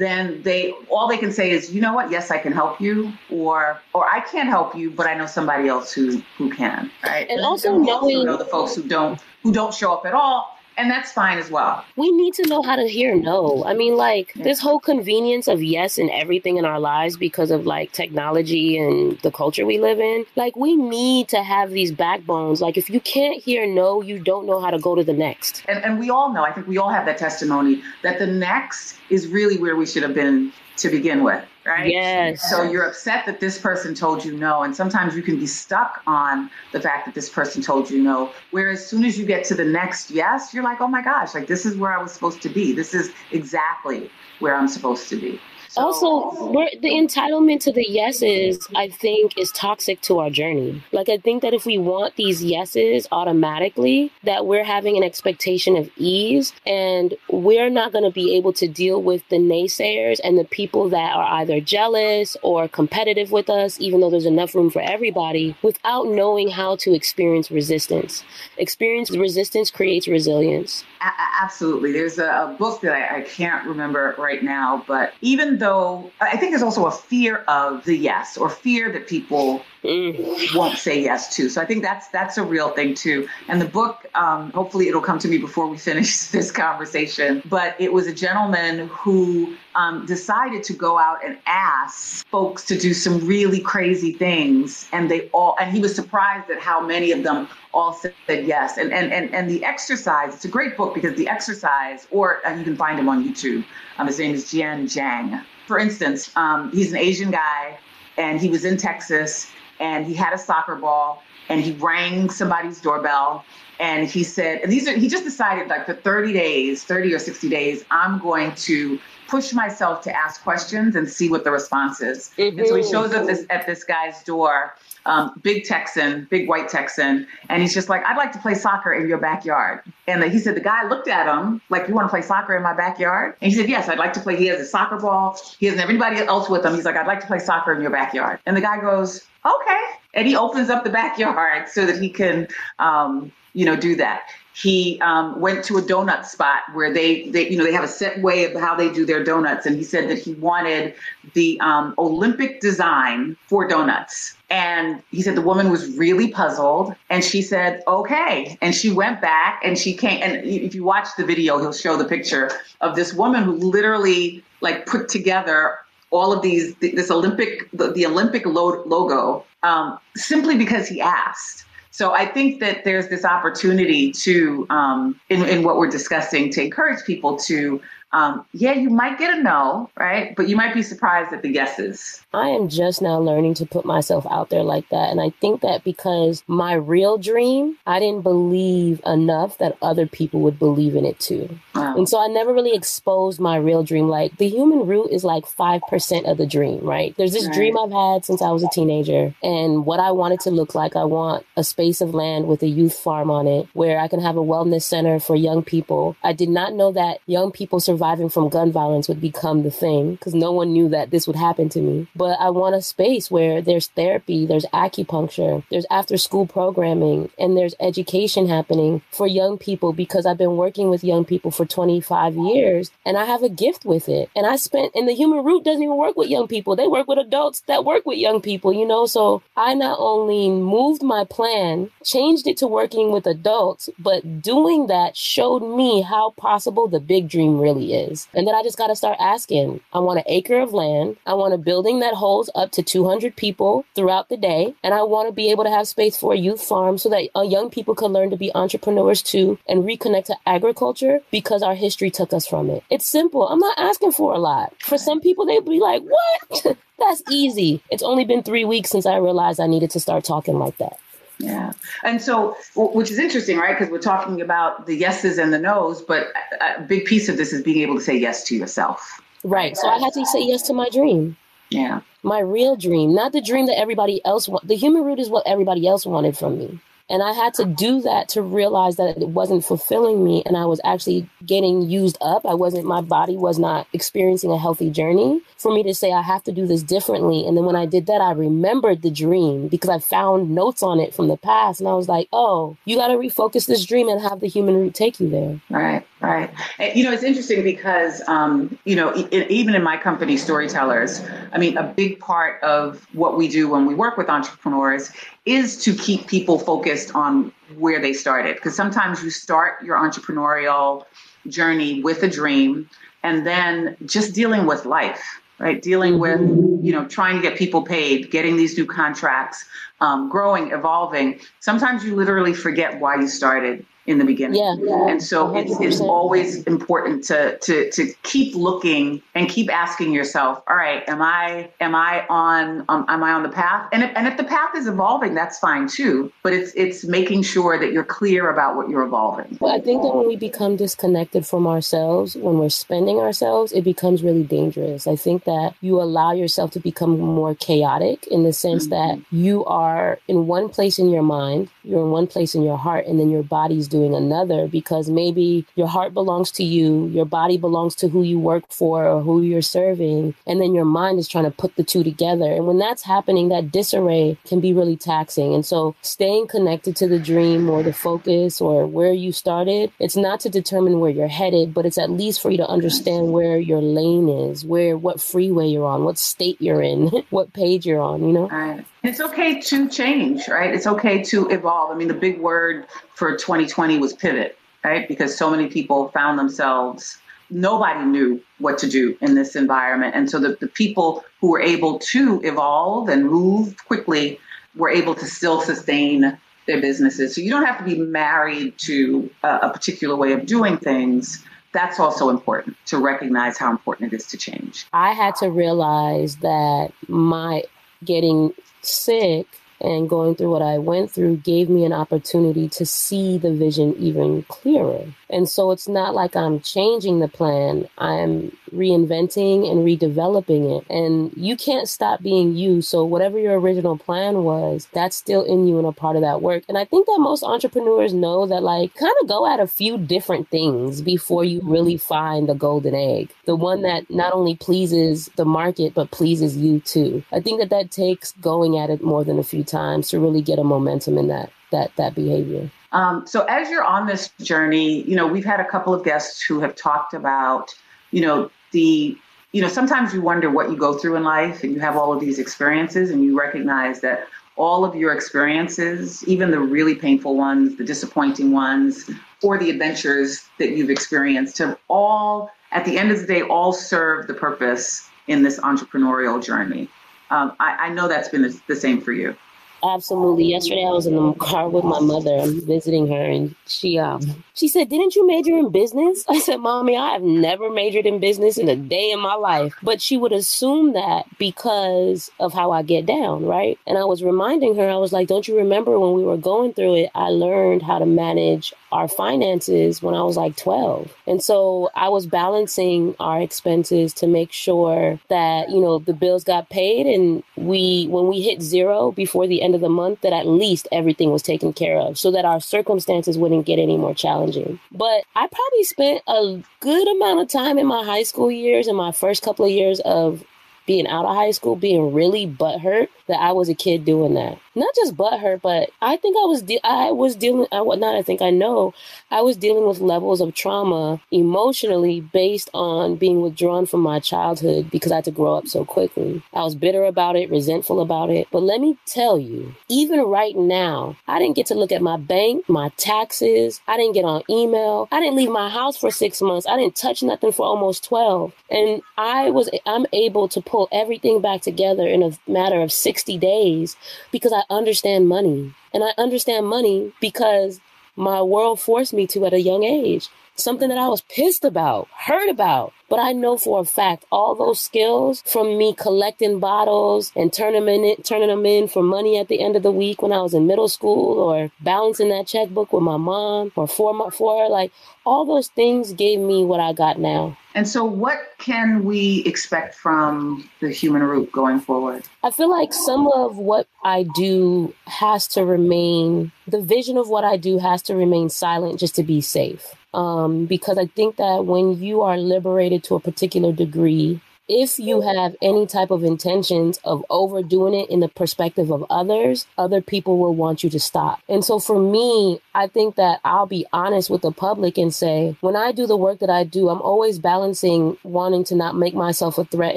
then 0.00 0.42
they 0.42 0.72
all 0.88 1.06
they 1.06 1.18
can 1.18 1.30
say 1.30 1.50
is, 1.50 1.72
you 1.72 1.80
know 1.80 1.94
what, 1.94 2.10
yes, 2.10 2.30
I 2.30 2.38
can 2.38 2.52
help 2.52 2.80
you, 2.80 3.12
or 3.30 3.80
or 3.92 4.08
I 4.08 4.20
can't 4.20 4.48
help 4.48 4.74
you, 4.74 4.90
but 4.90 5.06
I 5.06 5.14
know 5.14 5.26
somebody 5.26 5.68
else 5.68 5.92
who 5.92 6.22
who 6.36 6.50
can, 6.50 6.90
right? 7.04 7.28
And, 7.28 7.38
and 7.38 7.46
also 7.46 7.76
knowing 7.76 8.16
also 8.16 8.24
know 8.24 8.36
the 8.36 8.44
folks 8.44 8.74
who 8.74 8.82
don't 8.82 9.20
who 9.42 9.52
don't 9.52 9.74
show 9.74 9.92
up 9.92 10.06
at 10.06 10.14
all 10.14 10.56
and 10.80 10.90
that's 10.90 11.12
fine 11.12 11.38
as 11.38 11.50
well. 11.50 11.84
We 11.96 12.10
need 12.10 12.32
to 12.34 12.48
know 12.48 12.62
how 12.62 12.74
to 12.74 12.88
hear 12.88 13.14
no. 13.14 13.62
I 13.66 13.74
mean, 13.74 13.96
like 13.96 14.32
yeah. 14.34 14.44
this 14.44 14.60
whole 14.60 14.80
convenience 14.80 15.46
of 15.46 15.62
yes 15.62 15.98
and 15.98 16.10
everything 16.10 16.56
in 16.56 16.64
our 16.64 16.80
lives 16.80 17.18
because 17.18 17.50
of 17.50 17.66
like 17.66 17.92
technology 17.92 18.78
and 18.78 19.18
the 19.20 19.30
culture 19.30 19.66
we 19.66 19.78
live 19.78 20.00
in. 20.00 20.24
Like 20.36 20.56
we 20.56 20.76
need 20.76 21.28
to 21.28 21.42
have 21.42 21.70
these 21.70 21.92
backbones. 21.92 22.62
Like 22.62 22.78
if 22.78 22.88
you 22.88 23.00
can't 23.00 23.40
hear 23.42 23.66
no, 23.66 24.00
you 24.00 24.18
don't 24.18 24.46
know 24.46 24.58
how 24.58 24.70
to 24.70 24.78
go 24.78 24.94
to 24.94 25.04
the 25.04 25.12
next. 25.12 25.62
And, 25.68 25.84
and 25.84 25.98
we 25.98 26.08
all 26.08 26.32
know. 26.32 26.44
I 26.44 26.52
think 26.52 26.66
we 26.66 26.78
all 26.78 26.90
have 26.90 27.04
that 27.04 27.18
testimony 27.18 27.82
that 28.02 28.18
the 28.18 28.26
next 28.26 28.96
is 29.10 29.26
really 29.26 29.58
where 29.58 29.76
we 29.76 29.84
should 29.84 30.02
have 30.02 30.14
been 30.14 30.50
to 30.78 30.88
begin 30.88 31.22
with 31.22 31.44
right? 31.64 31.90
Yes. 31.90 32.48
So 32.50 32.62
you're 32.62 32.84
upset 32.84 33.26
that 33.26 33.40
this 33.40 33.58
person 33.58 33.94
told 33.94 34.24
you 34.24 34.36
no. 34.36 34.62
And 34.62 34.74
sometimes 34.74 35.14
you 35.14 35.22
can 35.22 35.38
be 35.38 35.46
stuck 35.46 36.02
on 36.06 36.50
the 36.72 36.80
fact 36.80 37.06
that 37.06 37.14
this 37.14 37.28
person 37.28 37.62
told 37.62 37.90
you 37.90 38.02
no. 38.02 38.32
Whereas 38.50 38.80
as 38.80 38.86
soon 38.86 39.04
as 39.04 39.18
you 39.18 39.26
get 39.26 39.44
to 39.44 39.54
the 39.54 39.64
next 39.64 40.10
yes, 40.10 40.54
you're 40.54 40.64
like, 40.64 40.80
oh 40.80 40.88
my 40.88 41.02
gosh, 41.02 41.34
like 41.34 41.46
this 41.46 41.66
is 41.66 41.76
where 41.76 41.92
I 41.92 42.02
was 42.02 42.12
supposed 42.12 42.42
to 42.42 42.48
be. 42.48 42.72
This 42.72 42.94
is 42.94 43.12
exactly 43.32 44.10
where 44.38 44.54
I'm 44.54 44.68
supposed 44.68 45.08
to 45.10 45.16
be. 45.16 45.40
So, 45.70 45.82
also, 45.82 46.52
the 46.82 46.88
entitlement 46.88 47.60
to 47.60 47.72
the 47.72 47.88
yeses, 47.88 48.66
I 48.74 48.88
think, 48.88 49.38
is 49.38 49.52
toxic 49.52 50.00
to 50.02 50.18
our 50.18 50.28
journey. 50.28 50.82
Like, 50.90 51.08
I 51.08 51.18
think 51.18 51.42
that 51.42 51.54
if 51.54 51.64
we 51.64 51.78
want 51.78 52.16
these 52.16 52.42
yeses 52.42 53.06
automatically, 53.12 54.10
that 54.24 54.46
we're 54.46 54.64
having 54.64 54.96
an 54.96 55.04
expectation 55.04 55.76
of 55.76 55.88
ease 55.96 56.52
and 56.66 57.14
we're 57.28 57.70
not 57.70 57.92
going 57.92 58.02
to 58.02 58.10
be 58.10 58.36
able 58.36 58.52
to 58.54 58.66
deal 58.66 59.00
with 59.00 59.22
the 59.28 59.36
naysayers 59.36 60.18
and 60.24 60.36
the 60.36 60.44
people 60.44 60.88
that 60.88 61.14
are 61.14 61.40
either 61.40 61.60
jealous 61.60 62.36
or 62.42 62.66
competitive 62.66 63.30
with 63.30 63.48
us, 63.48 63.80
even 63.80 64.00
though 64.00 64.10
there's 64.10 64.26
enough 64.26 64.56
room 64.56 64.70
for 64.70 64.82
everybody, 64.82 65.54
without 65.62 66.08
knowing 66.08 66.48
how 66.48 66.74
to 66.76 66.92
experience 66.92 67.48
resistance. 67.48 68.24
Experience 68.58 69.12
resistance 69.12 69.70
creates 69.70 70.08
resilience. 70.08 70.82
A- 71.00 71.42
absolutely. 71.42 71.92
There's 71.92 72.18
a, 72.18 72.26
a 72.26 72.56
book 72.58 72.80
that 72.80 72.92
I, 72.92 73.18
I 73.18 73.20
can't 73.20 73.64
remember 73.68 74.16
right 74.18 74.42
now, 74.42 74.84
but 74.88 75.14
even 75.20 75.59
though 75.60 76.10
I 76.20 76.36
think 76.36 76.50
there's 76.50 76.62
also 76.62 76.86
a 76.86 76.90
fear 76.90 77.44
of 77.46 77.84
the 77.84 77.96
yes 77.96 78.36
or 78.36 78.50
fear 78.50 78.90
that 78.92 79.06
people 79.06 79.62
mm. 79.82 80.54
won't 80.54 80.78
say 80.78 81.02
yes 81.02 81.34
to. 81.36 81.48
So 81.48 81.60
I 81.60 81.66
think 81.66 81.82
that's 81.82 82.08
that's 82.08 82.38
a 82.38 82.44
real 82.44 82.70
thing 82.70 82.94
too. 82.94 83.28
And 83.48 83.60
the 83.60 83.66
book, 83.66 84.06
um, 84.14 84.50
hopefully, 84.52 84.88
it'll 84.88 85.00
come 85.00 85.18
to 85.18 85.28
me 85.28 85.38
before 85.38 85.66
we 85.66 85.78
finish 85.90 86.26
this 86.26 86.50
conversation. 86.50 87.42
But 87.46 87.76
it 87.78 87.92
was 87.92 88.06
a 88.06 88.14
gentleman 88.14 88.88
who 88.88 89.56
um, 89.74 90.04
decided 90.06 90.62
to 90.64 90.72
go 90.72 90.98
out 90.98 91.24
and 91.24 91.38
ask 91.46 92.26
folks 92.26 92.64
to 92.66 92.78
do 92.78 92.92
some 92.92 93.26
really 93.26 93.60
crazy 93.60 94.12
things, 94.12 94.88
and 94.92 95.10
they 95.10 95.28
all 95.28 95.56
and 95.60 95.72
he 95.72 95.80
was 95.80 95.94
surprised 95.94 96.50
at 96.50 96.60
how 96.60 96.84
many 96.84 97.12
of 97.12 97.22
them 97.22 97.48
all 97.72 97.92
said 97.92 98.14
yes. 98.28 98.76
And 98.76 98.92
and 98.92 99.12
and 99.12 99.34
and 99.34 99.50
the 99.50 99.64
exercise. 99.64 100.34
It's 100.34 100.44
a 100.44 100.48
great 100.48 100.76
book 100.76 100.94
because 100.94 101.16
the 101.16 101.28
exercise, 101.28 102.06
or 102.10 102.40
you 102.56 102.64
can 102.64 102.76
find 102.76 102.98
him 102.98 103.08
on 103.08 103.24
YouTube. 103.24 103.64
Um, 103.98 104.06
his 104.06 104.18
name 104.18 104.34
is 104.34 104.46
Jia 104.46 104.82
Jiang. 104.84 105.44
For 105.66 105.78
instance, 105.78 106.34
um, 106.36 106.72
he's 106.72 106.92
an 106.92 106.98
Asian 106.98 107.30
guy, 107.30 107.78
and 108.16 108.40
he 108.40 108.48
was 108.48 108.64
in 108.64 108.76
Texas 108.76 109.50
and 109.80 110.06
he 110.06 110.14
had 110.14 110.32
a 110.32 110.38
soccer 110.38 110.76
ball 110.76 111.22
and 111.48 111.60
he 111.60 111.72
rang 111.72 112.30
somebody's 112.30 112.80
doorbell 112.80 113.44
and 113.80 114.06
he 114.08 114.22
said 114.22 114.60
and 114.60 114.70
these 114.70 114.86
are 114.86 114.96
he 114.96 115.08
just 115.08 115.24
decided 115.24 115.68
like 115.68 115.86
for 115.86 115.94
30 115.94 116.32
days 116.32 116.84
30 116.84 117.14
or 117.14 117.18
60 117.18 117.48
days 117.48 117.84
i'm 117.90 118.20
going 118.20 118.54
to 118.54 119.00
push 119.30 119.52
myself 119.52 120.02
to 120.02 120.14
ask 120.14 120.42
questions 120.42 120.96
and 120.96 121.08
see 121.08 121.30
what 121.30 121.44
the 121.44 121.50
response 121.50 122.00
is 122.00 122.30
mm-hmm. 122.36 122.58
and 122.58 122.68
so 122.68 122.74
he 122.74 122.82
shows 122.82 123.12
up 123.14 123.26
this, 123.26 123.46
at 123.50 123.66
this 123.66 123.84
guy's 123.84 124.22
door 124.24 124.74
um, 125.06 125.32
big 125.42 125.64
Texan, 125.64 126.26
big 126.30 126.48
white 126.48 126.68
Texan, 126.68 127.26
and 127.48 127.62
he's 127.62 127.72
just 127.72 127.88
like, 127.88 128.04
I'd 128.04 128.16
like 128.16 128.32
to 128.32 128.38
play 128.38 128.54
soccer 128.54 128.92
in 128.92 129.08
your 129.08 129.18
backyard. 129.18 129.80
And 130.06 130.22
the, 130.22 130.28
he 130.28 130.38
said, 130.38 130.56
the 130.56 130.60
guy 130.60 130.86
looked 130.88 131.08
at 131.08 131.26
him 131.26 131.60
like, 131.70 131.88
you 131.88 131.94
want 131.94 132.06
to 132.06 132.10
play 132.10 132.22
soccer 132.22 132.56
in 132.56 132.62
my 132.62 132.74
backyard? 132.74 133.36
And 133.40 133.50
he 133.50 133.56
said, 133.56 133.68
yes, 133.68 133.88
I'd 133.88 133.98
like 133.98 134.12
to 134.14 134.20
play. 134.20 134.36
He 134.36 134.46
has 134.46 134.60
a 134.60 134.64
soccer 134.64 134.98
ball. 134.98 135.38
He 135.58 135.66
doesn't 135.66 135.80
have 135.80 135.88
anybody 135.88 136.18
else 136.18 136.48
with 136.48 136.64
him. 136.64 136.74
He's 136.74 136.84
like, 136.84 136.96
I'd 136.96 137.06
like 137.06 137.20
to 137.20 137.26
play 137.26 137.38
soccer 137.38 137.72
in 137.72 137.80
your 137.80 137.90
backyard. 137.90 138.40
And 138.46 138.56
the 138.56 138.60
guy 138.60 138.80
goes, 138.80 139.26
okay. 139.44 139.82
And 140.14 140.26
he 140.26 140.36
opens 140.36 140.68
up 140.68 140.84
the 140.84 140.90
backyard 140.90 141.68
so 141.72 141.86
that 141.86 142.00
he 142.00 142.10
can, 142.10 142.48
um, 142.78 143.32
you 143.54 143.64
know, 143.64 143.76
do 143.76 143.96
that 143.96 144.28
he 144.60 145.00
um, 145.00 145.40
went 145.40 145.64
to 145.64 145.78
a 145.78 145.82
donut 145.82 146.26
spot 146.26 146.60
where 146.74 146.92
they, 146.92 147.28
they, 147.30 147.48
you 147.48 147.56
know, 147.56 147.64
they 147.64 147.72
have 147.72 147.84
a 147.84 147.88
set 147.88 148.20
way 148.20 148.44
of 148.44 148.60
how 148.60 148.74
they 148.74 148.92
do 148.92 149.06
their 149.06 149.24
donuts, 149.24 149.64
and 149.64 149.76
he 149.76 149.82
said 149.82 150.10
that 150.10 150.18
he 150.18 150.34
wanted 150.34 150.94
the 151.32 151.58
um, 151.60 151.94
Olympic 151.96 152.60
design 152.60 153.36
for 153.48 153.66
donuts. 153.66 154.36
And 154.50 155.02
he 155.10 155.22
said 155.22 155.34
the 155.34 155.42
woman 155.42 155.70
was 155.70 155.96
really 155.96 156.28
puzzled, 156.28 156.94
and 157.08 157.24
she 157.24 157.40
said, 157.40 157.82
"Okay." 157.86 158.58
And 158.60 158.74
she 158.74 158.90
went 158.90 159.20
back, 159.20 159.62
and 159.64 159.78
she 159.78 159.94
came. 159.94 160.20
And 160.22 160.44
if 160.44 160.74
you 160.74 160.84
watch 160.84 161.08
the 161.16 161.24
video, 161.24 161.58
he'll 161.58 161.72
show 161.72 161.96
the 161.96 162.04
picture 162.04 162.50
of 162.80 162.96
this 162.96 163.14
woman 163.14 163.44
who 163.44 163.52
literally 163.52 164.42
like 164.60 164.84
put 164.86 165.08
together 165.08 165.78
all 166.10 166.32
of 166.32 166.42
these 166.42 166.74
this 166.76 167.10
Olympic 167.10 167.70
the, 167.72 167.92
the 167.92 168.04
Olympic 168.04 168.44
logo 168.44 169.44
um, 169.62 169.98
simply 170.16 170.58
because 170.58 170.88
he 170.88 171.00
asked. 171.00 171.64
So 172.00 172.14
I 172.14 172.24
think 172.24 172.60
that 172.60 172.84
there's 172.84 173.08
this 173.08 173.26
opportunity 173.26 174.10
to, 174.10 174.66
um, 174.70 175.20
in, 175.28 175.44
in 175.44 175.62
what 175.62 175.76
we're 175.76 175.90
discussing, 175.90 176.48
to 176.52 176.62
encourage 176.62 177.04
people 177.04 177.36
to 177.40 177.78
um, 178.12 178.44
yeah, 178.52 178.72
you 178.72 178.90
might 178.90 179.18
get 179.18 179.38
a 179.38 179.42
no, 179.42 179.88
right? 179.96 180.34
But 180.34 180.48
you 180.48 180.56
might 180.56 180.74
be 180.74 180.82
surprised 180.82 181.32
at 181.32 181.42
the 181.42 181.50
yeses. 181.50 182.22
I 182.34 182.48
am 182.48 182.68
just 182.68 183.00
now 183.02 183.18
learning 183.18 183.54
to 183.54 183.66
put 183.66 183.84
myself 183.84 184.26
out 184.30 184.50
there 184.50 184.62
like 184.62 184.88
that. 184.88 185.10
And 185.10 185.20
I 185.20 185.30
think 185.40 185.60
that 185.60 185.84
because 185.84 186.42
my 186.46 186.74
real 186.74 187.18
dream, 187.18 187.76
I 187.86 188.00
didn't 188.00 188.22
believe 188.22 189.00
enough 189.06 189.58
that 189.58 189.76
other 189.80 190.06
people 190.06 190.40
would 190.40 190.58
believe 190.58 190.96
in 190.96 191.04
it 191.04 191.20
too. 191.20 191.58
Wow. 191.74 191.96
And 191.96 192.08
so 192.08 192.20
I 192.20 192.26
never 192.26 192.52
really 192.52 192.74
exposed 192.74 193.40
my 193.40 193.56
real 193.56 193.84
dream. 193.84 194.08
Like 194.08 194.36
the 194.38 194.48
human 194.48 194.86
root 194.86 195.10
is 195.10 195.24
like 195.24 195.44
5% 195.44 196.30
of 196.30 196.36
the 196.36 196.46
dream, 196.46 196.80
right? 196.80 197.14
There's 197.16 197.32
this 197.32 197.46
right. 197.46 197.54
dream 197.54 197.78
I've 197.78 197.92
had 197.92 198.24
since 198.24 198.42
I 198.42 198.50
was 198.50 198.64
a 198.64 198.68
teenager. 198.72 199.34
And 199.42 199.86
what 199.86 200.00
I 200.00 200.10
want 200.10 200.34
it 200.34 200.40
to 200.40 200.50
look 200.50 200.74
like, 200.74 200.96
I 200.96 201.04
want 201.04 201.46
a 201.56 201.62
space 201.62 202.00
of 202.00 202.14
land 202.14 202.48
with 202.48 202.62
a 202.62 202.68
youth 202.68 202.94
farm 202.94 203.30
on 203.30 203.46
it 203.46 203.68
where 203.72 204.00
I 204.00 204.08
can 204.08 204.20
have 204.20 204.36
a 204.36 204.42
wellness 204.42 204.82
center 204.82 205.20
for 205.20 205.36
young 205.36 205.62
people. 205.62 206.16
I 206.24 206.32
did 206.32 206.48
not 206.48 206.74
know 206.74 206.92
that 206.92 207.20
young 207.26 207.52
people 207.52 207.78
surviving 208.00 208.30
from 208.30 208.48
gun 208.48 208.72
violence 208.72 209.08
would 209.08 209.20
become 209.20 209.62
the 209.62 209.70
thing 209.70 210.12
because 210.12 210.34
no 210.34 210.52
one 210.52 210.72
knew 210.72 210.88
that 210.88 211.10
this 211.10 211.26
would 211.26 211.36
happen 211.36 211.68
to 211.68 211.80
me 211.80 212.06
but 212.14 212.38
I 212.40 212.50
want 212.50 212.74
a 212.74 212.82
space 212.82 213.30
where 213.30 213.62
there's 213.62 213.88
therapy, 213.88 214.46
there's 214.46 214.66
acupuncture, 214.66 215.62
there's 215.70 215.86
after 215.90 216.16
school 216.16 216.46
programming, 216.46 217.30
and 217.38 217.56
there's 217.56 217.74
education 217.80 218.48
happening 218.48 219.02
for 219.10 219.26
young 219.26 219.58
people 219.58 219.92
because 219.92 220.26
I've 220.26 220.38
been 220.38 220.56
working 220.56 220.90
with 220.90 221.04
young 221.04 221.24
people 221.24 221.50
for 221.50 221.64
25 221.64 222.36
years 222.36 222.90
and 223.04 223.16
I 223.16 223.24
have 223.24 223.42
a 223.42 223.48
gift 223.48 223.84
with 223.84 224.08
it. 224.08 224.30
And 224.36 224.46
I 224.46 224.56
spent, 224.56 224.94
and 224.94 225.08
the 225.08 225.14
human 225.14 225.44
root 225.44 225.64
doesn't 225.64 225.82
even 225.82 225.96
work 225.96 226.16
with 226.16 226.28
young 226.28 226.48
people, 226.48 226.76
they 226.76 226.86
work 226.86 227.08
with 227.08 227.18
adults 227.18 227.62
that 227.66 227.84
work 227.84 228.06
with 228.06 228.18
young 228.18 228.40
people, 228.40 228.72
you 228.72 228.86
know? 228.86 229.06
So 229.06 229.42
I 229.56 229.74
not 229.74 229.98
only 229.98 230.50
moved 230.50 231.02
my 231.02 231.24
plan, 231.24 231.90
changed 232.04 232.46
it 232.46 232.56
to 232.58 232.66
working 232.66 233.12
with 233.12 233.26
adults, 233.26 233.88
but 233.98 234.42
doing 234.42 234.88
that 234.88 235.16
showed 235.16 235.60
me 235.60 236.02
how 236.02 236.30
possible 236.30 236.88
the 236.88 237.00
big 237.00 237.28
dream 237.28 237.58
really 237.58 237.89
is. 237.92 238.28
And 238.34 238.46
then 238.46 238.54
I 238.54 238.62
just 238.62 238.78
got 238.78 238.88
to 238.88 238.96
start 238.96 239.16
asking 239.20 239.80
I 239.92 239.98
want 239.98 240.18
an 240.18 240.24
acre 240.26 240.58
of 240.60 240.72
land, 240.72 241.16
I 241.26 241.34
want 241.34 241.54
a 241.54 241.58
building 241.58 242.00
that 242.00 242.14
holds 242.14 242.50
up 242.54 242.70
to 242.72 242.82
200 242.82 243.36
people 243.36 243.84
throughout 243.94 244.28
the 244.28 244.36
day. 244.36 244.74
And 244.82 244.94
I 244.94 245.02
want 245.02 245.28
to 245.28 245.32
be 245.32 245.50
able 245.50 245.64
to 245.64 245.70
have 245.70 245.88
space 245.88 246.16
for 246.16 246.32
a 246.32 246.38
youth 246.38 246.62
farm 246.62 246.98
so 246.98 247.08
that 247.08 247.28
uh, 247.36 247.42
young 247.42 247.70
people 247.70 247.94
can 247.94 248.12
learn 248.12 248.30
to 248.30 248.36
be 248.36 248.54
entrepreneurs 248.54 249.22
too 249.22 249.58
and 249.68 249.84
reconnect 249.84 250.26
to 250.26 250.36
agriculture 250.46 251.20
because 251.30 251.62
our 251.62 251.74
history 251.74 252.10
took 252.10 252.32
us 252.32 252.46
from 252.46 252.70
it. 252.70 252.84
It's 252.90 253.06
simple. 253.06 253.48
I'm 253.48 253.58
not 253.58 253.78
asking 253.78 254.12
for 254.12 254.32
a 254.34 254.38
lot. 254.38 254.74
For 254.80 254.98
some 254.98 255.20
people, 255.20 255.46
they'd 255.46 255.64
be 255.64 255.80
like, 255.80 256.02
what? 256.02 256.76
That's 256.98 257.22
easy. 257.30 257.82
It's 257.90 258.02
only 258.02 258.24
been 258.24 258.42
three 258.42 258.64
weeks 258.64 258.90
since 258.90 259.06
I 259.06 259.16
realized 259.16 259.58
I 259.58 259.66
needed 259.66 259.90
to 259.92 260.00
start 260.00 260.24
talking 260.24 260.58
like 260.58 260.76
that. 260.78 260.98
Yeah. 261.40 261.72
And 262.04 262.20
so, 262.20 262.56
which 262.76 263.10
is 263.10 263.18
interesting, 263.18 263.56
right? 263.58 263.76
Because 263.76 263.90
we're 263.90 263.98
talking 263.98 264.40
about 264.40 264.86
the 264.86 264.94
yeses 264.94 265.38
and 265.38 265.52
the 265.52 265.58
nos, 265.58 266.02
but 266.02 266.28
uh, 266.60 266.74
a 266.76 266.82
big 266.82 267.06
piece 267.06 267.28
of 267.28 267.36
this 267.38 267.52
is 267.52 267.62
being 267.62 267.80
able 267.80 267.94
to 267.94 268.00
say 268.00 268.16
yes 268.16 268.44
to 268.44 268.56
yourself. 268.56 269.20
Right. 269.42 269.76
So 269.76 269.88
I 269.88 269.98
had 269.98 270.12
to 270.12 270.26
say 270.26 270.42
yes 270.42 270.62
to 270.62 270.74
my 270.74 270.90
dream. 270.90 271.36
Yeah. 271.70 272.00
My 272.22 272.40
real 272.40 272.76
dream, 272.76 273.14
not 273.14 273.32
the 273.32 273.40
dream 273.40 273.66
that 273.66 273.78
everybody 273.78 274.22
else 274.26 274.48
want. 274.48 274.68
The 274.68 274.76
human 274.76 275.02
root 275.02 275.18
is 275.18 275.30
what 275.30 275.46
everybody 275.46 275.86
else 275.86 276.04
wanted 276.04 276.36
from 276.36 276.58
me. 276.58 276.78
And 277.10 277.22
I 277.22 277.32
had 277.32 277.54
to 277.54 277.64
do 277.64 278.00
that 278.02 278.28
to 278.30 278.42
realize 278.42 278.96
that 278.96 279.18
it 279.18 279.28
wasn't 279.28 279.64
fulfilling 279.64 280.24
me 280.24 280.42
and 280.46 280.56
I 280.56 280.64
was 280.64 280.80
actually 280.84 281.28
getting 281.44 281.82
used 281.82 282.16
up. 282.20 282.46
I 282.46 282.54
wasn't, 282.54 282.86
my 282.86 283.00
body 283.00 283.36
was 283.36 283.58
not 283.58 283.88
experiencing 283.92 284.52
a 284.52 284.58
healthy 284.58 284.90
journey 284.90 285.42
for 285.56 285.74
me 285.74 285.82
to 285.82 285.94
say, 285.94 286.12
I 286.12 286.22
have 286.22 286.44
to 286.44 286.52
do 286.52 286.66
this 286.66 286.84
differently. 286.84 287.44
And 287.46 287.56
then 287.56 287.64
when 287.64 287.76
I 287.76 287.84
did 287.84 288.06
that, 288.06 288.20
I 288.20 288.32
remembered 288.32 289.02
the 289.02 289.10
dream 289.10 289.68
because 289.68 289.90
I 289.90 289.98
found 289.98 290.50
notes 290.54 290.82
on 290.82 291.00
it 291.00 291.12
from 291.12 291.28
the 291.28 291.36
past. 291.36 291.80
And 291.80 291.88
I 291.88 291.94
was 291.94 292.08
like, 292.08 292.28
oh, 292.32 292.76
you 292.84 292.96
got 292.96 293.08
to 293.08 293.14
refocus 293.14 293.66
this 293.66 293.84
dream 293.84 294.08
and 294.08 294.20
have 294.20 294.40
the 294.40 294.46
human 294.48 294.76
root 294.76 294.94
take 294.94 295.18
you 295.18 295.28
there. 295.28 295.60
Right. 295.68 296.06
Right. 296.20 296.50
And, 296.78 296.94
you 296.94 297.02
know, 297.02 297.12
it's 297.12 297.22
interesting 297.22 297.62
because, 297.62 298.20
um, 298.28 298.78
you 298.84 298.94
know, 298.94 299.14
even 299.32 299.74
in 299.74 299.82
my 299.82 299.96
company, 299.96 300.36
Storytellers, 300.36 301.22
I 301.52 301.56
mean, 301.56 301.78
a 301.78 301.82
big 301.82 302.20
part 302.20 302.62
of 302.62 303.06
what 303.14 303.38
we 303.38 303.48
do 303.48 303.70
when 303.70 303.86
we 303.86 303.94
work 303.94 304.18
with 304.18 304.28
entrepreneurs 304.28 305.10
is 305.46 305.82
to 305.84 305.94
keep 305.94 306.26
people 306.26 306.58
focused 306.58 307.14
on 307.14 307.52
where 307.78 308.02
they 308.02 308.12
started. 308.12 308.56
Because 308.56 308.76
sometimes 308.76 309.24
you 309.24 309.30
start 309.30 309.82
your 309.82 309.96
entrepreneurial 309.96 311.06
journey 311.48 312.02
with 312.02 312.22
a 312.22 312.28
dream 312.28 312.90
and 313.22 313.46
then 313.46 313.96
just 314.04 314.34
dealing 314.34 314.66
with 314.66 314.84
life, 314.84 315.40
right? 315.58 315.80
Dealing 315.80 316.18
with, 316.18 316.40
you 316.82 316.92
know, 316.92 317.06
trying 317.08 317.36
to 317.36 317.42
get 317.42 317.56
people 317.56 317.80
paid, 317.80 318.30
getting 318.30 318.58
these 318.58 318.76
new 318.76 318.84
contracts, 318.84 319.64
um, 320.02 320.28
growing, 320.28 320.70
evolving. 320.72 321.40
Sometimes 321.60 322.04
you 322.04 322.14
literally 322.14 322.52
forget 322.52 323.00
why 323.00 323.16
you 323.16 323.26
started 323.26 323.86
in 324.10 324.18
the 324.18 324.24
beginning. 324.24 324.60
Yeah. 324.60 325.06
And 325.08 325.22
so 325.22 325.54
it's, 325.56 325.78
it's 325.80 326.00
always 326.00 326.64
important 326.64 327.24
to, 327.24 327.58
to, 327.58 327.90
to 327.92 328.12
keep 328.24 328.54
looking 328.54 329.22
and 329.34 329.48
keep 329.48 329.72
asking 329.72 330.12
yourself, 330.12 330.62
all 330.68 330.76
right, 330.76 331.08
am 331.08 331.22
I, 331.22 331.70
am 331.80 331.94
I 331.94 332.26
on, 332.28 332.84
um, 332.88 333.04
am 333.08 333.22
I 333.22 333.32
on 333.32 333.42
the 333.42 333.48
path? 333.48 333.88
And 333.92 334.02
if, 334.02 334.10
and 334.16 334.26
if 334.26 334.36
the 334.36 334.44
path 334.44 334.70
is 334.76 334.86
evolving, 334.86 335.34
that's 335.34 335.58
fine 335.58 335.86
too. 335.86 336.32
But 336.42 336.52
it's, 336.52 336.72
it's 336.74 337.04
making 337.04 337.42
sure 337.42 337.78
that 337.78 337.92
you're 337.92 338.04
clear 338.04 338.50
about 338.50 338.76
what 338.76 338.88
you're 338.88 339.04
evolving. 339.04 339.58
Well, 339.60 339.74
I 339.74 339.80
think 339.80 340.02
that 340.02 340.14
when 340.14 340.26
we 340.26 340.36
become 340.36 340.76
disconnected 340.76 341.46
from 341.46 341.66
ourselves, 341.66 342.36
when 342.36 342.58
we're 342.58 342.68
spending 342.68 343.18
ourselves, 343.18 343.72
it 343.72 343.82
becomes 343.82 344.22
really 344.22 344.42
dangerous. 344.42 345.06
I 345.06 345.16
think 345.16 345.44
that 345.44 345.74
you 345.80 346.00
allow 346.00 346.32
yourself 346.32 346.72
to 346.72 346.80
become 346.80 347.18
more 347.20 347.54
chaotic 347.54 348.26
in 348.26 348.42
the 348.42 348.52
sense 348.52 348.88
mm-hmm. 348.88 349.18
that 349.18 349.24
you 349.30 349.64
are 349.66 350.18
in 350.26 350.46
one 350.46 350.68
place 350.68 350.98
in 350.98 351.10
your 351.10 351.22
mind, 351.22 351.68
you're 351.84 352.02
in 352.02 352.10
one 352.10 352.26
place 352.26 352.54
in 352.54 352.62
your 352.62 352.78
heart, 352.78 353.06
and 353.06 353.20
then 353.20 353.30
your 353.30 353.42
body's 353.42 353.86
doing 353.86 353.99
another 354.04 354.66
because 354.66 355.08
maybe 355.08 355.66
your 355.74 355.86
heart 355.86 356.14
belongs 356.14 356.50
to 356.52 356.64
you, 356.64 357.06
your 357.08 357.24
body 357.24 357.56
belongs 357.56 357.94
to 357.96 358.08
who 358.08 358.22
you 358.22 358.38
work 358.38 358.64
for 358.70 359.06
or 359.06 359.22
who 359.22 359.42
you're 359.42 359.62
serving, 359.62 360.34
and 360.46 360.60
then 360.60 360.74
your 360.74 360.84
mind 360.84 361.18
is 361.18 361.28
trying 361.28 361.44
to 361.44 361.50
put 361.50 361.76
the 361.76 361.84
two 361.84 362.02
together. 362.02 362.52
And 362.52 362.66
when 362.66 362.78
that's 362.78 363.02
happening, 363.02 363.48
that 363.48 363.70
disarray 363.72 364.38
can 364.46 364.60
be 364.60 364.72
really 364.72 364.96
taxing. 364.96 365.54
And 365.54 365.64
so 365.64 365.94
staying 366.02 366.48
connected 366.48 366.96
to 366.96 367.08
the 367.08 367.18
dream 367.18 367.68
or 367.68 367.82
the 367.82 367.92
focus 367.92 368.60
or 368.60 368.86
where 368.86 369.12
you 369.12 369.32
started, 369.32 369.92
it's 369.98 370.16
not 370.16 370.40
to 370.40 370.48
determine 370.48 371.00
where 371.00 371.10
you're 371.10 371.28
headed, 371.28 371.74
but 371.74 371.86
it's 371.86 371.98
at 371.98 372.10
least 372.10 372.40
for 372.40 372.50
you 372.50 372.56
to 372.58 372.68
understand 372.68 373.32
where 373.32 373.58
your 373.58 373.80
lane 373.80 374.28
is, 374.28 374.64
where 374.64 374.96
what 374.96 375.20
freeway 375.20 375.66
you're 375.66 375.86
on, 375.86 376.04
what 376.04 376.18
state 376.18 376.60
you're 376.60 376.82
in, 376.82 377.08
what 377.30 377.52
page 377.52 377.86
you're 377.86 378.00
on, 378.00 378.24
you 378.24 378.32
know? 378.32 378.48
Right. 378.48 378.84
It's 379.02 379.20
okay 379.20 379.60
to 379.60 379.88
change, 379.88 380.46
right? 380.46 380.74
It's 380.74 380.86
okay 380.86 381.22
to 381.24 381.48
evolve. 381.48 381.90
I 381.90 381.94
mean, 381.94 382.08
the 382.08 382.14
big 382.14 382.38
word 382.38 382.86
for 383.20 383.36
2020 383.36 383.98
was 383.98 384.14
pivot, 384.14 384.56
right? 384.82 385.06
Because 385.06 385.36
so 385.36 385.50
many 385.50 385.68
people 385.68 386.08
found 386.08 386.38
themselves, 386.38 387.18
nobody 387.50 388.02
knew 388.06 388.42
what 388.60 388.78
to 388.78 388.88
do 388.88 389.14
in 389.20 389.34
this 389.34 389.54
environment. 389.54 390.14
And 390.14 390.30
so 390.30 390.40
the, 390.40 390.56
the 390.58 390.68
people 390.68 391.22
who 391.38 391.50
were 391.50 391.60
able 391.60 391.98
to 391.98 392.40
evolve 392.42 393.10
and 393.10 393.26
move 393.26 393.76
quickly 393.84 394.40
were 394.74 394.88
able 394.88 395.14
to 395.16 395.26
still 395.26 395.60
sustain 395.60 396.38
their 396.66 396.80
businesses. 396.80 397.34
So 397.34 397.42
you 397.42 397.50
don't 397.50 397.66
have 397.66 397.76
to 397.76 397.84
be 397.84 397.98
married 397.98 398.78
to 398.78 399.28
a, 399.42 399.56
a 399.64 399.70
particular 399.70 400.16
way 400.16 400.32
of 400.32 400.46
doing 400.46 400.78
things 400.78 401.44
that's 401.72 402.00
also 402.00 402.30
important 402.30 402.74
to 402.86 402.98
recognize 402.98 403.58
how 403.58 403.70
important 403.70 404.12
it 404.12 404.16
is 404.16 404.26
to 404.28 404.38
change. 404.38 404.86
I 404.94 405.12
had 405.12 405.36
to 405.36 405.50
realize 405.50 406.36
that 406.36 406.92
my 407.06 407.64
getting 408.02 408.54
sick 408.80 409.46
and 409.80 410.08
going 410.08 410.34
through 410.34 410.50
what 410.50 410.62
I 410.62 410.78
went 410.78 411.10
through 411.10 411.38
gave 411.38 411.68
me 411.68 411.84
an 411.84 411.92
opportunity 411.92 412.68
to 412.70 412.84
see 412.84 413.38
the 413.38 413.52
vision 413.52 413.94
even 413.98 414.42
clearer. 414.44 415.06
And 415.32 415.48
so 415.48 415.70
it's 415.70 415.88
not 415.88 416.14
like 416.14 416.34
I'm 416.34 416.60
changing 416.60 417.20
the 417.20 417.28
plan. 417.28 417.88
I'm 417.98 418.56
reinventing 418.74 419.70
and 419.70 419.86
redeveloping 419.86 420.78
it. 420.78 420.86
And 420.90 421.32
you 421.36 421.56
can't 421.56 421.88
stop 421.88 422.20
being 422.20 422.56
you. 422.56 422.82
So 422.82 423.04
whatever 423.04 423.38
your 423.38 423.58
original 423.58 423.96
plan 423.96 424.42
was, 424.42 424.88
that's 424.92 425.16
still 425.16 425.42
in 425.44 425.66
you 425.66 425.78
and 425.78 425.86
a 425.86 425.92
part 425.92 426.16
of 426.16 426.22
that 426.22 426.42
work. 426.42 426.64
And 426.68 426.76
I 426.76 426.84
think 426.84 427.06
that 427.06 427.18
most 427.20 427.42
entrepreneurs 427.42 428.12
know 428.12 428.46
that 428.46 428.62
like 428.62 428.94
kind 428.94 429.12
of 429.22 429.28
go 429.28 429.46
at 429.46 429.60
a 429.60 429.66
few 429.66 429.98
different 429.98 430.48
things 430.48 431.00
before 431.00 431.44
you 431.44 431.60
really 431.62 431.96
find 431.96 432.48
the 432.48 432.54
golden 432.54 432.94
egg. 432.94 433.30
The 433.44 433.56
one 433.56 433.82
that 433.82 434.10
not 434.10 434.32
only 434.32 434.56
pleases 434.56 435.30
the 435.36 435.44
market, 435.44 435.94
but 435.94 436.10
pleases 436.10 436.56
you 436.56 436.80
too. 436.80 437.22
I 437.32 437.40
think 437.40 437.60
that 437.60 437.70
that 437.70 437.90
takes 437.90 438.32
going 438.32 438.76
at 438.76 438.90
it 438.90 439.02
more 439.02 439.24
than 439.24 439.38
a 439.38 439.44
few 439.44 439.64
times 439.70 440.08
to 440.08 440.20
really 440.20 440.42
get 440.42 440.58
a 440.58 440.64
momentum 440.64 441.16
in 441.18 441.28
that, 441.28 441.50
that, 441.70 441.94
that 441.96 442.14
behavior. 442.14 442.70
Um, 442.92 443.26
so 443.26 443.44
as 443.44 443.70
you're 443.70 443.84
on 443.84 444.06
this 444.06 444.30
journey, 444.40 445.02
you 445.02 445.14
know, 445.14 445.26
we've 445.26 445.44
had 445.44 445.60
a 445.60 445.64
couple 445.64 445.94
of 445.94 446.04
guests 446.04 446.42
who 446.42 446.60
have 446.60 446.74
talked 446.74 447.14
about, 447.14 447.74
you 448.10 448.20
know, 448.20 448.50
the, 448.72 449.16
you 449.52 449.62
know, 449.62 449.68
sometimes 449.68 450.12
you 450.12 450.20
wonder 450.20 450.50
what 450.50 450.70
you 450.70 450.76
go 450.76 450.94
through 450.94 451.16
in 451.16 451.22
life 451.22 451.62
and 451.62 451.72
you 451.72 451.80
have 451.80 451.96
all 451.96 452.12
of 452.12 452.20
these 452.20 452.38
experiences 452.38 453.10
and 453.10 453.22
you 453.24 453.38
recognize 453.38 454.00
that 454.00 454.26
all 454.56 454.84
of 454.84 454.94
your 454.94 455.12
experiences, 455.12 456.22
even 456.26 456.50
the 456.50 456.58
really 456.58 456.94
painful 456.94 457.36
ones, 457.36 457.76
the 457.76 457.84
disappointing 457.84 458.52
ones, 458.52 459.08
or 459.42 459.56
the 459.56 459.70
adventures 459.70 460.42
that 460.58 460.70
you've 460.76 460.90
experienced 460.90 461.58
have 461.58 461.78
all, 461.88 462.50
at 462.72 462.84
the 462.84 462.98
end 462.98 463.10
of 463.10 463.20
the 463.20 463.26
day, 463.26 463.42
all 463.42 463.72
serve 463.72 464.26
the 464.26 464.34
purpose 464.34 465.08
in 465.28 465.42
this 465.42 465.58
entrepreneurial 465.60 466.44
journey. 466.44 466.88
Um, 467.30 467.56
I, 467.60 467.86
I 467.86 467.88
know 467.88 468.08
that's 468.08 468.28
been 468.28 468.42
the, 468.42 468.60
the 468.66 468.76
same 468.76 469.00
for 469.00 469.12
you. 469.12 469.34
Absolutely. 469.82 470.44
Yesterday 470.44 470.84
I 470.84 470.90
was 470.90 471.06
in 471.06 471.14
the 471.16 471.32
car 471.34 471.68
with 471.68 471.84
my 471.84 472.00
mother. 472.00 472.36
I'm 472.36 472.60
visiting 472.66 473.06
her 473.08 473.22
and 473.22 473.54
she 473.66 473.98
um 473.98 474.44
she 474.54 474.68
said, 474.68 474.88
Didn't 474.88 475.16
you 475.16 475.26
major 475.26 475.56
in 475.56 475.70
business? 475.70 476.24
I 476.28 476.38
said, 476.38 476.58
Mommy, 476.58 476.96
I 476.96 477.12
have 477.12 477.22
never 477.22 477.70
majored 477.70 478.06
in 478.06 478.20
business 478.20 478.58
in 478.58 478.68
a 478.68 478.76
day 478.76 479.10
in 479.10 479.20
my 479.20 479.34
life. 479.34 479.74
But 479.82 480.02
she 480.02 480.16
would 480.16 480.32
assume 480.32 480.92
that 480.92 481.24
because 481.38 482.30
of 482.38 482.52
how 482.52 482.70
I 482.72 482.82
get 482.82 483.06
down, 483.06 483.46
right? 483.46 483.78
And 483.86 483.96
I 483.96 484.04
was 484.04 484.22
reminding 484.22 484.76
her, 484.76 484.88
I 484.88 484.96
was 484.96 485.12
like, 485.12 485.28
Don't 485.28 485.48
you 485.48 485.56
remember 485.56 485.98
when 485.98 486.12
we 486.12 486.24
were 486.24 486.36
going 486.36 486.74
through 486.74 486.96
it, 486.96 487.10
I 487.14 487.28
learned 487.28 487.82
how 487.82 487.98
to 487.98 488.06
manage 488.06 488.74
our 488.92 489.08
finances 489.08 490.02
when 490.02 490.14
I 490.14 490.22
was 490.22 490.36
like 490.36 490.56
12. 490.56 491.14
And 491.26 491.42
so 491.42 491.90
I 491.94 492.08
was 492.08 492.26
balancing 492.26 493.14
our 493.20 493.40
expenses 493.40 494.12
to 494.14 494.26
make 494.26 494.52
sure 494.52 495.20
that, 495.28 495.70
you 495.70 495.80
know, 495.80 495.98
the 495.98 496.12
bills 496.12 496.44
got 496.44 496.70
paid 496.70 497.06
and 497.06 497.42
we, 497.56 498.06
when 498.08 498.28
we 498.28 498.42
hit 498.42 498.62
zero 498.62 499.12
before 499.12 499.46
the 499.46 499.62
end 499.62 499.74
of 499.74 499.80
the 499.80 499.88
month, 499.88 500.20
that 500.22 500.32
at 500.32 500.46
least 500.46 500.88
everything 500.92 501.30
was 501.30 501.42
taken 501.42 501.72
care 501.72 501.98
of 501.98 502.18
so 502.18 502.30
that 502.30 502.44
our 502.44 502.60
circumstances 502.60 503.38
wouldn't 503.38 503.66
get 503.66 503.78
any 503.78 503.96
more 503.96 504.14
challenging. 504.14 504.80
But 504.90 505.24
I 505.36 505.46
probably 505.46 505.84
spent 505.84 506.22
a 506.26 506.62
good 506.80 507.08
amount 507.08 507.40
of 507.40 507.48
time 507.48 507.78
in 507.78 507.86
my 507.86 508.04
high 508.04 508.24
school 508.24 508.50
years 508.50 508.86
and 508.86 508.96
my 508.96 509.12
first 509.12 509.42
couple 509.42 509.64
of 509.64 509.70
years 509.70 510.00
of 510.00 510.44
being 510.86 511.06
out 511.06 511.24
of 511.24 511.36
high 511.36 511.52
school 511.52 511.76
being 511.76 512.12
really 512.12 512.46
butthurt 512.46 513.08
that 513.28 513.40
I 513.40 513.52
was 513.52 513.68
a 513.68 513.74
kid 513.74 514.04
doing 514.04 514.34
that 514.34 514.58
not 514.74 514.94
just 514.94 515.16
butthurt, 515.16 515.62
but 515.62 515.90
I 516.00 516.16
think 516.16 516.36
I 516.36 516.46
was 516.46 516.62
de- 516.62 516.80
I 516.84 517.10
was 517.10 517.34
dealing. 517.34 517.66
I 517.72 517.82
not 517.82 518.14
I 518.14 518.22
think 518.22 518.40
I 518.40 518.50
know 518.50 518.94
I 519.30 519.42
was 519.42 519.56
dealing 519.56 519.86
with 519.86 520.00
levels 520.00 520.40
of 520.40 520.54
trauma 520.54 521.20
emotionally 521.30 522.20
based 522.20 522.70
on 522.72 523.16
being 523.16 523.40
withdrawn 523.40 523.86
from 523.86 524.00
my 524.00 524.20
childhood 524.20 524.90
because 524.90 525.12
I 525.12 525.16
had 525.16 525.24
to 525.24 525.30
grow 525.30 525.56
up 525.56 525.66
so 525.66 525.84
quickly. 525.84 526.42
I 526.52 526.62
was 526.62 526.74
bitter 526.74 527.04
about 527.04 527.36
it, 527.36 527.50
resentful 527.50 528.00
about 528.00 528.30
it. 528.30 528.46
But 528.52 528.62
let 528.62 528.80
me 528.80 528.96
tell 529.06 529.38
you, 529.38 529.74
even 529.88 530.20
right 530.20 530.56
now, 530.56 531.16
I 531.26 531.38
didn't 531.38 531.56
get 531.56 531.66
to 531.66 531.74
look 531.74 531.92
at 531.92 532.02
my 532.02 532.16
bank, 532.16 532.68
my 532.68 532.90
taxes. 532.96 533.80
I 533.88 533.96
didn't 533.96 534.14
get 534.14 534.24
on 534.24 534.42
email. 534.48 535.08
I 535.10 535.20
didn't 535.20 535.36
leave 535.36 535.50
my 535.50 535.68
house 535.68 535.96
for 535.96 536.10
six 536.10 536.40
months. 536.40 536.66
I 536.66 536.76
didn't 536.76 536.96
touch 536.96 537.22
nothing 537.22 537.52
for 537.52 537.66
almost 537.66 538.04
twelve, 538.04 538.52
and 538.70 539.02
I 539.18 539.50
was 539.50 539.68
I'm 539.84 540.06
able 540.12 540.48
to 540.48 540.60
pull 540.60 540.88
everything 540.92 541.40
back 541.40 541.62
together 541.62 542.06
in 542.06 542.22
a 542.22 542.30
matter 542.48 542.80
of 542.80 542.92
sixty 542.92 543.36
days 543.36 543.96
because 544.30 544.52
I 544.52 544.59
understand 544.68 545.28
money. 545.28 545.74
And 545.92 546.04
I 546.04 546.12
understand 546.18 546.66
money 546.66 547.12
because 547.20 547.80
my 548.16 548.42
world 548.42 548.80
forced 548.80 549.12
me 549.12 549.26
to 549.28 549.46
at 549.46 549.52
a 549.52 549.60
young 549.60 549.84
age. 549.84 550.28
Something 550.56 550.88
that 550.90 550.98
I 550.98 551.08
was 551.08 551.22
pissed 551.22 551.64
about, 551.64 552.08
hurt 552.16 552.50
about. 552.50 552.92
But 553.08 553.18
I 553.18 553.32
know 553.32 553.56
for 553.56 553.80
a 553.80 553.84
fact 553.84 554.24
all 554.30 554.54
those 554.54 554.78
skills 554.78 555.42
from 555.44 555.76
me 555.76 555.94
collecting 555.94 556.60
bottles 556.60 557.32
and 557.34 557.52
turning 557.52 557.84
them 557.84 557.88
in, 557.88 558.22
turning 558.22 558.48
them 558.48 558.64
in 558.64 558.86
for 558.86 559.02
money 559.02 559.38
at 559.38 559.48
the 559.48 559.60
end 559.60 559.74
of 559.74 559.82
the 559.82 559.90
week 559.90 560.22
when 560.22 560.32
I 560.32 560.42
was 560.42 560.54
in 560.54 560.66
middle 560.66 560.88
school 560.88 561.38
or 561.38 561.72
balancing 561.80 562.28
that 562.28 562.46
checkbook 562.46 562.92
with 562.92 563.02
my 563.02 563.16
mom 563.16 563.72
or 563.74 563.88
for 563.88 564.14
my 564.14 564.30
for 564.30 564.62
her, 564.62 564.68
like 564.68 564.92
all 565.26 565.44
those 565.44 565.68
things 565.68 566.12
gave 566.12 566.38
me 566.38 566.64
what 566.64 566.80
I 566.80 566.92
got 566.92 567.18
now. 567.18 567.56
And 567.74 567.88
so, 567.88 568.04
what 568.04 568.54
can 568.58 569.04
we 569.04 569.44
expect 569.46 569.94
from 569.94 570.68
the 570.80 570.90
human 570.90 571.22
root 571.22 571.52
going 571.52 571.78
forward? 571.78 572.24
I 572.42 572.50
feel 572.50 572.68
like 572.68 572.92
some 572.92 573.28
of 573.28 573.58
what 573.58 573.86
I 574.02 574.24
do 574.34 574.92
has 575.06 575.46
to 575.48 575.64
remain, 575.64 576.50
the 576.66 576.80
vision 576.80 577.16
of 577.16 577.28
what 577.28 577.44
I 577.44 577.56
do 577.56 577.78
has 577.78 578.02
to 578.02 578.16
remain 578.16 578.48
silent 578.48 578.98
just 578.98 579.14
to 579.16 579.22
be 579.22 579.40
safe. 579.40 579.94
Um, 580.12 580.66
because 580.66 580.98
I 580.98 581.06
think 581.06 581.36
that 581.36 581.64
when 581.66 582.02
you 582.02 582.22
are 582.22 582.36
liberated 582.36 583.04
to 583.04 583.14
a 583.14 583.20
particular 583.20 583.72
degree, 583.72 584.40
if 584.72 585.00
you 585.00 585.20
have 585.22 585.56
any 585.60 585.84
type 585.84 586.12
of 586.12 586.22
intentions 586.22 587.00
of 587.02 587.24
overdoing 587.28 587.92
it 587.92 588.08
in 588.08 588.20
the 588.20 588.28
perspective 588.28 588.92
of 588.92 589.04
others, 589.10 589.66
other 589.76 590.00
people 590.00 590.38
will 590.38 590.54
want 590.54 590.84
you 590.84 590.90
to 590.90 591.00
stop. 591.00 591.40
And 591.48 591.64
so 591.64 591.80
for 591.80 592.00
me, 592.00 592.60
I 592.72 592.86
think 592.86 593.16
that 593.16 593.40
I'll 593.44 593.66
be 593.66 593.84
honest 593.92 594.30
with 594.30 594.42
the 594.42 594.52
public 594.52 594.96
and 594.96 595.12
say, 595.12 595.56
when 595.60 595.74
I 595.74 595.90
do 595.90 596.06
the 596.06 596.16
work 596.16 596.38
that 596.38 596.50
I 596.50 596.62
do, 596.62 596.88
I'm 596.88 597.02
always 597.02 597.40
balancing 597.40 598.16
wanting 598.22 598.62
to 598.64 598.76
not 598.76 598.94
make 598.94 599.12
myself 599.12 599.58
a 599.58 599.64
threat 599.64 599.96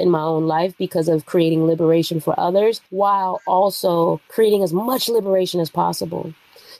in 0.00 0.10
my 0.10 0.22
own 0.22 0.48
life 0.48 0.76
because 0.76 1.08
of 1.08 1.24
creating 1.24 1.66
liberation 1.66 2.18
for 2.18 2.38
others 2.38 2.80
while 2.90 3.40
also 3.46 4.20
creating 4.26 4.64
as 4.64 4.72
much 4.72 5.08
liberation 5.08 5.60
as 5.60 5.70
possible. 5.70 6.34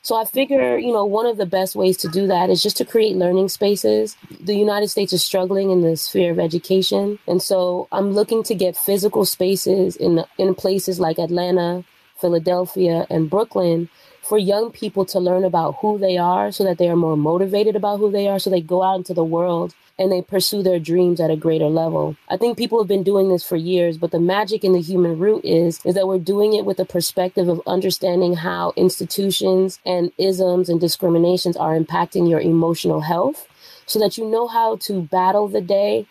So 0.04 0.16
I 0.16 0.26
figure, 0.26 0.76
you 0.76 0.92
know, 0.92 1.06
one 1.06 1.24
of 1.24 1.38
the 1.38 1.46
best 1.46 1.74
ways 1.74 1.96
to 1.98 2.08
do 2.08 2.26
that 2.26 2.50
is 2.50 2.62
just 2.62 2.76
to 2.76 2.84
create 2.84 3.16
learning 3.16 3.48
spaces. 3.48 4.18
The 4.38 4.54
United 4.54 4.88
States 4.88 5.14
is 5.14 5.24
struggling 5.24 5.70
in 5.70 5.80
the 5.80 5.96
sphere 5.96 6.30
of 6.30 6.38
education. 6.38 7.18
And 7.26 7.40
so 7.40 7.88
I'm 7.90 8.12
looking 8.12 8.42
to 8.42 8.54
get 8.54 8.76
physical 8.76 9.24
spaces 9.24 9.96
in, 9.96 10.22
in 10.36 10.54
places 10.54 11.00
like 11.00 11.18
Atlanta, 11.18 11.84
Philadelphia, 12.20 13.06
and 13.08 13.30
Brooklyn 13.30 13.88
for 14.24 14.38
young 14.38 14.70
people 14.70 15.04
to 15.04 15.20
learn 15.20 15.44
about 15.44 15.76
who 15.80 15.98
they 15.98 16.16
are 16.16 16.50
so 16.50 16.64
that 16.64 16.78
they 16.78 16.88
are 16.88 16.96
more 16.96 17.16
motivated 17.16 17.76
about 17.76 17.98
who 17.98 18.10
they 18.10 18.26
are 18.26 18.38
so 18.38 18.50
they 18.50 18.60
go 18.60 18.82
out 18.82 18.96
into 18.96 19.14
the 19.14 19.24
world 19.24 19.74
and 19.98 20.10
they 20.10 20.22
pursue 20.22 20.62
their 20.62 20.80
dreams 20.80 21.20
at 21.20 21.30
a 21.30 21.36
greater 21.36 21.66
level. 21.66 22.16
I 22.28 22.36
think 22.36 22.58
people 22.58 22.80
have 22.80 22.88
been 22.88 23.04
doing 23.04 23.28
this 23.28 23.46
for 23.46 23.56
years, 23.56 23.96
but 23.96 24.10
the 24.10 24.18
magic 24.18 24.64
in 24.64 24.72
the 24.72 24.80
human 24.80 25.18
root 25.18 25.44
is 25.44 25.80
is 25.84 25.94
that 25.94 26.08
we're 26.08 26.18
doing 26.18 26.54
it 26.54 26.64
with 26.64 26.78
the 26.78 26.84
perspective 26.84 27.48
of 27.48 27.62
understanding 27.66 28.34
how 28.34 28.72
institutions 28.76 29.78
and 29.86 30.10
isms 30.18 30.68
and 30.68 30.80
discriminations 30.80 31.56
are 31.56 31.78
impacting 31.78 32.28
your 32.28 32.40
emotional 32.40 33.02
health 33.02 33.46
so 33.86 33.98
that 33.98 34.18
you 34.18 34.24
know 34.24 34.48
how 34.48 34.76
to 34.76 35.02
battle 35.02 35.48
the 35.48 35.60
day 35.60 36.06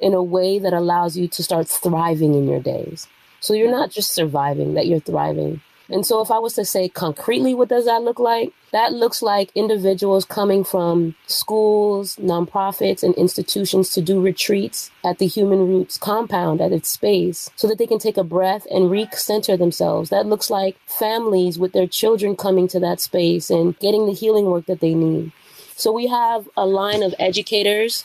in 0.00 0.14
a 0.14 0.22
way 0.22 0.58
that 0.58 0.72
allows 0.72 1.16
you 1.16 1.28
to 1.28 1.42
start 1.42 1.68
thriving 1.68 2.34
in 2.34 2.48
your 2.48 2.60
days. 2.60 3.06
So 3.40 3.54
you're 3.54 3.70
not 3.70 3.90
just 3.90 4.14
surviving, 4.14 4.74
that 4.74 4.86
you're 4.86 5.00
thriving. 5.00 5.60
And 5.90 6.04
so, 6.04 6.20
if 6.20 6.30
I 6.30 6.38
was 6.38 6.54
to 6.54 6.64
say 6.64 6.88
concretely, 6.88 7.54
what 7.54 7.68
does 7.68 7.86
that 7.86 8.02
look 8.02 8.18
like? 8.18 8.52
That 8.72 8.92
looks 8.92 9.22
like 9.22 9.50
individuals 9.54 10.26
coming 10.26 10.62
from 10.62 11.14
schools, 11.26 12.16
nonprofits, 12.16 13.02
and 13.02 13.14
institutions 13.14 13.90
to 13.94 14.02
do 14.02 14.20
retreats 14.20 14.90
at 15.02 15.18
the 15.18 15.26
Human 15.26 15.66
Roots 15.66 15.96
compound 15.96 16.60
at 16.60 16.72
its 16.72 16.90
space 16.90 17.48
so 17.56 17.66
that 17.66 17.78
they 17.78 17.86
can 17.86 17.98
take 17.98 18.18
a 18.18 18.24
breath 18.24 18.66
and 18.70 18.90
recenter 18.90 19.58
themselves. 19.58 20.10
That 20.10 20.26
looks 20.26 20.50
like 20.50 20.76
families 20.86 21.58
with 21.58 21.72
their 21.72 21.86
children 21.86 22.36
coming 22.36 22.68
to 22.68 22.80
that 22.80 23.00
space 23.00 23.48
and 23.48 23.78
getting 23.78 24.04
the 24.04 24.12
healing 24.12 24.46
work 24.46 24.66
that 24.66 24.80
they 24.80 24.94
need. 24.94 25.32
So, 25.74 25.90
we 25.90 26.08
have 26.08 26.48
a 26.54 26.66
line 26.66 27.02
of 27.02 27.14
educators 27.18 28.04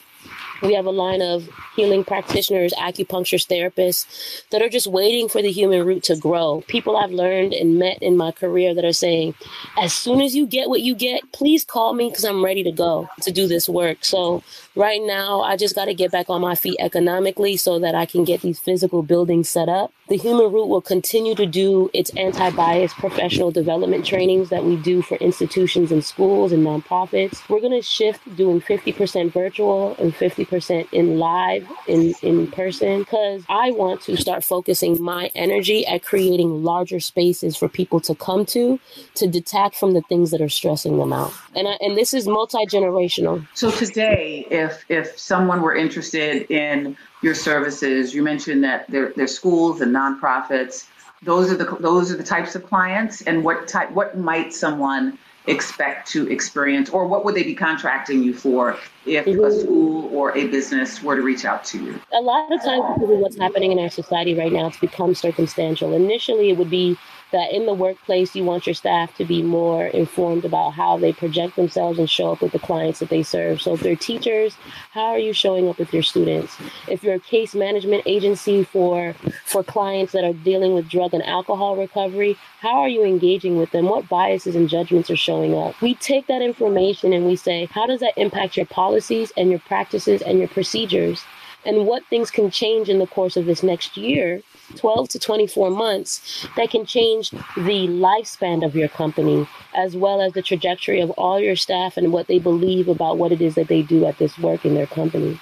we 0.63 0.73
have 0.73 0.85
a 0.85 0.91
line 0.91 1.21
of 1.21 1.49
healing 1.75 2.03
practitioners, 2.03 2.73
acupuncturists, 2.73 3.47
therapists 3.47 4.43
that 4.49 4.61
are 4.61 4.69
just 4.69 4.87
waiting 4.87 5.27
for 5.27 5.41
the 5.41 5.51
human 5.51 5.85
root 5.85 6.03
to 6.03 6.15
grow. 6.15 6.63
People 6.67 6.95
I've 6.95 7.11
learned 7.11 7.53
and 7.53 7.77
met 7.77 8.01
in 8.01 8.15
my 8.15 8.31
career 8.31 8.73
that 8.73 8.85
are 8.85 8.93
saying, 8.93 9.35
as 9.77 9.93
soon 9.93 10.21
as 10.21 10.35
you 10.35 10.47
get 10.47 10.69
what 10.69 10.81
you 10.81 10.95
get, 10.95 11.31
please 11.33 11.65
call 11.65 11.93
me 11.93 12.09
because 12.09 12.23
I'm 12.23 12.43
ready 12.43 12.63
to 12.63 12.71
go 12.71 13.09
to 13.21 13.31
do 13.31 13.47
this 13.47 13.67
work. 13.67 14.05
So 14.05 14.43
right 14.75 15.01
now, 15.03 15.41
I 15.41 15.57
just 15.57 15.75
got 15.75 15.85
to 15.85 15.93
get 15.93 16.11
back 16.11 16.29
on 16.29 16.41
my 16.41 16.55
feet 16.55 16.77
economically 16.79 17.57
so 17.57 17.79
that 17.79 17.95
I 17.95 18.05
can 18.05 18.23
get 18.23 18.41
these 18.41 18.59
physical 18.59 19.03
buildings 19.03 19.49
set 19.49 19.67
up. 19.67 19.91
The 20.09 20.17
human 20.17 20.51
root 20.51 20.67
will 20.67 20.81
continue 20.81 21.33
to 21.35 21.45
do 21.45 21.89
its 21.93 22.11
anti 22.15 22.49
bias 22.51 22.93
professional 22.93 23.51
development 23.51 24.05
trainings 24.05 24.49
that 24.49 24.63
we 24.63 24.75
do 24.75 25.01
for 25.01 25.15
institutions 25.15 25.91
and 25.91 26.03
schools 26.03 26.51
and 26.51 26.65
nonprofits. 26.65 27.47
We're 27.49 27.61
going 27.61 27.71
to 27.71 27.81
shift 27.81 28.35
doing 28.35 28.61
50% 28.61 29.31
virtual 29.31 29.95
and 29.97 30.13
50% 30.13 30.52
100% 30.53 30.87
in 30.91 31.19
live, 31.19 31.67
in, 31.87 32.13
in 32.21 32.47
person, 32.47 32.99
because 32.99 33.43
I 33.49 33.71
want 33.71 34.01
to 34.03 34.17
start 34.17 34.43
focusing 34.43 35.01
my 35.01 35.31
energy 35.35 35.85
at 35.85 36.03
creating 36.03 36.63
larger 36.63 36.99
spaces 36.99 37.55
for 37.55 37.67
people 37.67 37.99
to 38.01 38.15
come 38.15 38.45
to, 38.47 38.79
to 39.15 39.27
detach 39.27 39.77
from 39.77 39.93
the 39.93 40.01
things 40.01 40.31
that 40.31 40.41
are 40.41 40.49
stressing 40.49 40.97
them 40.97 41.13
out. 41.13 41.33
And, 41.55 41.67
I, 41.67 41.77
and 41.81 41.97
this 41.97 42.13
is 42.13 42.27
multi 42.27 42.65
generational. 42.65 43.45
So 43.53 43.71
today, 43.71 44.45
if, 44.49 44.85
if 44.89 45.17
someone 45.17 45.61
were 45.61 45.75
interested 45.75 46.49
in 46.51 46.97
your 47.21 47.35
services, 47.35 48.13
you 48.13 48.23
mentioned 48.23 48.63
that 48.63 48.89
there, 48.89 49.13
there's 49.15 49.35
schools 49.35 49.81
and 49.81 49.93
nonprofits. 49.93 50.87
Those 51.21 51.49
are 51.51 51.55
the 51.55 51.77
those 51.79 52.11
are 52.11 52.17
the 52.17 52.23
types 52.23 52.53
of 52.53 52.65
clients, 52.65 53.21
and 53.21 53.45
what 53.45 53.65
type 53.65 53.91
what 53.91 54.17
might 54.17 54.53
someone 54.53 55.17
expect 55.47 56.09
to 56.11 56.29
experience, 56.29 56.89
or 56.89 57.07
what 57.07 57.25
would 57.25 57.35
they 57.35 57.43
be 57.43 57.55
contracting 57.55 58.23
you 58.23 58.33
for 58.33 58.77
if 59.05 59.25
mm-hmm. 59.25 59.43
a 59.43 59.51
school 59.51 60.09
or 60.15 60.35
a 60.37 60.47
business 60.47 61.03
were 61.03 61.15
to 61.15 61.21
reach 61.21 61.45
out 61.45 61.65
to 61.65 61.83
you? 61.83 61.99
A 62.13 62.21
lot 62.21 62.51
of 62.51 62.63
times, 62.63 62.83
because 62.93 63.09
of 63.09 63.19
what's 63.19 63.37
happening 63.37 63.71
in 63.71 63.79
our 63.79 63.89
society 63.89 64.33
right 64.33 64.51
now, 64.51 64.67
it's 64.67 64.77
become 64.77 65.13
circumstantial. 65.15 65.93
Initially, 65.93 66.49
it 66.49 66.57
would 66.57 66.69
be 66.69 66.97
that 67.33 67.51
in 67.51 67.65
the 67.65 67.73
workplace, 67.73 68.35
you 68.35 68.45
want 68.45 68.65
your 68.65 68.73
staff 68.73 69.15
to 69.17 69.25
be 69.25 69.43
more 69.43 69.87
informed 69.87 70.45
about 70.45 70.71
how 70.71 70.97
they 70.97 71.11
project 71.11 71.57
themselves 71.57 71.99
and 71.99 72.09
show 72.09 72.31
up 72.31 72.41
with 72.41 72.53
the 72.53 72.59
clients 72.59 72.99
that 72.99 73.09
they 73.09 73.23
serve. 73.23 73.61
So, 73.61 73.73
if 73.73 73.81
they're 73.81 73.95
teachers, 73.97 74.55
how 74.91 75.07
are 75.07 75.19
you 75.19 75.33
showing 75.33 75.67
up 75.67 75.77
with 75.77 75.93
your 75.93 76.03
students? 76.03 76.55
If 76.87 77.03
you're 77.03 77.15
a 77.15 77.19
case 77.19 77.53
management 77.53 78.03
agency 78.05 78.63
for 78.63 79.13
for 79.45 79.63
clients 79.63 80.13
that 80.13 80.23
are 80.23 80.33
dealing 80.33 80.73
with 80.73 80.89
drug 80.89 81.13
and 81.13 81.23
alcohol 81.23 81.75
recovery, 81.75 82.37
how 82.61 82.79
are 82.79 82.89
you 82.89 83.03
engaging 83.03 83.57
with 83.57 83.71
them? 83.71 83.85
What 83.85 84.07
biases 84.07 84.55
and 84.55 84.69
judgments 84.69 85.09
are 85.09 85.17
showing 85.17 85.53
up? 85.53 85.81
We 85.81 85.95
take 85.95 86.27
that 86.27 86.41
information 86.41 87.11
and 87.11 87.25
we 87.25 87.35
say, 87.35 87.65
how 87.65 87.85
does 87.85 87.99
that 87.99 88.17
impact 88.17 88.55
your 88.55 88.65
policies 88.67 89.33
and 89.35 89.49
your 89.49 89.59
practices 89.59 90.21
and 90.21 90.39
your 90.39 90.47
procedures? 90.47 91.23
and 91.65 91.85
what 91.85 92.05
things 92.05 92.29
can 92.29 92.51
change 92.51 92.89
in 92.89 92.99
the 92.99 93.07
course 93.07 93.37
of 93.37 93.45
this 93.45 93.63
next 93.63 93.97
year 93.97 94.41
12 94.75 95.09
to 95.09 95.19
24 95.19 95.69
months 95.69 96.47
that 96.55 96.69
can 96.69 96.85
change 96.85 97.31
the 97.31 97.87
lifespan 97.87 98.65
of 98.65 98.75
your 98.75 98.89
company 98.89 99.47
as 99.75 99.95
well 99.95 100.21
as 100.21 100.33
the 100.33 100.41
trajectory 100.41 100.99
of 101.01 101.09
all 101.11 101.39
your 101.39 101.55
staff 101.55 101.97
and 101.97 102.11
what 102.11 102.27
they 102.27 102.39
believe 102.39 102.87
about 102.87 103.17
what 103.17 103.31
it 103.31 103.41
is 103.41 103.55
that 103.55 103.67
they 103.67 103.81
do 103.81 104.05
at 104.05 104.17
this 104.17 104.37
work 104.37 104.65
in 104.65 104.73
their 104.73 104.87
company. 104.87 105.39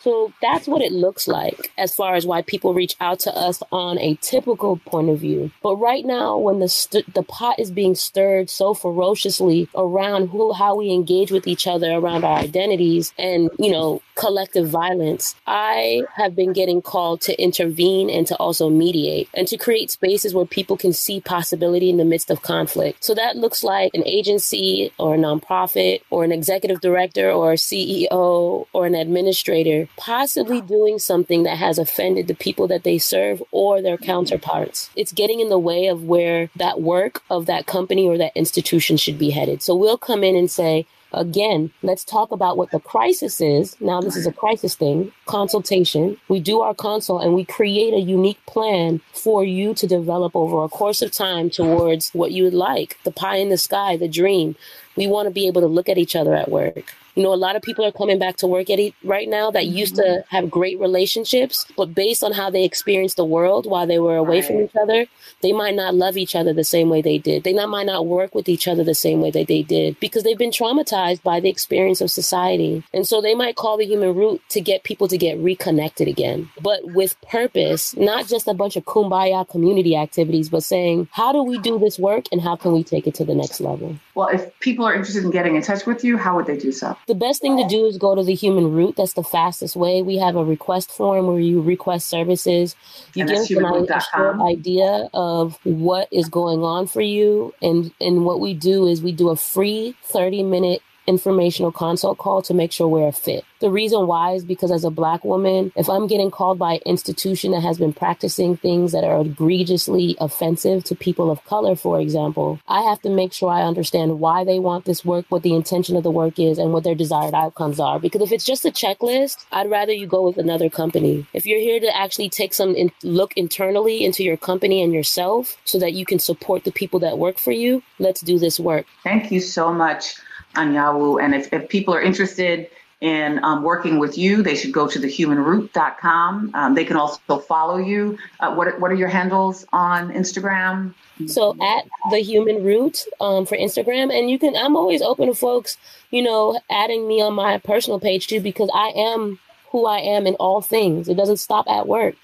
So 0.00 0.32
that's 0.40 0.66
what 0.66 0.82
it 0.82 0.92
looks 0.92 1.28
like 1.28 1.72
as 1.76 1.94
far 1.94 2.14
as 2.14 2.26
why 2.26 2.42
people 2.42 2.74
reach 2.74 2.96
out 3.00 3.18
to 3.20 3.36
us 3.36 3.62
on 3.70 3.98
a 3.98 4.14
typical 4.16 4.78
point 4.78 5.10
of 5.10 5.18
view. 5.18 5.50
But 5.62 5.76
right 5.76 6.04
now, 6.04 6.38
when 6.38 6.58
the 6.58 6.68
st- 6.68 7.12
the 7.14 7.22
pot 7.22 7.58
is 7.58 7.70
being 7.70 7.94
stirred 7.94 8.48
so 8.48 8.72
ferociously 8.74 9.68
around 9.74 10.28
who 10.28 10.52
how 10.52 10.76
we 10.76 10.90
engage 10.90 11.30
with 11.30 11.46
each 11.46 11.66
other 11.66 11.92
around 11.92 12.24
our 12.24 12.38
identities 12.38 13.12
and 13.18 13.50
you 13.58 13.70
know 13.70 14.00
collective 14.14 14.68
violence, 14.68 15.34
I 15.46 16.04
have 16.14 16.34
been 16.34 16.52
getting 16.52 16.80
called 16.82 17.20
to 17.22 17.42
intervene 17.42 18.08
and 18.08 18.26
to 18.26 18.36
also 18.36 18.69
mediate 18.70 19.28
and 19.34 19.46
to 19.48 19.56
create 19.56 19.90
spaces 19.90 20.34
where 20.34 20.46
people 20.46 20.76
can 20.76 20.92
see 20.92 21.20
possibility 21.20 21.90
in 21.90 21.96
the 21.96 22.04
midst 22.04 22.30
of 22.30 22.42
conflict. 22.42 23.02
So 23.04 23.14
that 23.14 23.36
looks 23.36 23.62
like 23.62 23.92
an 23.94 24.06
agency 24.06 24.92
or 24.98 25.14
a 25.14 25.18
nonprofit 25.18 26.02
or 26.10 26.24
an 26.24 26.32
executive 26.32 26.80
director 26.80 27.30
or 27.30 27.52
a 27.52 27.56
CEO 27.56 28.66
or 28.72 28.86
an 28.86 28.94
administrator 28.94 29.88
possibly 29.96 30.60
doing 30.60 30.98
something 30.98 31.42
that 31.44 31.58
has 31.58 31.78
offended 31.78 32.28
the 32.28 32.34
people 32.34 32.66
that 32.68 32.84
they 32.84 32.98
serve 32.98 33.42
or 33.50 33.82
their 33.82 33.98
counterparts. 33.98 34.90
It's 34.96 35.12
getting 35.12 35.40
in 35.40 35.48
the 35.48 35.58
way 35.58 35.86
of 35.86 36.04
where 36.04 36.50
that 36.56 36.80
work 36.80 37.22
of 37.30 37.46
that 37.46 37.66
company 37.66 38.06
or 38.06 38.18
that 38.18 38.36
institution 38.36 38.96
should 38.96 39.18
be 39.18 39.30
headed. 39.30 39.62
So 39.62 39.74
we'll 39.74 39.98
come 39.98 40.24
in 40.24 40.36
and 40.36 40.50
say, 40.50 40.86
Again, 41.12 41.72
let's 41.82 42.04
talk 42.04 42.30
about 42.30 42.56
what 42.56 42.70
the 42.70 42.80
crisis 42.80 43.40
is. 43.40 43.76
Now, 43.80 44.00
this 44.00 44.16
is 44.16 44.26
a 44.26 44.32
crisis 44.32 44.76
thing, 44.76 45.12
consultation. 45.26 46.16
We 46.28 46.40
do 46.40 46.60
our 46.60 46.74
consult 46.74 47.24
and 47.24 47.34
we 47.34 47.44
create 47.44 47.94
a 47.94 48.00
unique 48.00 48.44
plan 48.46 49.00
for 49.12 49.44
you 49.44 49.74
to 49.74 49.86
develop 49.86 50.36
over 50.36 50.62
a 50.62 50.68
course 50.68 51.02
of 51.02 51.10
time 51.10 51.50
towards 51.50 52.10
what 52.10 52.32
you 52.32 52.44
would 52.44 52.54
like 52.54 52.98
the 53.04 53.10
pie 53.10 53.36
in 53.36 53.48
the 53.48 53.58
sky, 53.58 53.96
the 53.96 54.08
dream. 54.08 54.54
We 54.96 55.06
want 55.06 55.26
to 55.26 55.30
be 55.30 55.46
able 55.46 55.60
to 55.62 55.66
look 55.66 55.88
at 55.88 55.98
each 55.98 56.14
other 56.14 56.34
at 56.34 56.50
work. 56.50 56.94
You 57.14 57.22
know, 57.22 57.32
a 57.32 57.36
lot 57.36 57.56
of 57.56 57.62
people 57.62 57.84
are 57.84 57.92
coming 57.92 58.18
back 58.18 58.36
to 58.36 58.46
work 58.46 58.70
at 58.70 58.78
it 58.78 58.94
right 59.04 59.28
now 59.28 59.50
that 59.50 59.66
used 59.66 59.96
to 59.96 60.02
mm-hmm. 60.02 60.36
have 60.36 60.50
great 60.50 60.78
relationships, 60.78 61.66
but 61.76 61.94
based 61.94 62.22
on 62.22 62.32
how 62.32 62.50
they 62.50 62.64
experienced 62.64 63.16
the 63.16 63.24
world 63.24 63.66
while 63.66 63.86
they 63.86 63.98
were 63.98 64.16
away 64.16 64.40
right. 64.40 64.44
from 64.44 64.60
each 64.60 64.76
other, 64.80 65.06
they 65.42 65.52
might 65.52 65.74
not 65.74 65.94
love 65.94 66.16
each 66.16 66.34
other 66.34 66.52
the 66.52 66.64
same 66.64 66.88
way 66.88 67.02
they 67.02 67.18
did. 67.18 67.44
They 67.44 67.52
not, 67.52 67.68
might 67.68 67.86
not 67.86 68.06
work 68.06 68.34
with 68.34 68.48
each 68.48 68.68
other 68.68 68.84
the 68.84 68.94
same 68.94 69.20
way 69.20 69.30
that 69.30 69.48
they 69.48 69.62
did 69.62 69.98
because 70.00 70.22
they've 70.22 70.38
been 70.38 70.50
traumatized 70.50 71.22
by 71.22 71.40
the 71.40 71.48
experience 71.48 72.00
of 72.00 72.10
society. 72.10 72.82
And 72.92 73.06
so 73.06 73.20
they 73.20 73.34
might 73.34 73.56
call 73.56 73.76
the 73.76 73.86
human 73.86 74.14
root 74.14 74.42
to 74.50 74.60
get 74.60 74.84
people 74.84 75.08
to 75.08 75.18
get 75.18 75.38
reconnected 75.38 76.08
again, 76.08 76.50
but 76.60 76.80
with 76.84 77.20
purpose, 77.22 77.96
not 77.96 78.26
just 78.26 78.48
a 78.48 78.54
bunch 78.54 78.76
of 78.76 78.84
kumbaya 78.84 79.48
community 79.48 79.96
activities, 79.96 80.48
but 80.48 80.62
saying, 80.62 81.08
how 81.12 81.32
do 81.32 81.42
we 81.42 81.58
do 81.58 81.78
this 81.78 81.98
work 81.98 82.26
and 82.32 82.40
how 82.40 82.56
can 82.56 82.72
we 82.72 82.84
take 82.84 83.06
it 83.06 83.14
to 83.14 83.24
the 83.24 83.34
next 83.34 83.60
level? 83.60 83.96
Well, 84.20 84.28
if 84.28 84.60
people 84.60 84.84
are 84.84 84.92
interested 84.92 85.24
in 85.24 85.30
getting 85.30 85.56
in 85.56 85.62
touch 85.62 85.86
with 85.86 86.04
you, 86.04 86.18
how 86.18 86.36
would 86.36 86.44
they 86.44 86.58
do 86.58 86.72
so? 86.72 86.94
The 87.06 87.14
best 87.14 87.40
thing 87.40 87.56
to 87.56 87.66
do 87.66 87.86
is 87.86 87.96
go 87.96 88.14
to 88.14 88.22
the 88.22 88.34
human 88.34 88.70
root. 88.70 88.96
That's 88.96 89.14
the 89.14 89.22
fastest 89.22 89.76
way. 89.76 90.02
We 90.02 90.18
have 90.18 90.36
a 90.36 90.44
request 90.44 90.90
form 90.90 91.26
where 91.26 91.40
you 91.40 91.62
request 91.62 92.10
services. 92.10 92.76
You 93.14 93.22
and 93.22 93.48
give 93.48 93.60
them 93.60 93.64
a 93.64 94.00
short 94.14 94.40
idea 94.42 95.08
of 95.14 95.58
what 95.64 96.08
is 96.12 96.28
going 96.28 96.62
on 96.62 96.86
for 96.86 97.00
you. 97.00 97.54
And, 97.62 97.92
and 97.98 98.26
what 98.26 98.40
we 98.40 98.52
do 98.52 98.86
is 98.86 99.00
we 99.00 99.12
do 99.12 99.30
a 99.30 99.36
free 99.36 99.96
30 100.02 100.42
minute 100.42 100.82
informational 101.10 101.72
consult 101.72 102.16
call 102.16 102.40
to 102.42 102.54
make 102.54 102.72
sure 102.72 102.88
we're 102.88 103.08
a 103.08 103.12
fit. 103.12 103.44
The 103.60 103.70
reason 103.70 104.06
why 104.06 104.32
is 104.32 104.44
because 104.44 104.70
as 104.70 104.84
a 104.84 104.90
black 104.90 105.22
woman, 105.22 105.70
if 105.76 105.90
I'm 105.90 106.06
getting 106.06 106.30
called 106.30 106.58
by 106.58 106.74
an 106.74 106.80
institution 106.86 107.50
that 107.52 107.60
has 107.60 107.76
been 107.76 107.92
practicing 107.92 108.56
things 108.56 108.92
that 108.92 109.04
are 109.04 109.20
egregiously 109.20 110.16
offensive 110.18 110.82
to 110.84 110.94
people 110.94 111.30
of 111.30 111.44
color, 111.44 111.76
for 111.76 112.00
example, 112.00 112.58
I 112.66 112.80
have 112.82 113.02
to 113.02 113.10
make 113.10 113.34
sure 113.34 113.50
I 113.50 113.62
understand 113.62 114.18
why 114.18 114.44
they 114.44 114.58
want 114.58 114.86
this 114.86 115.04
work, 115.04 115.26
what 115.28 115.42
the 115.42 115.54
intention 115.54 115.94
of 115.94 116.04
the 116.04 116.10
work 116.10 116.38
is, 116.38 116.56
and 116.58 116.72
what 116.72 116.84
their 116.84 116.94
desired 116.94 117.34
outcomes 117.34 117.78
are. 117.78 117.98
Because 117.98 118.22
if 118.22 118.32
it's 118.32 118.46
just 118.46 118.64
a 118.64 118.70
checklist, 118.70 119.44
I'd 119.52 119.68
rather 119.68 119.92
you 119.92 120.06
go 120.06 120.22
with 120.22 120.38
another 120.38 120.70
company. 120.70 121.26
If 121.34 121.44
you're 121.44 121.60
here 121.60 121.80
to 121.80 121.94
actually 121.94 122.30
take 122.30 122.54
some 122.54 122.74
in- 122.74 122.92
look 123.02 123.34
internally 123.36 124.04
into 124.04 124.24
your 124.24 124.38
company 124.38 124.82
and 124.82 124.94
yourself 124.94 125.58
so 125.64 125.78
that 125.80 125.92
you 125.92 126.06
can 126.06 126.18
support 126.18 126.64
the 126.64 126.72
people 126.72 127.00
that 127.00 127.18
work 127.18 127.38
for 127.38 127.52
you, 127.52 127.82
let's 127.98 128.22
do 128.22 128.38
this 128.38 128.58
work. 128.58 128.86
Thank 129.04 129.30
you 129.30 129.40
so 129.40 129.70
much. 129.70 130.14
Anyanwu. 130.54 131.22
And 131.22 131.34
if, 131.34 131.52
if 131.52 131.68
people 131.68 131.94
are 131.94 132.02
interested 132.02 132.68
in 133.00 133.42
um, 133.42 133.62
working 133.62 133.98
with 133.98 134.18
you, 134.18 134.42
they 134.42 134.54
should 134.54 134.72
go 134.72 134.86
to 134.86 134.98
thehumanroot.com. 134.98 136.50
Um, 136.54 136.74
they 136.74 136.84
can 136.84 136.96
also 136.96 137.38
follow 137.38 137.78
you. 137.78 138.18
Uh, 138.40 138.54
what, 138.54 138.78
what 138.78 138.90
are 138.90 138.94
your 138.96 139.08
handles 139.08 139.64
on 139.72 140.12
Instagram? 140.12 140.92
So 141.26 141.56
at 141.62 141.84
the 142.10 142.18
human 142.18 142.62
root 142.64 143.04
um, 143.20 143.44
for 143.46 143.56
Instagram, 143.56 144.16
and 144.16 144.30
you 144.30 144.38
can. 144.38 144.56
I'm 144.56 144.76
always 144.76 145.02
open 145.02 145.28
to 145.28 145.34
folks, 145.34 145.76
you 146.10 146.22
know, 146.22 146.58
adding 146.70 147.06
me 147.06 147.20
on 147.20 147.34
my 147.34 147.58
personal 147.58 148.00
page 148.00 148.26
too, 148.26 148.40
because 148.40 148.70
I 148.74 148.88
am 148.96 149.38
who 149.70 149.86
I 149.86 149.98
am 149.98 150.26
in 150.26 150.34
all 150.36 150.62
things. 150.62 151.08
It 151.08 151.16
doesn't 151.16 151.36
stop 151.36 151.68
at 151.68 151.86
work. 151.86 152.14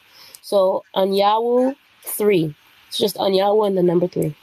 So 0.42 0.84
Anyanwu 0.94 1.76
three. 2.02 2.54
It's 2.88 2.98
just 2.98 3.16
Anyanwu 3.16 3.66
and 3.66 3.76
the 3.76 3.82
number 3.82 4.08
three. 4.08 4.34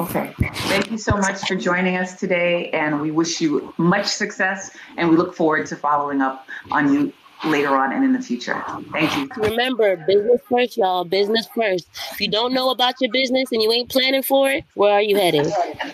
Okay. 0.00 0.34
Thank 0.38 0.90
you 0.90 0.98
so 0.98 1.16
much 1.16 1.46
for 1.46 1.54
joining 1.54 1.96
us 1.96 2.18
today, 2.18 2.70
and 2.70 3.00
we 3.00 3.10
wish 3.10 3.40
you 3.40 3.74
much 3.76 4.06
success, 4.06 4.74
and 4.96 5.08
we 5.10 5.16
look 5.16 5.34
forward 5.34 5.66
to 5.66 5.76
following 5.76 6.20
up 6.20 6.46
on 6.70 6.92
you 6.92 7.12
later 7.44 7.76
on 7.76 7.92
and 7.92 8.04
in 8.04 8.12
the 8.12 8.20
future. 8.20 8.62
Thank 8.92 9.16
you. 9.16 9.42
Remember, 9.42 9.96
business 10.06 10.40
first, 10.48 10.76
y'all. 10.76 11.04
Business 11.04 11.48
first. 11.54 11.88
If 12.12 12.20
you 12.20 12.28
don't 12.28 12.52
know 12.52 12.70
about 12.70 12.94
your 13.00 13.10
business 13.10 13.50
and 13.52 13.62
you 13.62 13.72
ain't 13.72 13.90
planning 13.90 14.22
for 14.22 14.50
it, 14.50 14.64
where 14.74 14.92
are 14.92 15.02
you 15.02 15.16
heading? 15.16 15.50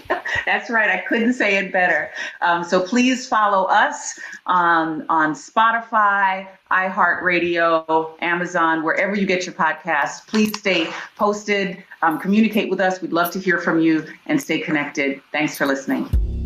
That's 0.47 0.71
right. 0.71 0.91
I 0.91 0.99
couldn't 1.09 1.35
say 1.35 1.57
it 1.57 1.73
better. 1.73 2.11
Um, 2.41 2.65
so 2.65 2.81
please 2.81 3.27
follow 3.27 3.65
us 3.67 4.19
on 4.47 5.05
on 5.09 5.35
Spotify, 5.35 6.47
iHeartRadio, 6.71 8.15
Amazon, 8.21 8.83
wherever 8.83 9.15
you 9.15 9.27
get 9.27 9.47
your 9.47 9.55
podcasts. 9.55 10.27
Please 10.27 10.59
stay 10.59 10.89
posted. 11.17 11.83
Um, 12.03 12.19
communicate 12.19 12.71
with 12.71 12.81
us. 12.81 13.01
We'd 13.01 13.13
love 13.13 13.33
to 13.33 13.41
hear 13.41 13.59
from 13.59 13.81
you 13.81 14.07
and 14.27 14.41
stay 14.41 14.61
connected. 14.61 15.21
Thanks 15.33 15.57
for 15.57 15.67
listening. 15.67 16.38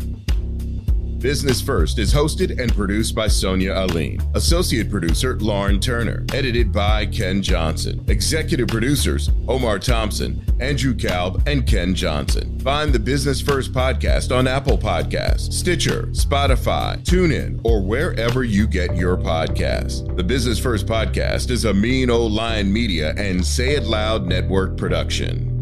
Business 1.23 1.61
First 1.61 1.99
is 1.99 2.13
hosted 2.13 2.61
and 2.61 2.75
produced 2.75 3.15
by 3.15 3.29
Sonia 3.29 3.71
Alleyne. 3.71 4.19
Associate 4.35 4.89
producer 4.91 5.39
Lauren 5.39 5.79
Turner. 5.79 6.25
Edited 6.33 6.73
by 6.73 7.05
Ken 7.05 7.41
Johnson. 7.41 8.03
Executive 8.09 8.67
producers 8.67 9.31
Omar 9.47 9.79
Thompson, 9.79 10.43
Andrew 10.59 10.93
Kalb, 10.93 11.41
and 11.47 11.65
Ken 11.65 11.95
Johnson. 11.95 12.59
Find 12.59 12.91
the 12.91 12.99
Business 12.99 13.39
First 13.39 13.71
podcast 13.71 14.35
on 14.37 14.47
Apple 14.47 14.77
Podcasts, 14.77 15.53
Stitcher, 15.53 16.07
Spotify, 16.07 17.01
TuneIn, 17.05 17.61
or 17.63 17.81
wherever 17.81 18.43
you 18.43 18.67
get 18.67 18.93
your 18.97 19.15
podcasts. 19.15 20.05
The 20.17 20.25
Business 20.25 20.59
First 20.59 20.87
podcast 20.87 21.51
is 21.51 21.63
a 21.63 21.73
Mean 21.73 22.09
Old 22.09 22.33
Line 22.33 22.71
Media 22.71 23.13
and 23.15 23.45
Say 23.45 23.75
It 23.75 23.85
Loud 23.85 24.25
Network 24.25 24.75
production. 24.75 25.52